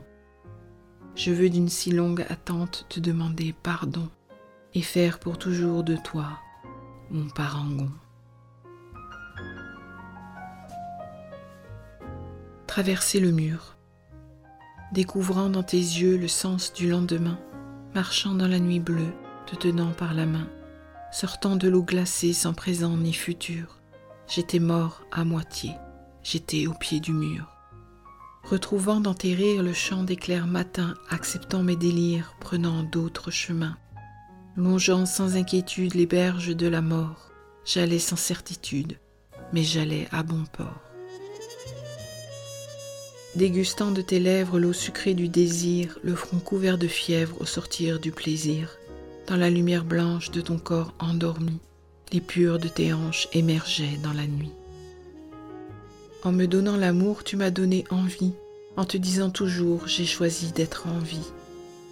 Je 1.15 1.31
veux 1.31 1.49
d'une 1.49 1.69
si 1.69 1.91
longue 1.91 2.25
attente 2.29 2.85
te 2.89 2.99
demander 2.99 3.53
pardon 3.53 4.09
et 4.73 4.81
faire 4.81 5.19
pour 5.19 5.37
toujours 5.37 5.83
de 5.83 5.95
toi 5.97 6.39
mon 7.09 7.27
parangon. 7.29 7.91
Traverser 12.67 13.19
le 13.19 13.31
mur, 13.31 13.78
découvrant 14.91 15.49
dans 15.49 15.63
tes 15.63 15.77
yeux 15.77 16.17
le 16.17 16.27
sens 16.27 16.73
du 16.73 16.89
lendemain, 16.89 17.39
marchant 17.93 18.33
dans 18.33 18.47
la 18.47 18.59
nuit 18.59 18.79
bleue, 18.79 19.13
te 19.45 19.55
tenant 19.55 19.91
par 19.91 20.13
la 20.13 20.25
main, 20.25 20.47
sortant 21.11 21.55
de 21.55 21.67
l'eau 21.67 21.83
glacée 21.83 22.33
sans 22.33 22.53
présent 22.53 22.97
ni 22.97 23.13
futur, 23.13 23.79
j'étais 24.27 24.59
mort 24.59 25.03
à 25.11 25.23
moitié, 25.23 25.71
j'étais 26.23 26.67
au 26.67 26.73
pied 26.73 26.99
du 26.99 27.13
mur. 27.13 27.55
Retrouvant 28.43 28.99
dans 28.99 29.13
tes 29.13 29.33
rires 29.33 29.63
le 29.63 29.73
chant 29.73 30.03
des 30.03 30.15
clairs 30.15 30.47
matins, 30.47 30.95
acceptant 31.09 31.61
mes 31.61 31.75
délires, 31.75 32.35
prenant 32.39 32.83
d'autres 32.83 33.31
chemins, 33.31 33.77
longeant 34.55 35.05
sans 35.05 35.35
inquiétude 35.35 35.93
les 35.93 36.05
berges 36.05 36.55
de 36.55 36.67
la 36.67 36.81
mort, 36.81 37.29
j'allais 37.65 37.99
sans 37.99 38.15
certitude, 38.15 38.97
mais 39.53 39.63
j'allais 39.63 40.07
à 40.11 40.23
bon 40.23 40.43
port. 40.51 40.88
Dégustant 43.35 43.91
de 43.91 44.01
tes 44.01 44.19
lèvres 44.19 44.59
l'eau 44.59 44.73
sucrée 44.73 45.13
du 45.13 45.29
désir, 45.29 45.99
le 46.03 46.15
front 46.15 46.39
couvert 46.39 46.77
de 46.77 46.87
fièvre 46.87 47.39
au 47.39 47.45
sortir 47.45 47.99
du 47.99 48.11
plaisir, 48.11 48.77
dans 49.27 49.37
la 49.37 49.49
lumière 49.49 49.85
blanche 49.85 50.31
de 50.31 50.41
ton 50.41 50.57
corps 50.57 50.93
endormi, 50.99 51.59
les 52.11 52.21
purs 52.21 52.59
de 52.59 52.67
tes 52.67 52.91
hanches 52.91 53.27
émergeaient 53.33 53.99
dans 54.03 54.13
la 54.13 54.25
nuit. 54.25 54.53
En 56.23 56.31
me 56.31 56.47
donnant 56.47 56.75
l'amour, 56.75 57.23
tu 57.23 57.37
m'as 57.37 57.51
donné 57.51 57.85
envie, 57.91 58.33
en 58.77 58.85
te 58.85 58.97
disant 58.97 59.29
toujours 59.29 59.87
j'ai 59.87 60.05
choisi 60.05 60.51
d'être 60.51 60.87
en 60.87 60.99
vie 60.99 61.31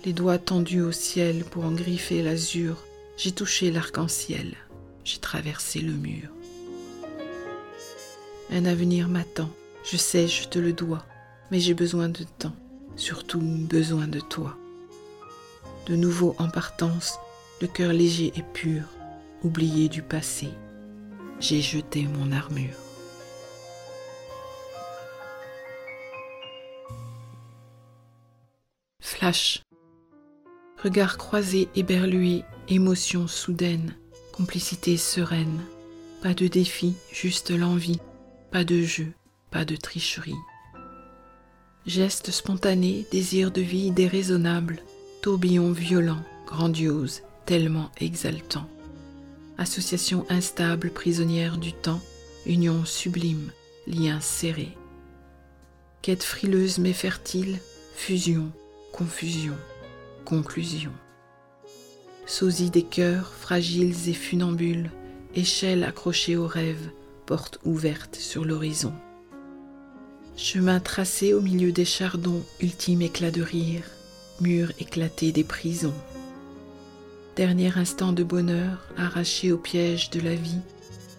les 0.08 0.14
doigts 0.14 0.38
tendus 0.38 0.82
au 0.82 0.94
ciel 0.94 1.44
pour 1.44 1.66
en 1.66 1.72
griffer 1.72 2.24
l'azur, 2.24 2.78
j'ai 3.18 3.34
touché 3.34 3.72
l'arc-en-ciel, 3.72 4.56
j'ai 5.04 5.18
traversé 5.18 5.80
le 5.80 5.92
mur. 5.92 6.30
Un 8.50 8.64
avenir 8.64 9.10
m'attend, 9.10 9.50
je 9.84 9.98
sais, 9.98 10.30
je 10.30 10.48
te 10.48 10.60
le 10.60 10.72
dois, 10.72 11.04
mais 11.52 11.60
j'ai 11.60 11.74
besoin 11.74 12.10
de 12.10 12.24
temps, 12.39 12.56
surtout 12.95 13.39
besoin 13.39 14.08
de 14.08 14.20
toi. 14.20 14.58
De 15.86 15.95
nouveau 15.95 16.36
en 16.38 16.50
partance, 16.50 17.20
le 17.62 17.68
cœur 17.68 17.93
léger 17.93 18.34
et 18.36 18.43
pur, 18.43 18.84
oublié 19.43 19.89
du 19.89 20.02
passé, 20.02 20.50
j'ai 21.39 21.62
jeté 21.62 22.04
mon 22.04 22.32
armure. 22.32 22.76
Flash 29.00 29.64
Regard 30.84 31.18
croisé, 31.18 31.70
éberlué, 31.76 32.43
émotion 32.68 33.28
soudaine, 33.28 33.95
complicité 34.32 34.95
sereine. 34.95 35.64
Pas 36.22 36.36
de 36.36 36.48
défi, 36.48 36.93
juste 37.12 37.50
l'envie, 37.50 38.00
pas 38.52 38.64
de 38.64 38.82
jeu, 38.82 39.12
pas 39.50 39.66
de 39.66 39.76
tricherie. 39.76 40.36
Geste 41.88 42.32
spontané, 42.32 43.08
désir 43.12 43.50
de 43.50 43.62
vie 43.62 43.92
déraisonnable, 43.92 44.82
tourbillon 45.22 45.72
violent, 45.72 46.22
grandiose, 46.46 47.22
tellement 47.46 47.90
exaltant. 48.00 48.70
Association 49.58 50.26
instable, 50.30 50.92
prisonnière 50.92 51.58
du 51.58 51.74
temps, 51.74 52.02
union 52.46 52.86
sublime, 52.86 53.52
lien 53.88 54.20
serré. 54.20 54.78
Quête 56.04 56.24
frileuse 56.24 56.78
mais 56.78 56.94
fertile, 56.94 57.58
fusion, 57.96 58.52
confusion 58.92 59.56
conclusion. 60.28 60.92
Sosie 62.26 62.70
des 62.70 62.84
cœurs 62.84 63.32
fragiles 63.32 64.10
et 64.10 64.14
funambules, 64.14 64.92
échelle 65.36 65.86
accrochée 65.86 66.36
aux 66.36 66.48
rêves, 66.48 66.90
porte 67.26 67.60
ouverte 67.64 68.18
sur 68.18 68.44
l'horizon. 68.44 68.92
Chemin 70.40 70.80
tracé 70.80 71.34
au 71.34 71.42
milieu 71.42 71.72
des 71.72 71.84
chardons, 71.84 72.44
ultime 72.62 73.02
éclat 73.02 73.32
de 73.32 73.42
rire, 73.42 73.82
mur 74.40 74.72
éclaté 74.80 75.32
des 75.32 75.44
prisons. 75.44 75.96
Dernier 77.36 77.76
instant 77.76 78.14
de 78.14 78.24
bonheur 78.24 78.86
arraché 78.98 79.52
au 79.52 79.58
piège 79.58 80.12
de 80.12 80.20
la 80.20 80.36
vie, 80.36 80.62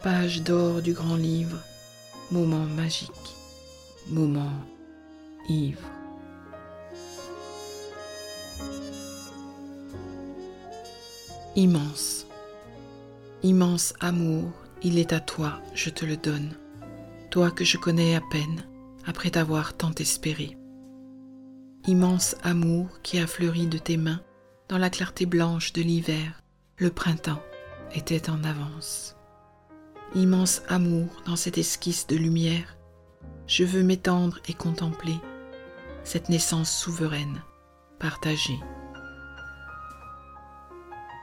page 0.04 0.42
d'or 0.42 0.82
du 0.82 0.92
grand 0.92 1.16
livre, 1.16 1.58
moment 2.30 2.64
magique, 2.64 3.10
moment 4.06 4.52
ivre. 5.48 5.82
Immense, 11.56 12.24
immense 13.42 13.94
amour, 13.98 14.52
il 14.84 14.96
est 14.96 15.12
à 15.12 15.18
toi, 15.18 15.60
je 15.74 15.90
te 15.90 16.04
le 16.04 16.16
donne, 16.16 16.54
toi 17.30 17.50
que 17.50 17.64
je 17.64 17.78
connais 17.78 18.14
à 18.14 18.20
peine, 18.30 18.62
après 19.08 19.30
t'avoir 19.30 19.74
tant 19.74 19.94
espéré. 19.94 20.58
Immense 21.86 22.36
amour 22.42 23.00
qui 23.02 23.18
a 23.18 23.26
fleuri 23.26 23.66
de 23.66 23.78
tes 23.78 23.96
mains 23.96 24.20
dans 24.68 24.76
la 24.76 24.90
clarté 24.90 25.24
blanche 25.24 25.72
de 25.72 25.80
l'hiver, 25.80 26.42
le 26.76 26.90
printemps 26.90 27.40
était 27.94 28.28
en 28.28 28.44
avance. 28.44 29.16
Immense 30.14 30.60
amour 30.68 31.08
dans 31.24 31.36
cette 31.36 31.56
esquisse 31.56 32.06
de 32.06 32.16
lumière, 32.16 32.76
je 33.46 33.64
veux 33.64 33.82
m'étendre 33.82 34.40
et 34.46 34.52
contempler, 34.52 35.16
cette 36.04 36.28
naissance 36.28 36.70
souveraine, 36.70 37.40
partagée. 37.98 38.60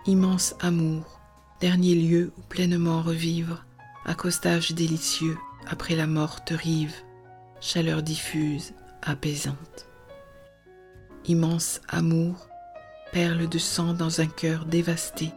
Immense 0.08 0.56
amour, 0.60 1.22
dernier 1.62 1.94
lieu 1.94 2.34
où 2.36 2.42
pleinement 2.50 3.04
revivre, 3.04 3.64
accostage 4.06 4.72
délicieux 4.72 5.38
après 5.68 5.96
la 5.96 6.08
morte 6.08 6.50
rive, 6.50 6.96
chaleur 7.66 8.04
diffuse, 8.04 8.74
apaisante. 9.02 9.88
Immense 11.28 11.82
amour, 11.90 12.48
perle 13.12 13.50
de 13.50 13.58
sang 13.58 13.96
dans 13.96 14.22
un 14.22 14.28
cœur 14.28 14.66
dévasté, 14.66 15.34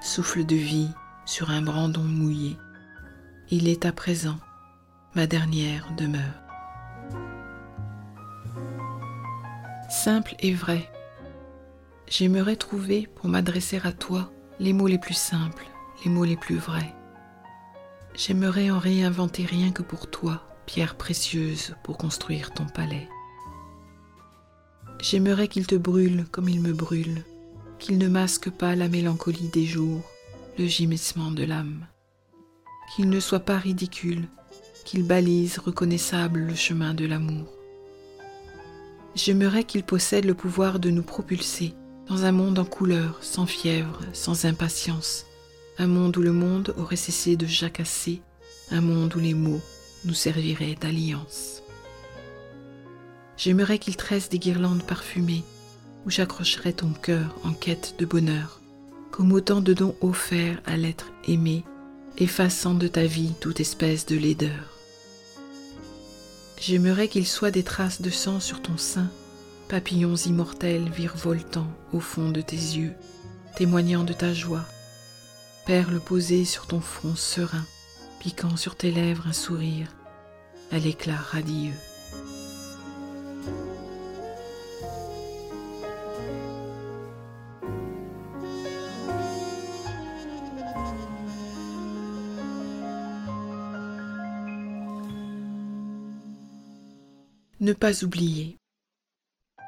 souffle 0.00 0.46
de 0.46 0.54
vie 0.54 0.90
sur 1.26 1.50
un 1.50 1.60
brandon 1.60 2.04
mouillé. 2.04 2.56
Il 3.50 3.66
est 3.66 3.84
à 3.84 3.90
présent 3.90 4.38
ma 5.16 5.26
dernière 5.26 5.92
demeure. 5.96 6.22
Simple 9.90 10.36
et 10.38 10.54
vrai, 10.54 10.88
j'aimerais 12.06 12.54
trouver 12.54 13.08
pour 13.16 13.28
m'adresser 13.28 13.80
à 13.82 13.90
toi 13.90 14.30
les 14.60 14.72
mots 14.72 14.86
les 14.86 14.98
plus 14.98 15.18
simples, 15.18 15.66
les 16.04 16.12
mots 16.12 16.24
les 16.24 16.36
plus 16.36 16.58
vrais. 16.58 16.94
J'aimerais 18.14 18.70
en 18.70 18.78
réinventer 18.78 19.44
rien 19.44 19.72
que 19.72 19.82
pour 19.82 20.08
toi, 20.10 20.46
pour 21.82 21.96
construire 21.96 22.52
ton 22.52 22.66
palais. 22.66 23.08
J'aimerais 25.00 25.48
qu'il 25.48 25.66
te 25.66 25.74
brûle 25.74 26.26
comme 26.30 26.48
il 26.48 26.60
me 26.60 26.72
brûle, 26.72 27.24
qu'il 27.78 27.98
ne 27.98 28.08
masque 28.08 28.50
pas 28.50 28.76
la 28.76 28.88
mélancolie 28.88 29.48
des 29.48 29.64
jours, 29.64 30.02
le 30.58 30.66
gémissement 30.66 31.32
de 31.32 31.44
l'âme, 31.44 31.86
qu'il 32.94 33.08
ne 33.08 33.18
soit 33.18 33.40
pas 33.40 33.58
ridicule, 33.58 34.28
qu'il 34.84 35.02
balise 35.02 35.58
reconnaissable 35.58 36.40
le 36.40 36.54
chemin 36.54 36.94
de 36.94 37.06
l'amour. 37.06 37.48
J'aimerais 39.16 39.64
qu'il 39.64 39.82
possède 39.82 40.24
le 40.24 40.34
pouvoir 40.34 40.78
de 40.78 40.90
nous 40.90 41.02
propulser 41.02 41.74
dans 42.08 42.24
un 42.24 42.32
monde 42.32 42.58
en 42.58 42.64
couleur, 42.64 43.18
sans 43.22 43.46
fièvre, 43.46 44.00
sans 44.12 44.44
impatience, 44.44 45.26
un 45.78 45.88
monde 45.88 46.16
où 46.16 46.22
le 46.22 46.32
monde 46.32 46.74
aurait 46.76 46.96
cessé 46.96 47.36
de 47.36 47.46
jacasser, 47.46 48.22
un 48.70 48.80
monde 48.80 49.14
où 49.16 49.18
les 49.18 49.34
mots 49.34 49.62
nous 50.04 50.14
serviraient 50.14 50.76
d'alliance. 50.80 51.62
J'aimerais 53.36 53.78
qu'il 53.78 53.96
tresse 53.96 54.28
des 54.28 54.38
guirlandes 54.38 54.82
parfumées, 54.82 55.44
où 56.04 56.10
j'accrocherais 56.10 56.72
ton 56.72 56.90
cœur 56.90 57.34
en 57.44 57.52
quête 57.52 57.94
de 57.98 58.06
bonheur, 58.06 58.60
comme 59.10 59.32
autant 59.32 59.60
de 59.60 59.72
dons 59.72 59.96
offerts 60.00 60.60
à 60.66 60.76
l'être 60.76 61.10
aimé, 61.26 61.64
effaçant 62.18 62.74
de 62.74 62.88
ta 62.88 63.04
vie 63.06 63.32
toute 63.40 63.60
espèce 63.60 64.06
de 64.06 64.16
laideur. 64.16 64.78
J'aimerais 66.58 67.08
qu'il 67.08 67.26
soit 67.26 67.50
des 67.50 67.62
traces 67.62 68.02
de 68.02 68.10
sang 68.10 68.40
sur 68.40 68.60
ton 68.60 68.76
sein, 68.76 69.10
papillons 69.68 70.16
immortels 70.16 70.90
virevoltant 70.90 71.66
au 71.92 72.00
fond 72.00 72.30
de 72.30 72.42
tes 72.42 72.56
yeux, 72.56 72.92
témoignant 73.56 74.04
de 74.04 74.12
ta 74.12 74.34
joie, 74.34 74.66
perles 75.64 76.00
posées 76.00 76.44
sur 76.44 76.66
ton 76.66 76.80
front 76.80 77.16
serein, 77.16 77.64
piquant 78.20 78.58
sur 78.58 78.76
tes 78.76 78.90
lèvres 78.90 79.26
un 79.26 79.32
sourire 79.32 79.88
à 80.70 80.78
l'éclat 80.78 81.16
radieux. 81.16 81.72
Ne 97.58 97.72
pas 97.72 98.04
oublier. 98.04 98.58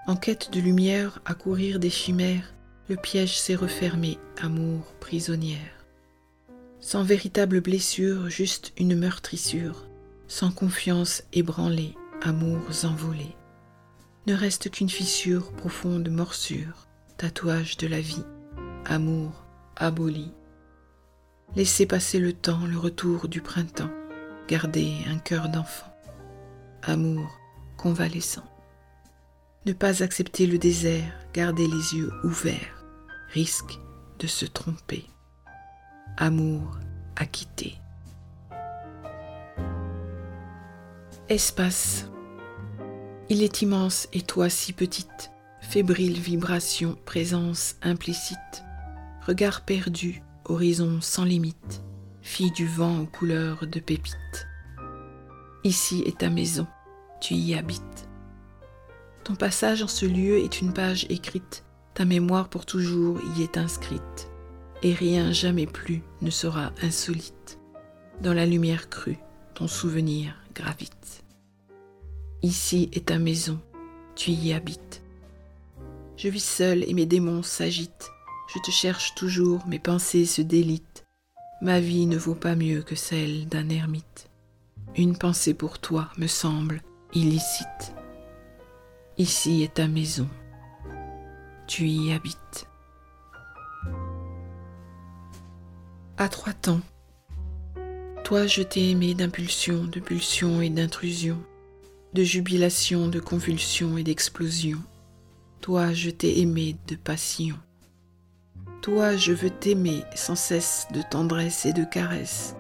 En 0.07 0.17
quête 0.17 0.51
de 0.53 0.61
lumière, 0.61 1.21
à 1.25 1.35
courir 1.35 1.79
des 1.79 1.91
chimères, 1.91 2.55
le 2.89 2.97
piège 2.97 3.39
s'est 3.39 3.55
refermé, 3.55 4.19
amour 4.39 4.95
prisonnière. 5.01 5.82
Sans 6.83 7.05
véritable 7.05 7.61
blessure, 7.61 8.29
juste 8.29 8.73
une 8.77 8.99
meurtrissure, 8.99 9.87
sans 10.27 10.51
confiance 10.51 11.23
ébranlée, 11.33 11.95
amours 12.23 12.85
envolés. 12.85 13.37
Ne 14.27 14.35
reste 14.35 14.69
qu'une 14.69 14.89
fissure, 14.89 15.53
profonde 15.53 16.09
morsure, 16.09 16.89
tatouage 17.19 17.77
de 17.77 17.87
la 17.87 18.01
vie, 18.01 18.25
amour 18.85 19.47
aboli. 19.77 20.33
Laissez 21.55 21.87
passer 21.87 22.19
le 22.19 22.33
temps, 22.33 22.67
le 22.67 22.77
retour 22.77 23.29
du 23.29 23.41
printemps, 23.41 23.93
gardez 24.49 24.93
un 25.09 25.19
cœur 25.19 25.49
d'enfant, 25.49 25.95
amour 26.83 27.31
convalescent. 27.77 28.45
Ne 29.67 29.73
pas 29.73 30.03
accepter 30.03 30.49
le 30.49 30.59
désert, 30.59 31.15
garder 31.33 31.69
les 31.69 31.95
yeux 31.95 32.11
ouverts, 32.25 32.85
risque 33.33 33.79
de 34.19 34.27
se 34.27 34.47
tromper. 34.47 35.12
Amour 36.19 36.79
acquitté. 37.17 37.79
Espace. 41.31 42.07
Il 43.31 43.43
est 43.43 43.63
immense 43.63 44.09
et 44.13 44.21
toi 44.21 44.51
si 44.51 44.75
petite, 44.75 45.31
fébrile 45.63 46.19
vibration, 46.19 46.99
présence 47.07 47.77
implicite, 47.81 48.63
regard 49.27 49.63
perdu, 49.63 50.23
horizon 50.45 51.01
sans 51.01 51.25
limite, 51.25 51.83
fille 52.21 52.53
du 52.53 52.67
vent 52.67 53.01
aux 53.01 53.07
couleurs 53.07 53.67
de 53.67 53.81
pépites. 53.81 54.47
Ici 55.65 56.03
est 56.05 56.19
ta 56.19 56.29
maison, 56.29 56.67
tu 57.23 57.33
y 57.35 57.55
habites. 57.55 58.09
Ton 59.25 59.35
passage 59.35 59.83
en 59.83 59.89
ce 59.89 60.05
lieu 60.05 60.39
est 60.39 60.61
une 60.61 60.75
page 60.75 61.07
écrite, 61.09 61.65
ta 61.95 62.05
mémoire 62.05 62.51
pour 62.51 62.67
toujours 62.67 63.19
y 63.39 63.43
est 63.43 63.57
inscrite, 63.57 64.29
et 64.83 64.95
rien 64.95 65.33
jamais 65.33 65.67
plus 65.67 66.03
ne 66.21 66.31
sera 66.31 66.73
insolite. 66.83 67.59
Dans 68.21 68.35
la 68.35 68.47
lumière 68.47 68.89
crue, 68.89 69.19
ton 69.55 69.69
souvenir 69.69 70.35
gravite. 70.55 71.25
Ici 72.43 72.91
est 72.93 73.07
ta 73.07 73.19
maison, 73.19 73.61
tu 74.17 74.31
y 74.33 74.53
habites. 74.53 75.03
Je 76.17 76.29
vis 76.29 76.45
seul 76.45 76.85
et 76.89 76.95
mes 76.95 77.07
démons 77.07 77.43
s'agitent, 77.43 78.11
je 78.53 78.59
te 78.59 78.71
cherche 78.71 79.15
toujours, 79.15 79.67
mes 79.67 79.79
pensées 79.79 80.27
se 80.27 80.43
délitent. 80.43 81.05
Ma 81.63 81.81
vie 81.81 82.07
ne 82.07 82.17
vaut 82.17 82.35
pas 82.35 82.57
mieux 82.57 82.83
que 82.83 82.97
celle 82.97 83.47
d'un 83.47 83.69
ermite. 83.69 84.29
Une 84.97 85.17
pensée 85.17 85.55
pour 85.55 85.79
toi 85.79 86.11
me 86.19 86.27
semble 86.27 86.83
illicite. 87.15 87.95
Ici 89.17 89.63
est 89.63 89.75
ta 89.75 89.87
maison. 89.87 90.29
Tu 91.67 91.87
y 91.87 92.13
habites. 92.13 92.67
À 96.23 96.29
trois 96.29 96.53
temps, 96.53 96.81
toi 98.23 98.47
je 98.47 98.63
t'ai 98.63 98.91
aimé 98.91 99.13
d'impulsion, 99.13 99.83
de 99.83 99.99
pulsion 99.99 100.63
et 100.63 100.71
d'intrusion, 100.71 101.43
de 102.13 102.23
jubilation, 102.23 103.09
de 103.09 103.19
convulsion 103.19 103.99
et 103.99 104.05
d'explosion. 104.05 104.79
Toi 105.61 105.93
je 105.93 106.11
t'ai 106.11 106.39
aimé 106.39 106.77
de 106.87 106.95
passion. 106.95 107.57
Toi 108.83 109.17
je 109.17 109.33
veux 109.33 109.51
t'aimer 109.51 110.05
sans 110.15 110.37
cesse 110.37 110.87
de 110.95 111.03
tendresse 111.11 111.67
et 111.67 111.73
de 111.73 111.83
caresse, 111.83 112.55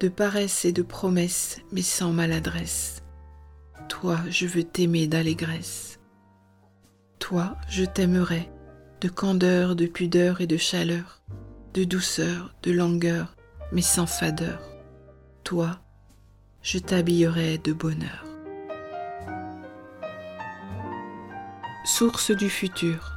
de 0.00 0.08
paresse 0.08 0.64
et 0.64 0.72
de 0.72 0.80
promesse, 0.80 1.60
mais 1.70 1.82
sans 1.82 2.12
maladresse 2.12 3.02
toi, 3.88 4.20
je 4.30 4.46
veux 4.46 4.64
t'aimer 4.64 5.06
d'allégresse. 5.06 6.00
Toi, 7.18 7.58
je 7.68 7.84
t'aimerai 7.84 8.48
de 9.02 9.10
candeur, 9.10 9.76
de 9.76 9.84
pudeur 9.84 10.40
et 10.40 10.46
de 10.46 10.56
chaleur, 10.56 11.22
de 11.74 11.84
douceur, 11.84 12.54
de 12.62 12.70
langueur, 12.70 13.34
mais 13.72 13.82
sans 13.82 14.06
fadeur. 14.06 14.60
Toi, 15.42 15.80
je 16.60 16.78
t'habillerai 16.78 17.58
de 17.58 17.72
bonheur. 17.72 18.24
Source 21.84 22.30
du 22.30 22.50
futur. 22.50 23.16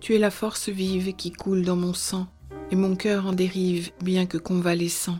Tu 0.00 0.14
es 0.14 0.18
la 0.18 0.30
force 0.30 0.68
vive 0.68 1.14
qui 1.14 1.30
coule 1.30 1.62
dans 1.62 1.76
mon 1.76 1.94
sang, 1.94 2.26
et 2.70 2.76
mon 2.76 2.96
cœur 2.96 3.26
en 3.26 3.32
dérive, 3.32 3.92
bien 4.00 4.26
que 4.26 4.38
convalescent, 4.38 5.18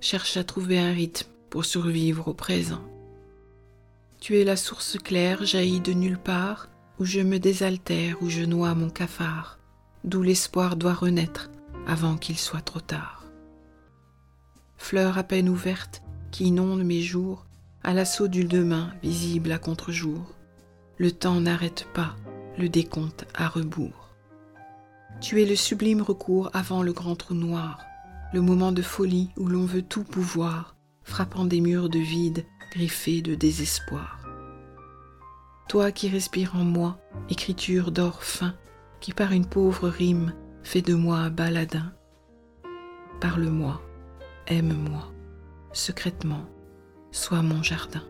cherche 0.00 0.36
à 0.36 0.44
trouver 0.44 0.78
un 0.78 0.92
rythme 0.92 1.30
pour 1.48 1.64
survivre 1.64 2.28
au 2.28 2.34
présent. 2.34 2.82
Tu 4.20 4.38
es 4.38 4.44
la 4.44 4.56
source 4.56 4.98
claire 4.98 5.44
jaillie 5.44 5.80
de 5.80 5.92
nulle 5.92 6.18
part, 6.18 6.68
où 6.98 7.04
je 7.04 7.20
me 7.20 7.38
désaltère, 7.38 8.16
où 8.20 8.28
je 8.28 8.42
noie 8.42 8.74
mon 8.74 8.90
cafard, 8.90 9.58
d'où 10.04 10.22
l'espoir 10.22 10.76
doit 10.76 10.94
renaître 10.94 11.50
avant 11.86 12.16
qu'il 12.16 12.38
soit 12.38 12.60
trop 12.60 12.80
tard. 12.80 13.24
Fleur 14.76 15.18
à 15.18 15.22
peine 15.22 15.48
ouverte 15.48 16.02
qui 16.30 16.44
inonde 16.44 16.82
mes 16.82 17.02
jours, 17.02 17.46
à 17.84 17.92
l'assaut 17.92 18.28
du 18.28 18.44
demain 18.44 18.92
visible 19.02 19.52
à 19.52 19.58
contre-jour. 19.58 20.34
Le 20.98 21.12
temps 21.12 21.40
n'arrête 21.40 21.86
pas 21.94 22.16
le 22.58 22.68
décompte 22.68 23.26
à 23.34 23.48
rebours. 23.48 24.10
Tu 25.20 25.42
es 25.42 25.46
le 25.46 25.56
sublime 25.56 26.02
recours 26.02 26.50
avant 26.52 26.82
le 26.82 26.92
grand 26.92 27.16
trou 27.16 27.34
noir, 27.34 27.80
le 28.32 28.40
moment 28.40 28.72
de 28.72 28.82
folie 28.82 29.30
où 29.36 29.46
l'on 29.46 29.64
veut 29.64 29.82
tout 29.82 30.04
pouvoir, 30.04 30.74
frappant 31.02 31.44
des 31.44 31.60
murs 31.60 31.88
de 31.88 31.98
vide 31.98 32.44
griffé 32.72 33.20
de 33.20 33.34
désespoir. 33.34 34.18
toi 35.68 35.92
qui 35.92 36.08
respires 36.08 36.56
en 36.56 36.64
moi, 36.64 36.98
écriture 37.28 37.92
d'or 37.92 38.24
fin, 38.24 38.54
qui 39.02 39.12
par 39.12 39.32
une 39.32 39.46
pauvre 39.46 39.88
rime 39.88 40.32
fait 40.62 40.80
de 40.80 40.94
moi 40.94 41.18
un 41.18 41.28
baladin. 41.28 41.92
Parle-moi, 43.20 43.82
aime-moi, 44.46 45.12
secrètement, 45.72 46.46
sois 47.10 47.42
mon 47.42 47.64
jardin. 47.64 48.04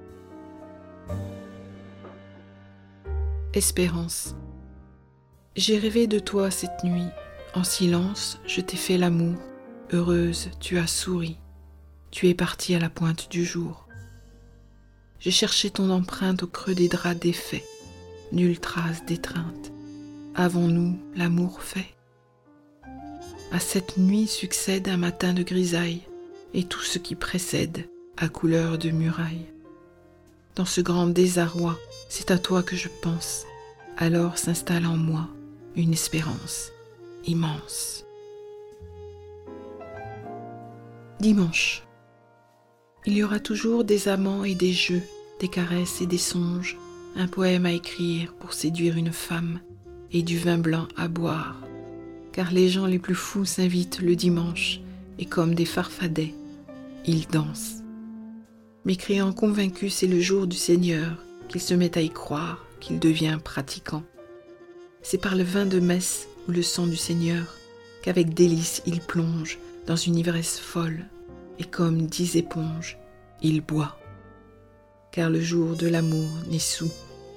Espérance. 3.54 4.36
J'ai 5.56 5.78
rêvé 5.78 6.06
de 6.06 6.18
toi 6.18 6.50
cette 6.50 6.84
nuit, 6.84 7.08
en 7.54 7.64
silence 7.64 8.38
je 8.46 8.60
t'ai 8.60 8.76
fait 8.76 8.98
l'amour, 8.98 9.36
heureuse 9.92 10.50
tu 10.60 10.78
as 10.78 10.86
souri, 10.86 11.38
tu 12.10 12.28
es 12.28 12.34
partie 12.34 12.74
à 12.74 12.78
la 12.78 12.90
pointe 12.90 13.30
du 13.30 13.46
jour. 13.46 13.88
J'ai 15.20 15.30
cherché 15.30 15.70
ton 15.70 15.88
empreinte 15.88 16.42
au 16.42 16.48
creux 16.48 16.74
des 16.74 16.88
draps 16.88 17.18
défaits, 17.18 17.64
nulle 18.30 18.60
trace 18.60 19.06
d'étreinte. 19.06 19.71
Avons-nous 20.34 20.98
l'amour 21.14 21.60
fait? 21.60 21.94
À 23.50 23.60
cette 23.60 23.98
nuit 23.98 24.26
succède 24.26 24.88
un 24.88 24.96
matin 24.96 25.34
de 25.34 25.42
grisaille, 25.42 26.00
et 26.54 26.64
tout 26.64 26.80
ce 26.80 26.98
qui 26.98 27.14
précède 27.14 27.86
à 28.16 28.30
couleur 28.30 28.78
de 28.78 28.90
muraille. 28.90 29.46
Dans 30.56 30.64
ce 30.64 30.80
grand 30.80 31.06
désarroi, 31.06 31.78
c'est 32.08 32.30
à 32.30 32.38
toi 32.38 32.62
que 32.62 32.76
je 32.76 32.88
pense. 33.02 33.44
Alors 33.98 34.38
s'installe 34.38 34.86
en 34.86 34.96
moi 34.96 35.28
une 35.76 35.92
espérance 35.92 36.70
immense. 37.26 38.06
Dimanche. 41.20 41.82
Il 43.04 43.14
y 43.14 43.22
aura 43.22 43.38
toujours 43.38 43.84
des 43.84 44.08
amants 44.08 44.44
et 44.44 44.54
des 44.54 44.72
jeux, 44.72 45.02
des 45.40 45.48
caresses 45.48 46.00
et 46.00 46.06
des 46.06 46.18
songes, 46.18 46.78
un 47.16 47.28
poème 47.28 47.66
à 47.66 47.72
écrire 47.72 48.32
pour 48.34 48.54
séduire 48.54 48.96
une 48.96 49.12
femme 49.12 49.60
et 50.12 50.22
du 50.22 50.38
vin 50.38 50.58
blanc 50.58 50.88
à 50.96 51.08
boire. 51.08 51.56
Car 52.32 52.52
les 52.52 52.68
gens 52.68 52.86
les 52.86 52.98
plus 52.98 53.14
fous 53.14 53.44
s'invitent 53.44 54.00
le 54.00 54.16
dimanche 54.16 54.80
et 55.18 55.26
comme 55.26 55.54
des 55.54 55.64
farfadets, 55.64 56.34
ils 57.06 57.26
dansent. 57.26 57.82
Mécréant 58.84 59.32
convaincu, 59.32 59.90
c'est 59.90 60.06
le 60.06 60.20
jour 60.20 60.46
du 60.46 60.56
Seigneur 60.56 61.24
qu'il 61.48 61.60
se 61.60 61.74
met 61.74 61.96
à 61.96 62.00
y 62.00 62.10
croire, 62.10 62.64
qu'il 62.80 62.98
devient 62.98 63.38
pratiquant. 63.42 64.02
C'est 65.02 65.20
par 65.20 65.36
le 65.36 65.44
vin 65.44 65.66
de 65.66 65.80
messe 65.80 66.28
ou 66.48 66.52
le 66.52 66.62
sang 66.62 66.86
du 66.86 66.96
Seigneur 66.96 67.56
qu'avec 68.02 68.34
délice 68.34 68.82
il 68.86 69.00
plonge 69.00 69.58
dans 69.86 69.96
une 69.96 70.16
ivresse 70.16 70.58
folle, 70.58 71.04
et 71.58 71.64
comme 71.64 72.06
dix 72.06 72.36
éponges, 72.36 72.98
il 73.42 73.60
boit. 73.60 73.98
Car 75.12 75.30
le 75.30 75.40
jour 75.40 75.76
de 75.76 75.86
l'amour 75.86 76.28
n'est 76.48 76.58
sous 76.58 76.90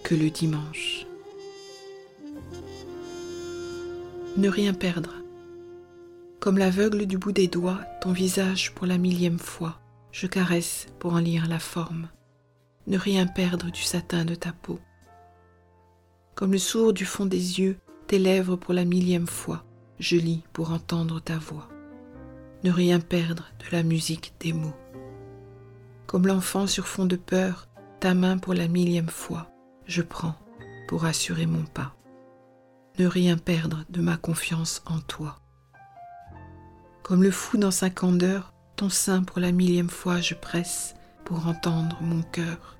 que 0.04 0.16
le 0.16 0.30
dimanche. 0.30 1.05
Ne 4.38 4.50
rien 4.50 4.74
perdre. 4.74 5.14
Comme 6.42 6.58
l'aveugle 6.58 7.06
du 7.06 7.18
bout 7.18 7.32
des 7.32 7.48
doigts, 7.48 7.80
ton 8.02 8.12
visage 8.12 8.74
pour 8.74 8.86
la 8.86 8.98
millième 8.98 9.40
fois, 9.40 9.80
je 10.12 10.28
caresse 10.28 10.88
pour 11.00 11.14
en 11.14 11.20
lire 11.20 11.48
la 11.48 11.60
forme. 11.60 12.10
Ne 12.86 12.98
rien 12.98 13.28
perdre 13.28 13.72
du 13.72 13.82
satin 13.82 14.26
de 14.26 14.36
ta 14.36 14.52
peau. 14.52 14.82
Comme 16.36 16.52
le 16.52 16.58
sourd 16.58 16.92
du 16.92 17.06
fond 17.06 17.26
des 17.26 17.62
yeux, 17.62 17.78
tes 18.08 18.20
lèvres 18.20 18.58
pour 18.58 18.74
la 18.74 18.84
millième 18.84 19.26
fois, 19.26 19.64
je 20.00 20.18
lis 20.18 20.44
pour 20.52 20.72
entendre 20.72 21.22
ta 21.22 21.38
voix. 21.38 21.70
Ne 22.66 22.72
rien 22.72 23.00
perdre 23.00 23.46
de 23.60 23.74
la 23.74 23.84
musique 23.84 24.34
des 24.42 24.52
mots. 24.52 24.76
Comme 26.08 26.28
l'enfant 26.28 26.68
sur 26.68 26.88
fond 26.88 27.06
de 27.06 27.16
peur, 27.16 27.70
ta 28.02 28.14
main 28.14 28.38
pour 28.38 28.54
la 28.54 28.68
millième 28.68 29.08
fois, 29.08 29.50
je 29.88 30.02
prends 30.02 30.36
pour 30.90 31.06
assurer 31.06 31.46
mon 31.46 31.64
pas. 31.64 31.95
Ne 32.98 33.08
rien 33.08 33.38
perdre 33.38 33.84
de 33.90 34.02
ma 34.02 34.16
confiance 34.16 34.82
en 34.86 35.00
toi. 35.00 35.40
Comme 37.04 37.24
le 37.24 37.32
fou 37.32 37.58
dans 37.58 37.72
sa 37.72 37.90
candeur, 37.90 38.54
ton 38.78 38.90
sein 38.90 39.24
pour 39.24 39.40
la 39.40 39.52
millième 39.52 39.90
fois 39.90 40.22
je 40.22 40.34
presse 40.34 40.96
pour 41.26 41.48
entendre 41.48 41.98
mon 42.02 42.22
cœur. 42.22 42.78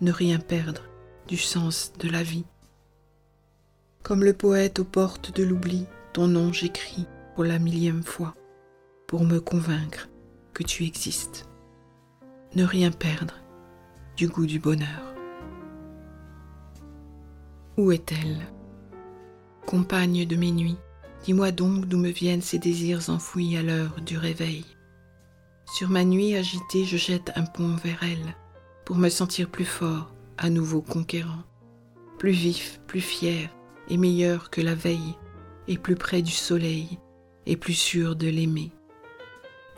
Ne 0.00 0.10
rien 0.10 0.38
perdre 0.38 0.82
du 1.28 1.36
sens 1.36 1.92
de 2.00 2.08
la 2.08 2.22
vie. 2.22 2.46
Comme 4.02 4.24
le 4.24 4.32
poète 4.32 4.80
aux 4.80 4.84
portes 4.84 5.34
de 5.36 5.44
l'oubli, 5.44 5.86
ton 6.12 6.26
nom 6.26 6.52
j'écris 6.52 7.06
pour 7.34 7.44
la 7.44 7.60
millième 7.60 8.02
fois, 8.02 8.34
pour 9.06 9.24
me 9.24 9.38
convaincre 9.40 10.08
que 10.52 10.64
tu 10.64 10.84
existes. 10.84 11.48
Ne 12.56 12.64
rien 12.64 12.90
perdre 12.90 13.34
du 14.16 14.26
goût 14.26 14.46
du 14.46 14.58
bonheur. 14.58 15.14
Où 17.76 17.92
est-elle? 17.92 18.57
Compagne 19.68 20.24
de 20.24 20.34
mes 20.34 20.50
nuits, 20.50 20.78
dis-moi 21.24 21.50
donc 21.50 21.84
d'où 21.84 21.98
me 21.98 22.08
viennent 22.08 22.40
ces 22.40 22.58
désirs 22.58 23.10
enfouis 23.10 23.54
à 23.58 23.62
l'heure 23.62 24.00
du 24.00 24.16
réveil. 24.16 24.64
Sur 25.74 25.90
ma 25.90 26.04
nuit 26.04 26.34
agitée, 26.36 26.86
je 26.86 26.96
jette 26.96 27.32
un 27.36 27.44
pont 27.44 27.76
vers 27.84 28.02
elle, 28.02 28.34
pour 28.86 28.96
me 28.96 29.10
sentir 29.10 29.50
plus 29.50 29.66
fort, 29.66 30.14
à 30.38 30.48
nouveau 30.48 30.80
conquérant, 30.80 31.42
plus 32.16 32.30
vif, 32.30 32.80
plus 32.86 33.02
fier, 33.02 33.50
et 33.90 33.98
meilleur 33.98 34.48
que 34.48 34.62
la 34.62 34.74
veille, 34.74 35.18
et 35.66 35.76
plus 35.76 35.96
près 35.96 36.22
du 36.22 36.32
soleil, 36.32 36.98
et 37.44 37.58
plus 37.58 37.74
sûr 37.74 38.16
de 38.16 38.26
l'aimer. 38.26 38.72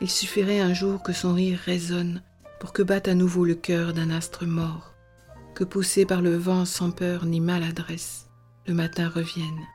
Il 0.00 0.08
suffirait 0.08 0.60
un 0.60 0.72
jour 0.72 1.02
que 1.02 1.12
son 1.12 1.34
rire 1.34 1.58
résonne 1.64 2.22
pour 2.60 2.72
que 2.72 2.84
batte 2.84 3.08
à 3.08 3.14
nouveau 3.14 3.44
le 3.44 3.56
cœur 3.56 3.92
d'un 3.92 4.10
astre 4.10 4.46
mort, 4.46 4.94
que 5.56 5.64
poussé 5.64 6.06
par 6.06 6.22
le 6.22 6.36
vent 6.36 6.64
sans 6.64 6.92
peur 6.92 7.26
ni 7.26 7.40
maladresse, 7.40 8.28
le 8.68 8.74
matin 8.74 9.08
revienne, 9.08 9.66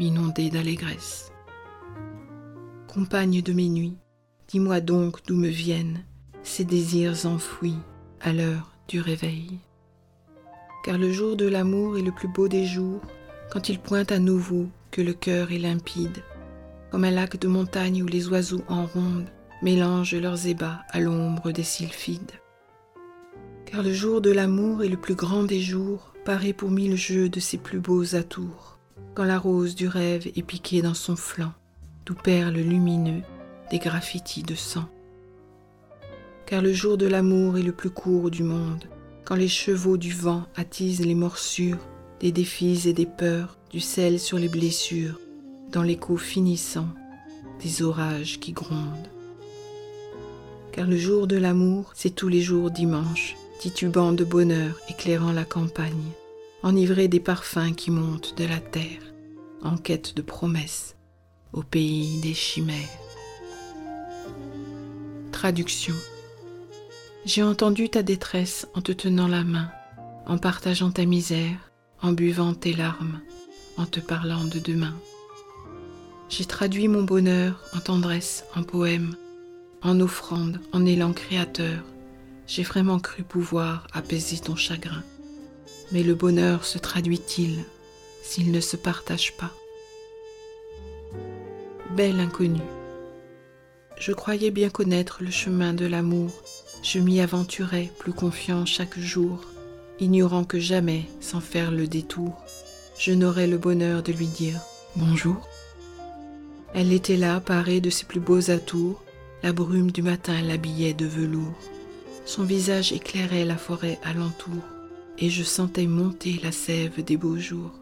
m'inonder 0.00 0.48
d'allégresse. 0.48 1.30
Compagne 2.88 3.42
de 3.42 3.52
mes 3.52 3.68
nuits, 3.68 3.98
dis-moi 4.48 4.80
donc 4.80 5.18
d'où 5.26 5.36
me 5.36 5.48
viennent 5.48 6.02
ces 6.42 6.64
désirs 6.64 7.26
enfouis 7.26 7.76
à 8.22 8.32
l'heure 8.32 8.72
du 8.88 8.98
réveil. 8.98 9.58
Car 10.86 10.96
le 10.96 11.12
jour 11.12 11.36
de 11.36 11.46
l'amour 11.46 11.98
est 11.98 12.02
le 12.02 12.12
plus 12.12 12.28
beau 12.28 12.48
des 12.48 12.64
jours, 12.64 13.02
quand 13.50 13.68
il 13.68 13.78
pointe 13.78 14.10
à 14.10 14.18
nouveau 14.18 14.68
que 14.90 15.02
le 15.02 15.12
cœur 15.12 15.52
est 15.52 15.58
limpide, 15.58 16.24
comme 16.90 17.04
un 17.04 17.10
lac 17.10 17.38
de 17.38 17.48
montagne 17.48 18.02
où 18.02 18.06
les 18.06 18.26
oiseaux 18.28 18.64
en 18.68 18.86
ronde 18.86 19.28
mélangent 19.60 20.14
leurs 20.14 20.46
ébats 20.46 20.80
à 20.88 21.00
l'ombre 21.00 21.52
des 21.52 21.62
sylphides. 21.62 22.40
Car 23.66 23.82
le 23.82 23.92
jour 23.92 24.22
de 24.22 24.30
l'amour 24.30 24.82
est 24.82 24.88
le 24.88 24.96
plus 24.96 25.14
grand 25.14 25.42
des 25.42 25.60
jours, 25.60 26.14
paré 26.24 26.54
pour 26.54 26.70
mille 26.70 26.96
jeux 26.96 27.28
de 27.28 27.38
ses 27.38 27.58
plus 27.58 27.80
beaux 27.80 28.14
atours, 28.14 28.69
quand 29.14 29.24
la 29.24 29.38
rose 29.38 29.74
du 29.74 29.88
rêve 29.88 30.28
est 30.34 30.42
piquée 30.42 30.82
dans 30.82 30.94
son 30.94 31.16
flanc, 31.16 31.52
d'où 32.06 32.14
perles 32.14 32.54
lumineux 32.54 33.22
des 33.70 33.78
graffitis 33.78 34.42
de 34.42 34.54
sang. 34.54 34.88
Car 36.46 36.62
le 36.62 36.72
jour 36.72 36.96
de 36.96 37.06
l'amour 37.06 37.58
est 37.58 37.62
le 37.62 37.72
plus 37.72 37.90
court 37.90 38.30
du 38.30 38.42
monde, 38.42 38.84
quand 39.24 39.36
les 39.36 39.48
chevaux 39.48 39.96
du 39.96 40.12
vent 40.12 40.44
attisent 40.56 41.04
les 41.04 41.14
morsures 41.14 41.78
des 42.20 42.32
défis 42.32 42.88
et 42.88 42.92
des 42.92 43.06
peurs, 43.06 43.56
du 43.70 43.80
sel 43.80 44.18
sur 44.18 44.38
les 44.38 44.48
blessures, 44.48 45.18
dans 45.72 45.82
l'écho 45.82 46.16
finissant 46.16 46.88
des 47.62 47.82
orages 47.82 48.40
qui 48.40 48.52
grondent. 48.52 49.08
Car 50.72 50.86
le 50.86 50.96
jour 50.96 51.26
de 51.26 51.36
l'amour, 51.36 51.92
c'est 51.94 52.14
tous 52.14 52.28
les 52.28 52.40
jours 52.42 52.70
dimanche, 52.70 53.36
titubant 53.60 54.12
de 54.12 54.24
bonheur, 54.24 54.78
éclairant 54.88 55.32
la 55.32 55.44
campagne, 55.44 56.12
enivré 56.62 57.08
des 57.08 57.20
parfums 57.20 57.74
qui 57.74 57.90
montent 57.90 58.36
de 58.36 58.44
la 58.44 58.60
terre, 58.60 59.02
en 59.62 59.76
quête 59.76 60.14
de 60.16 60.22
promesses, 60.22 60.96
au 61.52 61.62
pays 61.62 62.20
des 62.20 62.34
chimères. 62.34 62.76
Traduction. 65.32 65.94
J'ai 67.24 67.42
entendu 67.42 67.88
ta 67.88 68.02
détresse 68.02 68.66
en 68.74 68.82
te 68.82 68.92
tenant 68.92 69.28
la 69.28 69.44
main, 69.44 69.70
en 70.26 70.38
partageant 70.38 70.90
ta 70.90 71.04
misère, 71.04 71.70
en 72.02 72.12
buvant 72.12 72.54
tes 72.54 72.72
larmes, 72.72 73.20
en 73.76 73.86
te 73.86 74.00
parlant 74.00 74.44
de 74.44 74.58
demain. 74.58 74.94
J'ai 76.28 76.44
traduit 76.44 76.88
mon 76.88 77.02
bonheur 77.02 77.60
en 77.74 77.80
tendresse, 77.80 78.44
en 78.54 78.62
poème, 78.62 79.16
en 79.82 79.98
offrande, 80.00 80.60
en 80.72 80.84
élan 80.84 81.12
créateur. 81.12 81.82
J'ai 82.46 82.62
vraiment 82.62 82.98
cru 82.98 83.22
pouvoir 83.22 83.86
apaiser 83.92 84.38
ton 84.38 84.56
chagrin. 84.56 85.02
Mais 85.92 86.02
le 86.02 86.14
bonheur 86.14 86.64
se 86.64 86.78
traduit-il 86.78 87.64
s'il 88.22 88.52
ne 88.52 88.60
se 88.60 88.76
partage 88.76 89.36
pas? 89.36 89.50
Belle 91.96 92.20
inconnue, 92.20 92.60
je 93.98 94.12
croyais 94.12 94.50
bien 94.50 94.70
connaître 94.70 95.18
le 95.20 95.30
chemin 95.30 95.74
de 95.74 95.86
l'amour, 95.86 96.30
je 96.82 96.98
m'y 96.98 97.20
aventurais 97.20 97.90
plus 97.98 98.12
confiant 98.12 98.64
chaque 98.64 98.98
jour 98.98 99.40
ignorant 100.00 100.44
que 100.44 100.58
jamais, 100.58 101.04
sans 101.20 101.40
faire 101.40 101.70
le 101.70 101.86
détour, 101.86 102.42
je 102.98 103.12
n'aurais 103.12 103.46
le 103.46 103.58
bonheur 103.58 104.02
de 104.02 104.12
lui 104.12 104.26
dire 104.26 104.60
bonjour. 104.96 105.48
Elle 106.74 106.92
était 106.92 107.16
là, 107.16 107.40
parée 107.40 107.80
de 107.80 107.90
ses 107.90 108.06
plus 108.06 108.20
beaux 108.20 108.50
atours, 108.50 109.02
la 109.42 109.52
brume 109.52 109.90
du 109.90 110.02
matin 110.02 110.40
l'habillait 110.40 110.94
de 110.94 111.06
velours. 111.06 111.58
Son 112.24 112.44
visage 112.44 112.92
éclairait 112.92 113.44
la 113.44 113.56
forêt 113.56 113.98
alentour, 114.02 114.62
et 115.20 115.28
je 115.28 115.42
sentais 115.42 115.86
monter 115.86 116.40
la 116.42 116.50
sève 116.50 117.04
des 117.04 117.16
beaux 117.16 117.36
jours. 117.36 117.78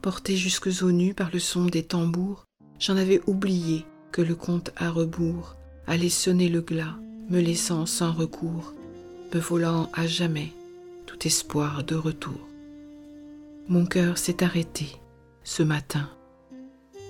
Porté 0.00 0.36
jusque 0.36 0.70
aux 0.82 0.90
nues 0.90 1.14
par 1.14 1.30
le 1.30 1.38
son 1.38 1.66
des 1.66 1.82
tambours, 1.82 2.46
j'en 2.78 2.96
avais 2.96 3.20
oublié 3.26 3.84
que 4.10 4.22
le 4.22 4.34
compte 4.34 4.70
à 4.76 4.90
rebours 4.90 5.56
allait 5.86 6.08
sonner 6.08 6.48
le 6.48 6.62
glas, 6.62 6.96
me 7.28 7.40
laissant 7.40 7.84
sans 7.84 8.12
recours, 8.12 8.72
me 9.34 9.38
volant 9.38 9.90
à 9.92 10.06
jamais 10.06 10.52
tout 11.06 11.26
espoir 11.26 11.84
de 11.84 11.94
retour. 11.94 12.48
Mon 13.68 13.84
cœur 13.84 14.16
s'est 14.16 14.42
arrêté 14.42 14.86
ce 15.44 15.62
matin, 15.62 16.08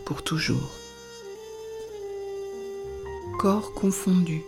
pour 0.05 0.25
toujours. 0.25 0.73
Corps 3.39 3.73
confondu, 3.73 4.43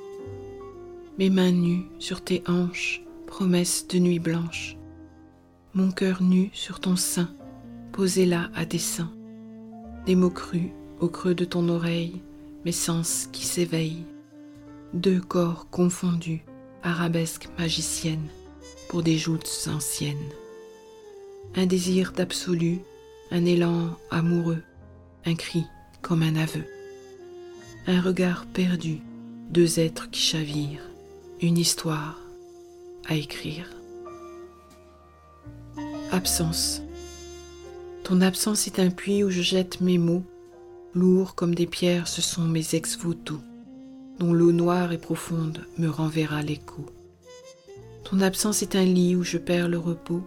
mes 1.18 1.30
mains 1.30 1.52
nues 1.52 1.86
sur 1.98 2.22
tes 2.22 2.42
hanches, 2.46 3.02
promesse 3.32 3.86
de 3.88 3.98
nuit 3.98 4.18
blanche, 4.18 4.76
mon 5.72 5.90
cœur 5.90 6.22
nu 6.22 6.50
sur 6.52 6.80
ton 6.80 6.96
sein, 6.96 7.30
posé 7.90 8.26
là 8.26 8.50
à 8.54 8.66
dessein, 8.66 9.10
des 10.04 10.14
mots 10.14 10.28
crus 10.28 10.68
au 11.00 11.08
creux 11.08 11.34
de 11.34 11.46
ton 11.46 11.66
oreille, 11.70 12.20
mes 12.66 12.72
sens 12.72 13.30
qui 13.32 13.46
s'éveillent, 13.46 14.04
deux 14.92 15.18
corps 15.18 15.70
confondus, 15.70 16.44
arabesque 16.82 17.48
magicienne, 17.58 18.28
pour 18.90 19.02
des 19.02 19.16
joutes 19.16 19.66
anciennes. 19.74 20.18
Un 21.56 21.64
désir 21.64 22.12
d'absolu, 22.12 22.80
un 23.30 23.46
élan 23.46 23.96
amoureux, 24.10 24.62
un 25.24 25.36
cri 25.36 25.64
comme 26.02 26.22
un 26.22 26.36
aveu. 26.36 26.66
Un 27.86 28.02
regard 28.02 28.44
perdu, 28.44 29.00
deux 29.48 29.80
êtres 29.80 30.10
qui 30.10 30.20
chavirent, 30.20 30.86
une 31.40 31.56
histoire 31.56 32.18
à 33.08 33.14
écrire. 33.14 33.68
Absence. 36.10 36.82
Ton 38.04 38.20
absence 38.20 38.66
est 38.66 38.78
un 38.78 38.90
puits 38.90 39.24
où 39.24 39.30
je 39.30 39.42
jette 39.42 39.80
mes 39.80 39.98
mots, 39.98 40.24
lourds 40.94 41.34
comme 41.34 41.54
des 41.54 41.66
pierres, 41.66 42.08
ce 42.08 42.20
sont 42.20 42.42
mes 42.42 42.74
ex-voto, 42.74 43.38
dont 44.18 44.32
l'eau 44.32 44.52
noire 44.52 44.92
et 44.92 44.98
profonde 44.98 45.64
me 45.78 45.88
renverra 45.88 46.42
l'écho. 46.42 46.86
Ton 48.04 48.20
absence 48.20 48.62
est 48.62 48.76
un 48.76 48.84
lit 48.84 49.16
où 49.16 49.22
je 49.22 49.38
perds 49.38 49.68
le 49.68 49.78
repos, 49.78 50.22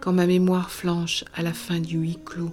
quand 0.00 0.12
ma 0.12 0.26
mémoire 0.26 0.70
flanche 0.70 1.24
à 1.34 1.42
la 1.42 1.52
fin 1.52 1.80
du 1.80 1.98
huis 1.98 2.18
clos, 2.24 2.50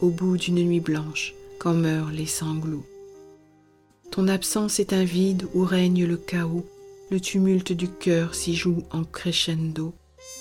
au 0.00 0.10
bout 0.10 0.36
d'une 0.36 0.64
nuit 0.64 0.80
blanche, 0.80 1.34
quand 1.58 1.74
meurent 1.74 2.12
les 2.12 2.26
sanglots. 2.26 2.86
Ton 4.10 4.28
absence 4.28 4.78
est 4.78 4.92
un 4.92 5.04
vide 5.04 5.46
où 5.52 5.64
règne 5.64 6.06
le 6.06 6.16
chaos, 6.16 6.64
le 7.10 7.20
tumulte 7.20 7.72
du 7.72 7.88
cœur 7.88 8.34
s'y 8.34 8.54
joue 8.54 8.82
en 8.90 9.04
crescendo, 9.04 9.94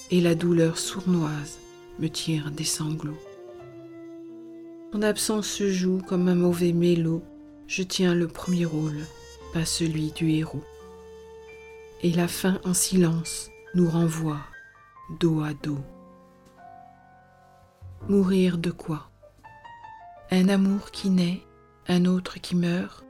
et 0.10 0.22
la 0.22 0.36
douleur 0.36 0.78
sournoise 0.78 1.60
me 2.00 2.08
tire 2.08 2.52
des 2.52 2.64
sanglots. 2.64 3.20
Ton 4.92 5.02
absence 5.02 5.48
se 5.48 5.70
joue 5.72 6.02
comme 6.08 6.28
un 6.28 6.36
mauvais 6.36 6.74
mélo, 6.74 7.24
je 7.68 7.84
tiens 7.84 8.16
le 8.16 8.28
premier 8.28 8.66
rôle, 8.66 9.06
pas 9.54 9.66
celui 9.66 10.12
du 10.12 10.32
héros. 10.32 10.64
Et 12.02 12.12
la 12.12 12.28
fin 12.28 12.60
en 12.66 12.74
silence 12.74 13.50
nous 13.74 13.90
renvoie 13.90 14.42
dos 15.20 15.42
à 15.42 15.54
dos. 15.54 15.80
Mourir 18.10 18.58
de 18.58 18.72
quoi? 18.72 19.10
Un 20.32 20.50
amour 20.50 20.92
qui 20.92 21.10
naît, 21.10 21.42
un 21.88 22.06
autre 22.06 22.40
qui 22.40 22.56
meurt, 22.56 23.06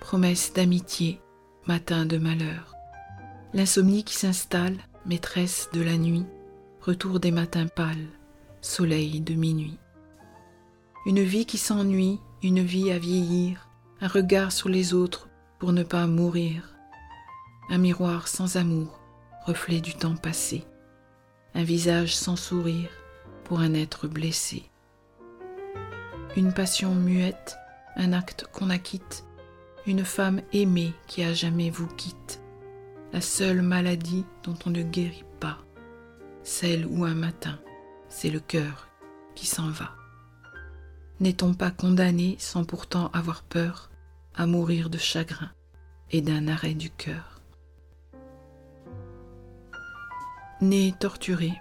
promesse 0.00 0.52
d'amitié, 0.52 1.20
matin 1.66 2.06
de 2.06 2.18
malheur. 2.18 2.73
L'insomnie 3.54 4.02
qui 4.02 4.16
s'installe, 4.16 4.76
maîtresse 5.06 5.68
de 5.72 5.80
la 5.80 5.96
nuit, 5.96 6.26
retour 6.80 7.20
des 7.20 7.30
matins 7.30 7.68
pâles, 7.68 8.08
soleil 8.60 9.20
de 9.20 9.34
minuit. 9.34 9.78
Une 11.06 11.22
vie 11.22 11.46
qui 11.46 11.56
s'ennuie, 11.56 12.18
une 12.42 12.64
vie 12.64 12.90
à 12.90 12.98
vieillir, 12.98 13.68
un 14.00 14.08
regard 14.08 14.50
sur 14.50 14.68
les 14.68 14.92
autres 14.92 15.28
pour 15.60 15.72
ne 15.72 15.84
pas 15.84 16.08
mourir, 16.08 16.74
un 17.70 17.78
miroir 17.78 18.26
sans 18.26 18.56
amour, 18.56 18.98
reflet 19.46 19.80
du 19.80 19.94
temps 19.94 20.16
passé, 20.16 20.64
un 21.54 21.62
visage 21.62 22.16
sans 22.16 22.34
sourire 22.34 22.90
pour 23.44 23.60
un 23.60 23.74
être 23.74 24.08
blessé. 24.08 24.64
Une 26.36 26.52
passion 26.52 26.92
muette, 26.92 27.56
un 27.94 28.12
acte 28.12 28.46
qu'on 28.52 28.70
acquitte, 28.70 29.24
une 29.86 30.04
femme 30.04 30.42
aimée 30.52 30.92
qui 31.06 31.22
à 31.22 31.32
jamais 31.32 31.70
vous 31.70 31.86
quitte, 31.86 32.40
la 33.14 33.20
seule 33.20 33.62
maladie 33.62 34.26
dont 34.42 34.56
on 34.66 34.70
ne 34.70 34.82
guérit 34.82 35.22
pas, 35.38 35.58
celle 36.42 36.84
où 36.84 37.04
un 37.04 37.14
matin, 37.14 37.60
c'est 38.08 38.28
le 38.28 38.40
cœur 38.40 38.88
qui 39.36 39.46
s'en 39.46 39.68
va. 39.68 39.92
N'est-on 41.20 41.54
pas 41.54 41.70
condamné 41.70 42.34
sans 42.40 42.64
pourtant 42.64 43.12
avoir 43.12 43.44
peur 43.44 43.92
à 44.34 44.46
mourir 44.46 44.90
de 44.90 44.98
chagrin 44.98 45.52
et 46.10 46.22
d'un 46.22 46.48
arrêt 46.48 46.74
du 46.74 46.90
cœur? 46.90 47.40
Né 50.60 50.92
torturé, 50.98 51.52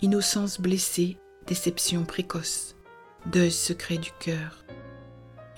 innocence 0.00 0.62
blessée, 0.62 1.18
déception 1.46 2.06
précoce, 2.06 2.74
deuil 3.26 3.52
secret 3.52 3.98
du 3.98 4.12
cœur, 4.18 4.64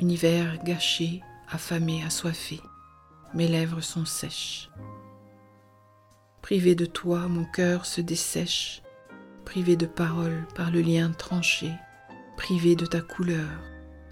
univers 0.00 0.58
gâché, 0.64 1.22
affamé, 1.48 2.02
assoiffé, 2.02 2.60
mes 3.34 3.48
lèvres 3.48 3.80
sont 3.80 4.04
sèches. 4.04 4.70
Privé 6.40 6.74
de 6.74 6.86
toi, 6.86 7.26
mon 7.28 7.44
cœur 7.44 7.84
se 7.84 8.00
dessèche, 8.00 8.82
privé 9.44 9.76
de 9.76 9.86
parole 9.86 10.46
par 10.54 10.70
le 10.70 10.80
lien 10.80 11.10
tranché, 11.10 11.70
privé 12.36 12.76
de 12.76 12.86
ta 12.86 13.00
couleur, 13.00 13.48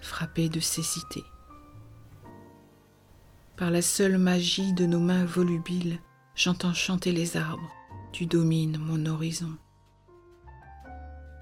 frappé 0.01 0.49
de 0.49 0.59
cécité. 0.59 1.23
Par 3.55 3.71
la 3.71 3.81
seule 3.81 4.17
magie 4.17 4.73
de 4.73 4.85
nos 4.85 4.99
mains 4.99 5.25
volubiles, 5.25 5.99
j'entends 6.35 6.73
chanter 6.73 7.11
les 7.11 7.37
arbres, 7.37 7.71
tu 8.11 8.25
domines 8.25 8.77
mon 8.77 9.05
horizon. 9.05 9.55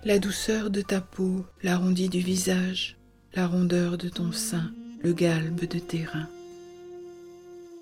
La 0.03 0.19
douceur 0.19 0.69
de 0.69 0.82
ta 0.82 0.99
peau, 0.99 1.45
l'arrondi 1.63 2.09
du 2.09 2.19
visage, 2.19 2.97
la 3.34 3.47
rondeur 3.47 3.97
de 3.97 4.09
ton 4.09 4.32
sein, 4.32 4.71
le 5.03 5.13
galbe 5.13 5.61
de 5.61 5.79
tes 5.79 6.05
reins. 6.05 6.29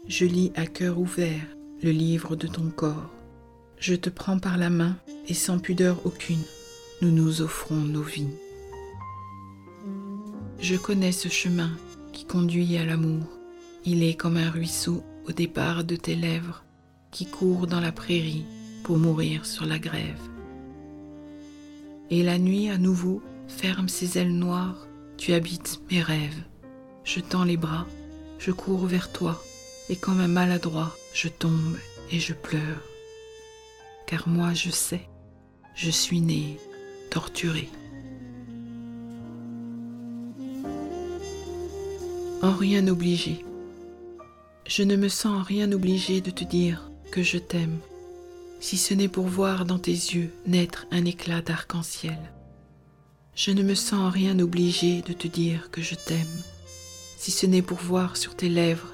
Je 0.10 0.26
lis 0.26 0.52
à 0.56 0.66
cœur 0.66 0.98
ouvert 0.98 1.46
le 1.84 1.92
livre 1.92 2.36
de 2.36 2.48
ton 2.48 2.72
corps. 2.72 3.12
Je 3.78 3.94
te 3.94 4.10
prends 4.10 4.40
par 4.40 4.58
la 4.58 4.72
main 4.72 4.98
et 5.28 5.36
sans 5.36 5.60
pudeur 5.60 6.04
aucune, 6.04 6.42
nous 7.04 7.12
nous 7.12 7.44
offrons 7.44 7.76
nos 7.76 8.02
vies. 8.02 8.34
Je 10.60 10.76
connais 10.78 11.12
ce 11.12 11.30
chemin 11.30 11.70
qui 12.12 12.26
conduit 12.26 12.76
à 12.78 12.86
l'amour. 12.86 13.24
Il 13.86 14.02
est 14.02 14.16
comme 14.16 14.38
un 14.38 14.50
ruisseau 14.50 15.04
au 15.28 15.32
départ 15.32 15.84
de 15.84 15.96
tes 15.96 16.16
lèvres 16.16 16.64
qui 17.12 17.28
court 17.28 17.68
dans 17.68 17.80
la 17.80 17.92
prairie 17.92 18.46
pour 18.84 18.98
mourir 18.98 19.46
sur 19.46 19.68
la 19.68 19.78
grève. 19.78 20.24
Et 22.10 22.24
la 22.24 22.40
nuit 22.40 22.72
à 22.72 22.80
nouveau 22.80 23.22
ferme 23.48 23.88
ses 23.88 24.18
ailes 24.18 24.36
noires, 24.36 24.88
tu 25.18 25.34
habites 25.34 25.82
mes 25.92 26.02
rêves. 26.02 26.44
Je 27.04 27.20
tends 27.20 27.44
les 27.44 27.58
bras, 27.58 27.86
je 28.40 28.52
cours 28.52 28.88
vers 28.88 29.12
toi, 29.12 29.40
et 29.90 29.96
comme 29.96 30.20
un 30.20 30.28
maladroit, 30.28 30.96
je 31.14 31.28
tombe 31.28 31.78
et 32.12 32.20
je 32.20 32.34
pleure. 32.34 32.82
Car 34.08 34.28
moi 34.28 34.54
je 34.54 34.70
sais, 34.70 35.08
je 35.76 35.90
suis 35.90 36.22
né 36.22 36.58
torturé. 37.10 37.70
en 42.42 42.54
rien 42.54 42.88
obligé. 42.88 43.44
Je 44.66 44.84
ne 44.84 44.96
me 44.96 45.10
sens 45.10 45.40
en 45.40 45.44
rien 45.44 45.72
obligé 45.72 46.22
de 46.22 46.32
te 46.32 46.44
dire 46.44 46.90
que 47.12 47.24
je 47.24 47.38
t'aime, 47.38 47.80
si 48.60 48.78
ce 48.78 48.94
n'est 48.94 49.10
pour 49.10 49.26
voir 49.26 49.66
dans 49.66 49.80
tes 49.80 49.92
yeux 49.92 50.32
naître 50.46 50.86
un 50.92 51.06
éclat 51.06 51.42
d'arc-en-ciel. 51.42 52.20
Je 53.36 53.52
ne 53.52 53.64
me 53.64 53.76
sens 53.76 54.00
en 54.00 54.10
rien 54.10 54.40
obligé 54.40 55.02
de 55.02 55.14
te 55.14 55.28
dire 55.28 55.70
que 55.72 55.82
je 55.82 55.96
t'aime, 55.96 56.44
si 57.18 57.32
ce 57.32 57.46
n'est 57.46 57.62
pour 57.62 57.80
voir 57.80 58.16
sur 58.16 58.36
tes 58.36 58.50
lèvres 58.50 58.94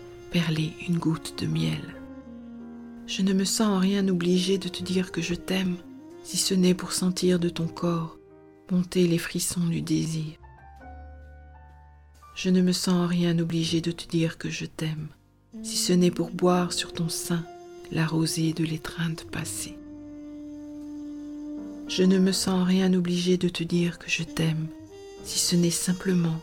goutte 0.89 1.41
de 1.41 1.47
miel. 1.47 1.95
Je 3.07 3.21
ne 3.21 3.33
me 3.33 3.45
sens 3.45 3.67
en 3.67 3.79
rien 3.79 4.07
obligé 4.07 4.57
de 4.57 4.67
te 4.67 4.83
dire 4.83 5.11
que 5.11 5.21
je 5.21 5.35
t'aime, 5.35 5.77
si 6.23 6.37
ce 6.37 6.53
n'est 6.53 6.73
pour 6.73 6.91
sentir 6.91 7.39
de 7.39 7.49
ton 7.49 7.67
corps 7.67 8.17
monter 8.71 9.07
les 9.07 9.19
frissons 9.19 9.65
du 9.67 9.81
désir. 9.81 10.33
Je 12.35 12.49
ne 12.49 12.61
me 12.61 12.71
sens 12.71 12.95
en 12.95 13.07
rien 13.07 13.37
obligé 13.39 13.79
de 13.79 13.91
te 13.91 14.07
dire 14.07 14.37
que 14.37 14.49
je 14.49 14.65
t'aime, 14.65 15.07
si 15.63 15.77
ce 15.77 15.93
n'est 15.93 16.11
pour 16.11 16.31
boire 16.31 16.73
sur 16.73 16.91
ton 16.91 17.09
sein 17.09 17.45
la 17.91 18.05
rosée 18.05 18.53
de 18.53 18.63
l'étreinte 18.63 19.25
passée. 19.31 19.77
Je 21.87 22.03
ne 22.03 22.17
me 22.17 22.31
sens 22.31 22.61
en 22.61 22.63
rien 22.63 22.91
obligé 22.93 23.37
de 23.37 23.47
te 23.47 23.63
dire 23.63 23.99
que 23.99 24.09
je 24.09 24.23
t'aime, 24.23 24.67
si 25.23 25.37
ce 25.37 25.55
n'est 25.55 25.69
simplement 25.69 26.41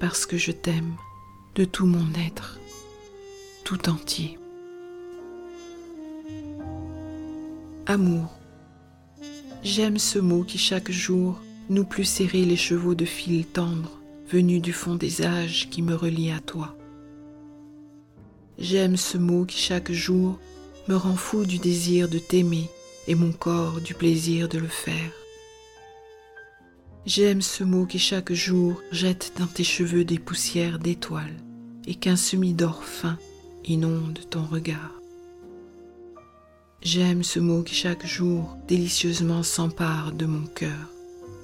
parce 0.00 0.24
que 0.24 0.38
je 0.38 0.52
t'aime 0.52 0.94
de 1.56 1.64
tout 1.64 1.86
mon 1.86 2.06
être, 2.26 2.58
tout 3.64 3.88
entier. 3.88 4.38
Amour, 7.86 8.38
J'aime 9.64 9.98
ce 9.98 10.18
mot 10.18 10.42
qui 10.42 10.58
chaque 10.58 10.90
jour 10.90 11.40
nous 11.70 11.84
plus 11.84 12.04
serrer 12.04 12.44
les 12.44 12.56
chevaux 12.56 12.96
de 12.96 13.04
fil 13.04 13.46
tendre, 13.46 14.00
venus 14.28 14.60
du 14.60 14.72
fond 14.72 14.96
des 14.96 15.22
âges 15.22 15.68
qui 15.70 15.82
me 15.82 15.94
relient 15.94 16.32
à 16.32 16.40
toi. 16.40 16.76
J'aime 18.58 18.96
ce 18.96 19.18
mot 19.18 19.44
qui 19.44 19.58
chaque 19.58 19.92
jour 19.92 20.40
me 20.88 20.96
rend 20.96 21.14
fou 21.14 21.44
du 21.44 21.58
désir 21.58 22.08
de 22.08 22.18
t'aimer 22.18 22.68
et 23.06 23.14
mon 23.14 23.30
corps 23.30 23.80
du 23.80 23.94
plaisir 23.94 24.48
de 24.48 24.58
le 24.58 24.66
faire. 24.66 25.12
J'aime 27.06 27.40
ce 27.40 27.62
mot 27.62 27.86
qui 27.86 28.00
chaque 28.00 28.32
jour 28.32 28.80
jette 28.90 29.32
dans 29.38 29.46
tes 29.46 29.64
cheveux 29.64 30.04
des 30.04 30.18
poussières 30.18 30.80
d'étoiles 30.80 31.36
et 31.86 31.94
qu'un 31.94 32.16
semi 32.16 32.52
d'or 32.52 32.82
fin 32.82 33.16
inonde 33.64 34.20
ton 34.30 34.44
regard. 34.44 34.92
J'aime 36.82 37.22
ce 37.22 37.38
mot 37.38 37.62
qui 37.62 37.74
chaque 37.74 38.06
jour 38.06 38.56
délicieusement 38.66 39.42
s'empare 39.42 40.12
de 40.12 40.26
mon 40.26 40.46
cœur 40.46 40.90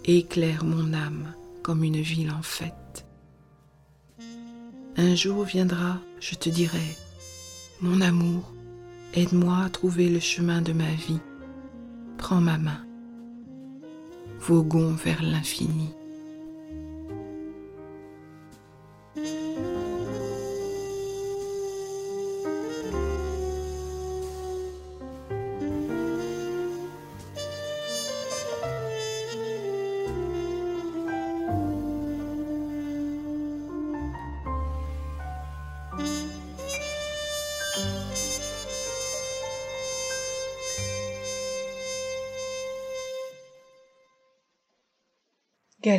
et 0.04 0.18
éclaire 0.18 0.64
mon 0.64 0.92
âme 0.92 1.32
comme 1.62 1.84
une 1.84 2.00
ville 2.00 2.30
en 2.30 2.42
fête. 2.42 3.06
Un 4.96 5.14
jour 5.14 5.44
viendra, 5.44 5.98
je 6.20 6.34
te 6.34 6.48
dirai, 6.48 6.96
mon 7.80 8.00
amour, 8.00 8.52
aide-moi 9.14 9.58
à 9.64 9.70
trouver 9.70 10.08
le 10.08 10.20
chemin 10.20 10.60
de 10.60 10.72
ma 10.72 10.90
vie. 10.90 11.20
Prends 12.16 12.40
ma 12.40 12.58
main 12.58 12.82
voguons 14.40 14.92
vers 14.92 15.22
l'infini. 15.22 15.90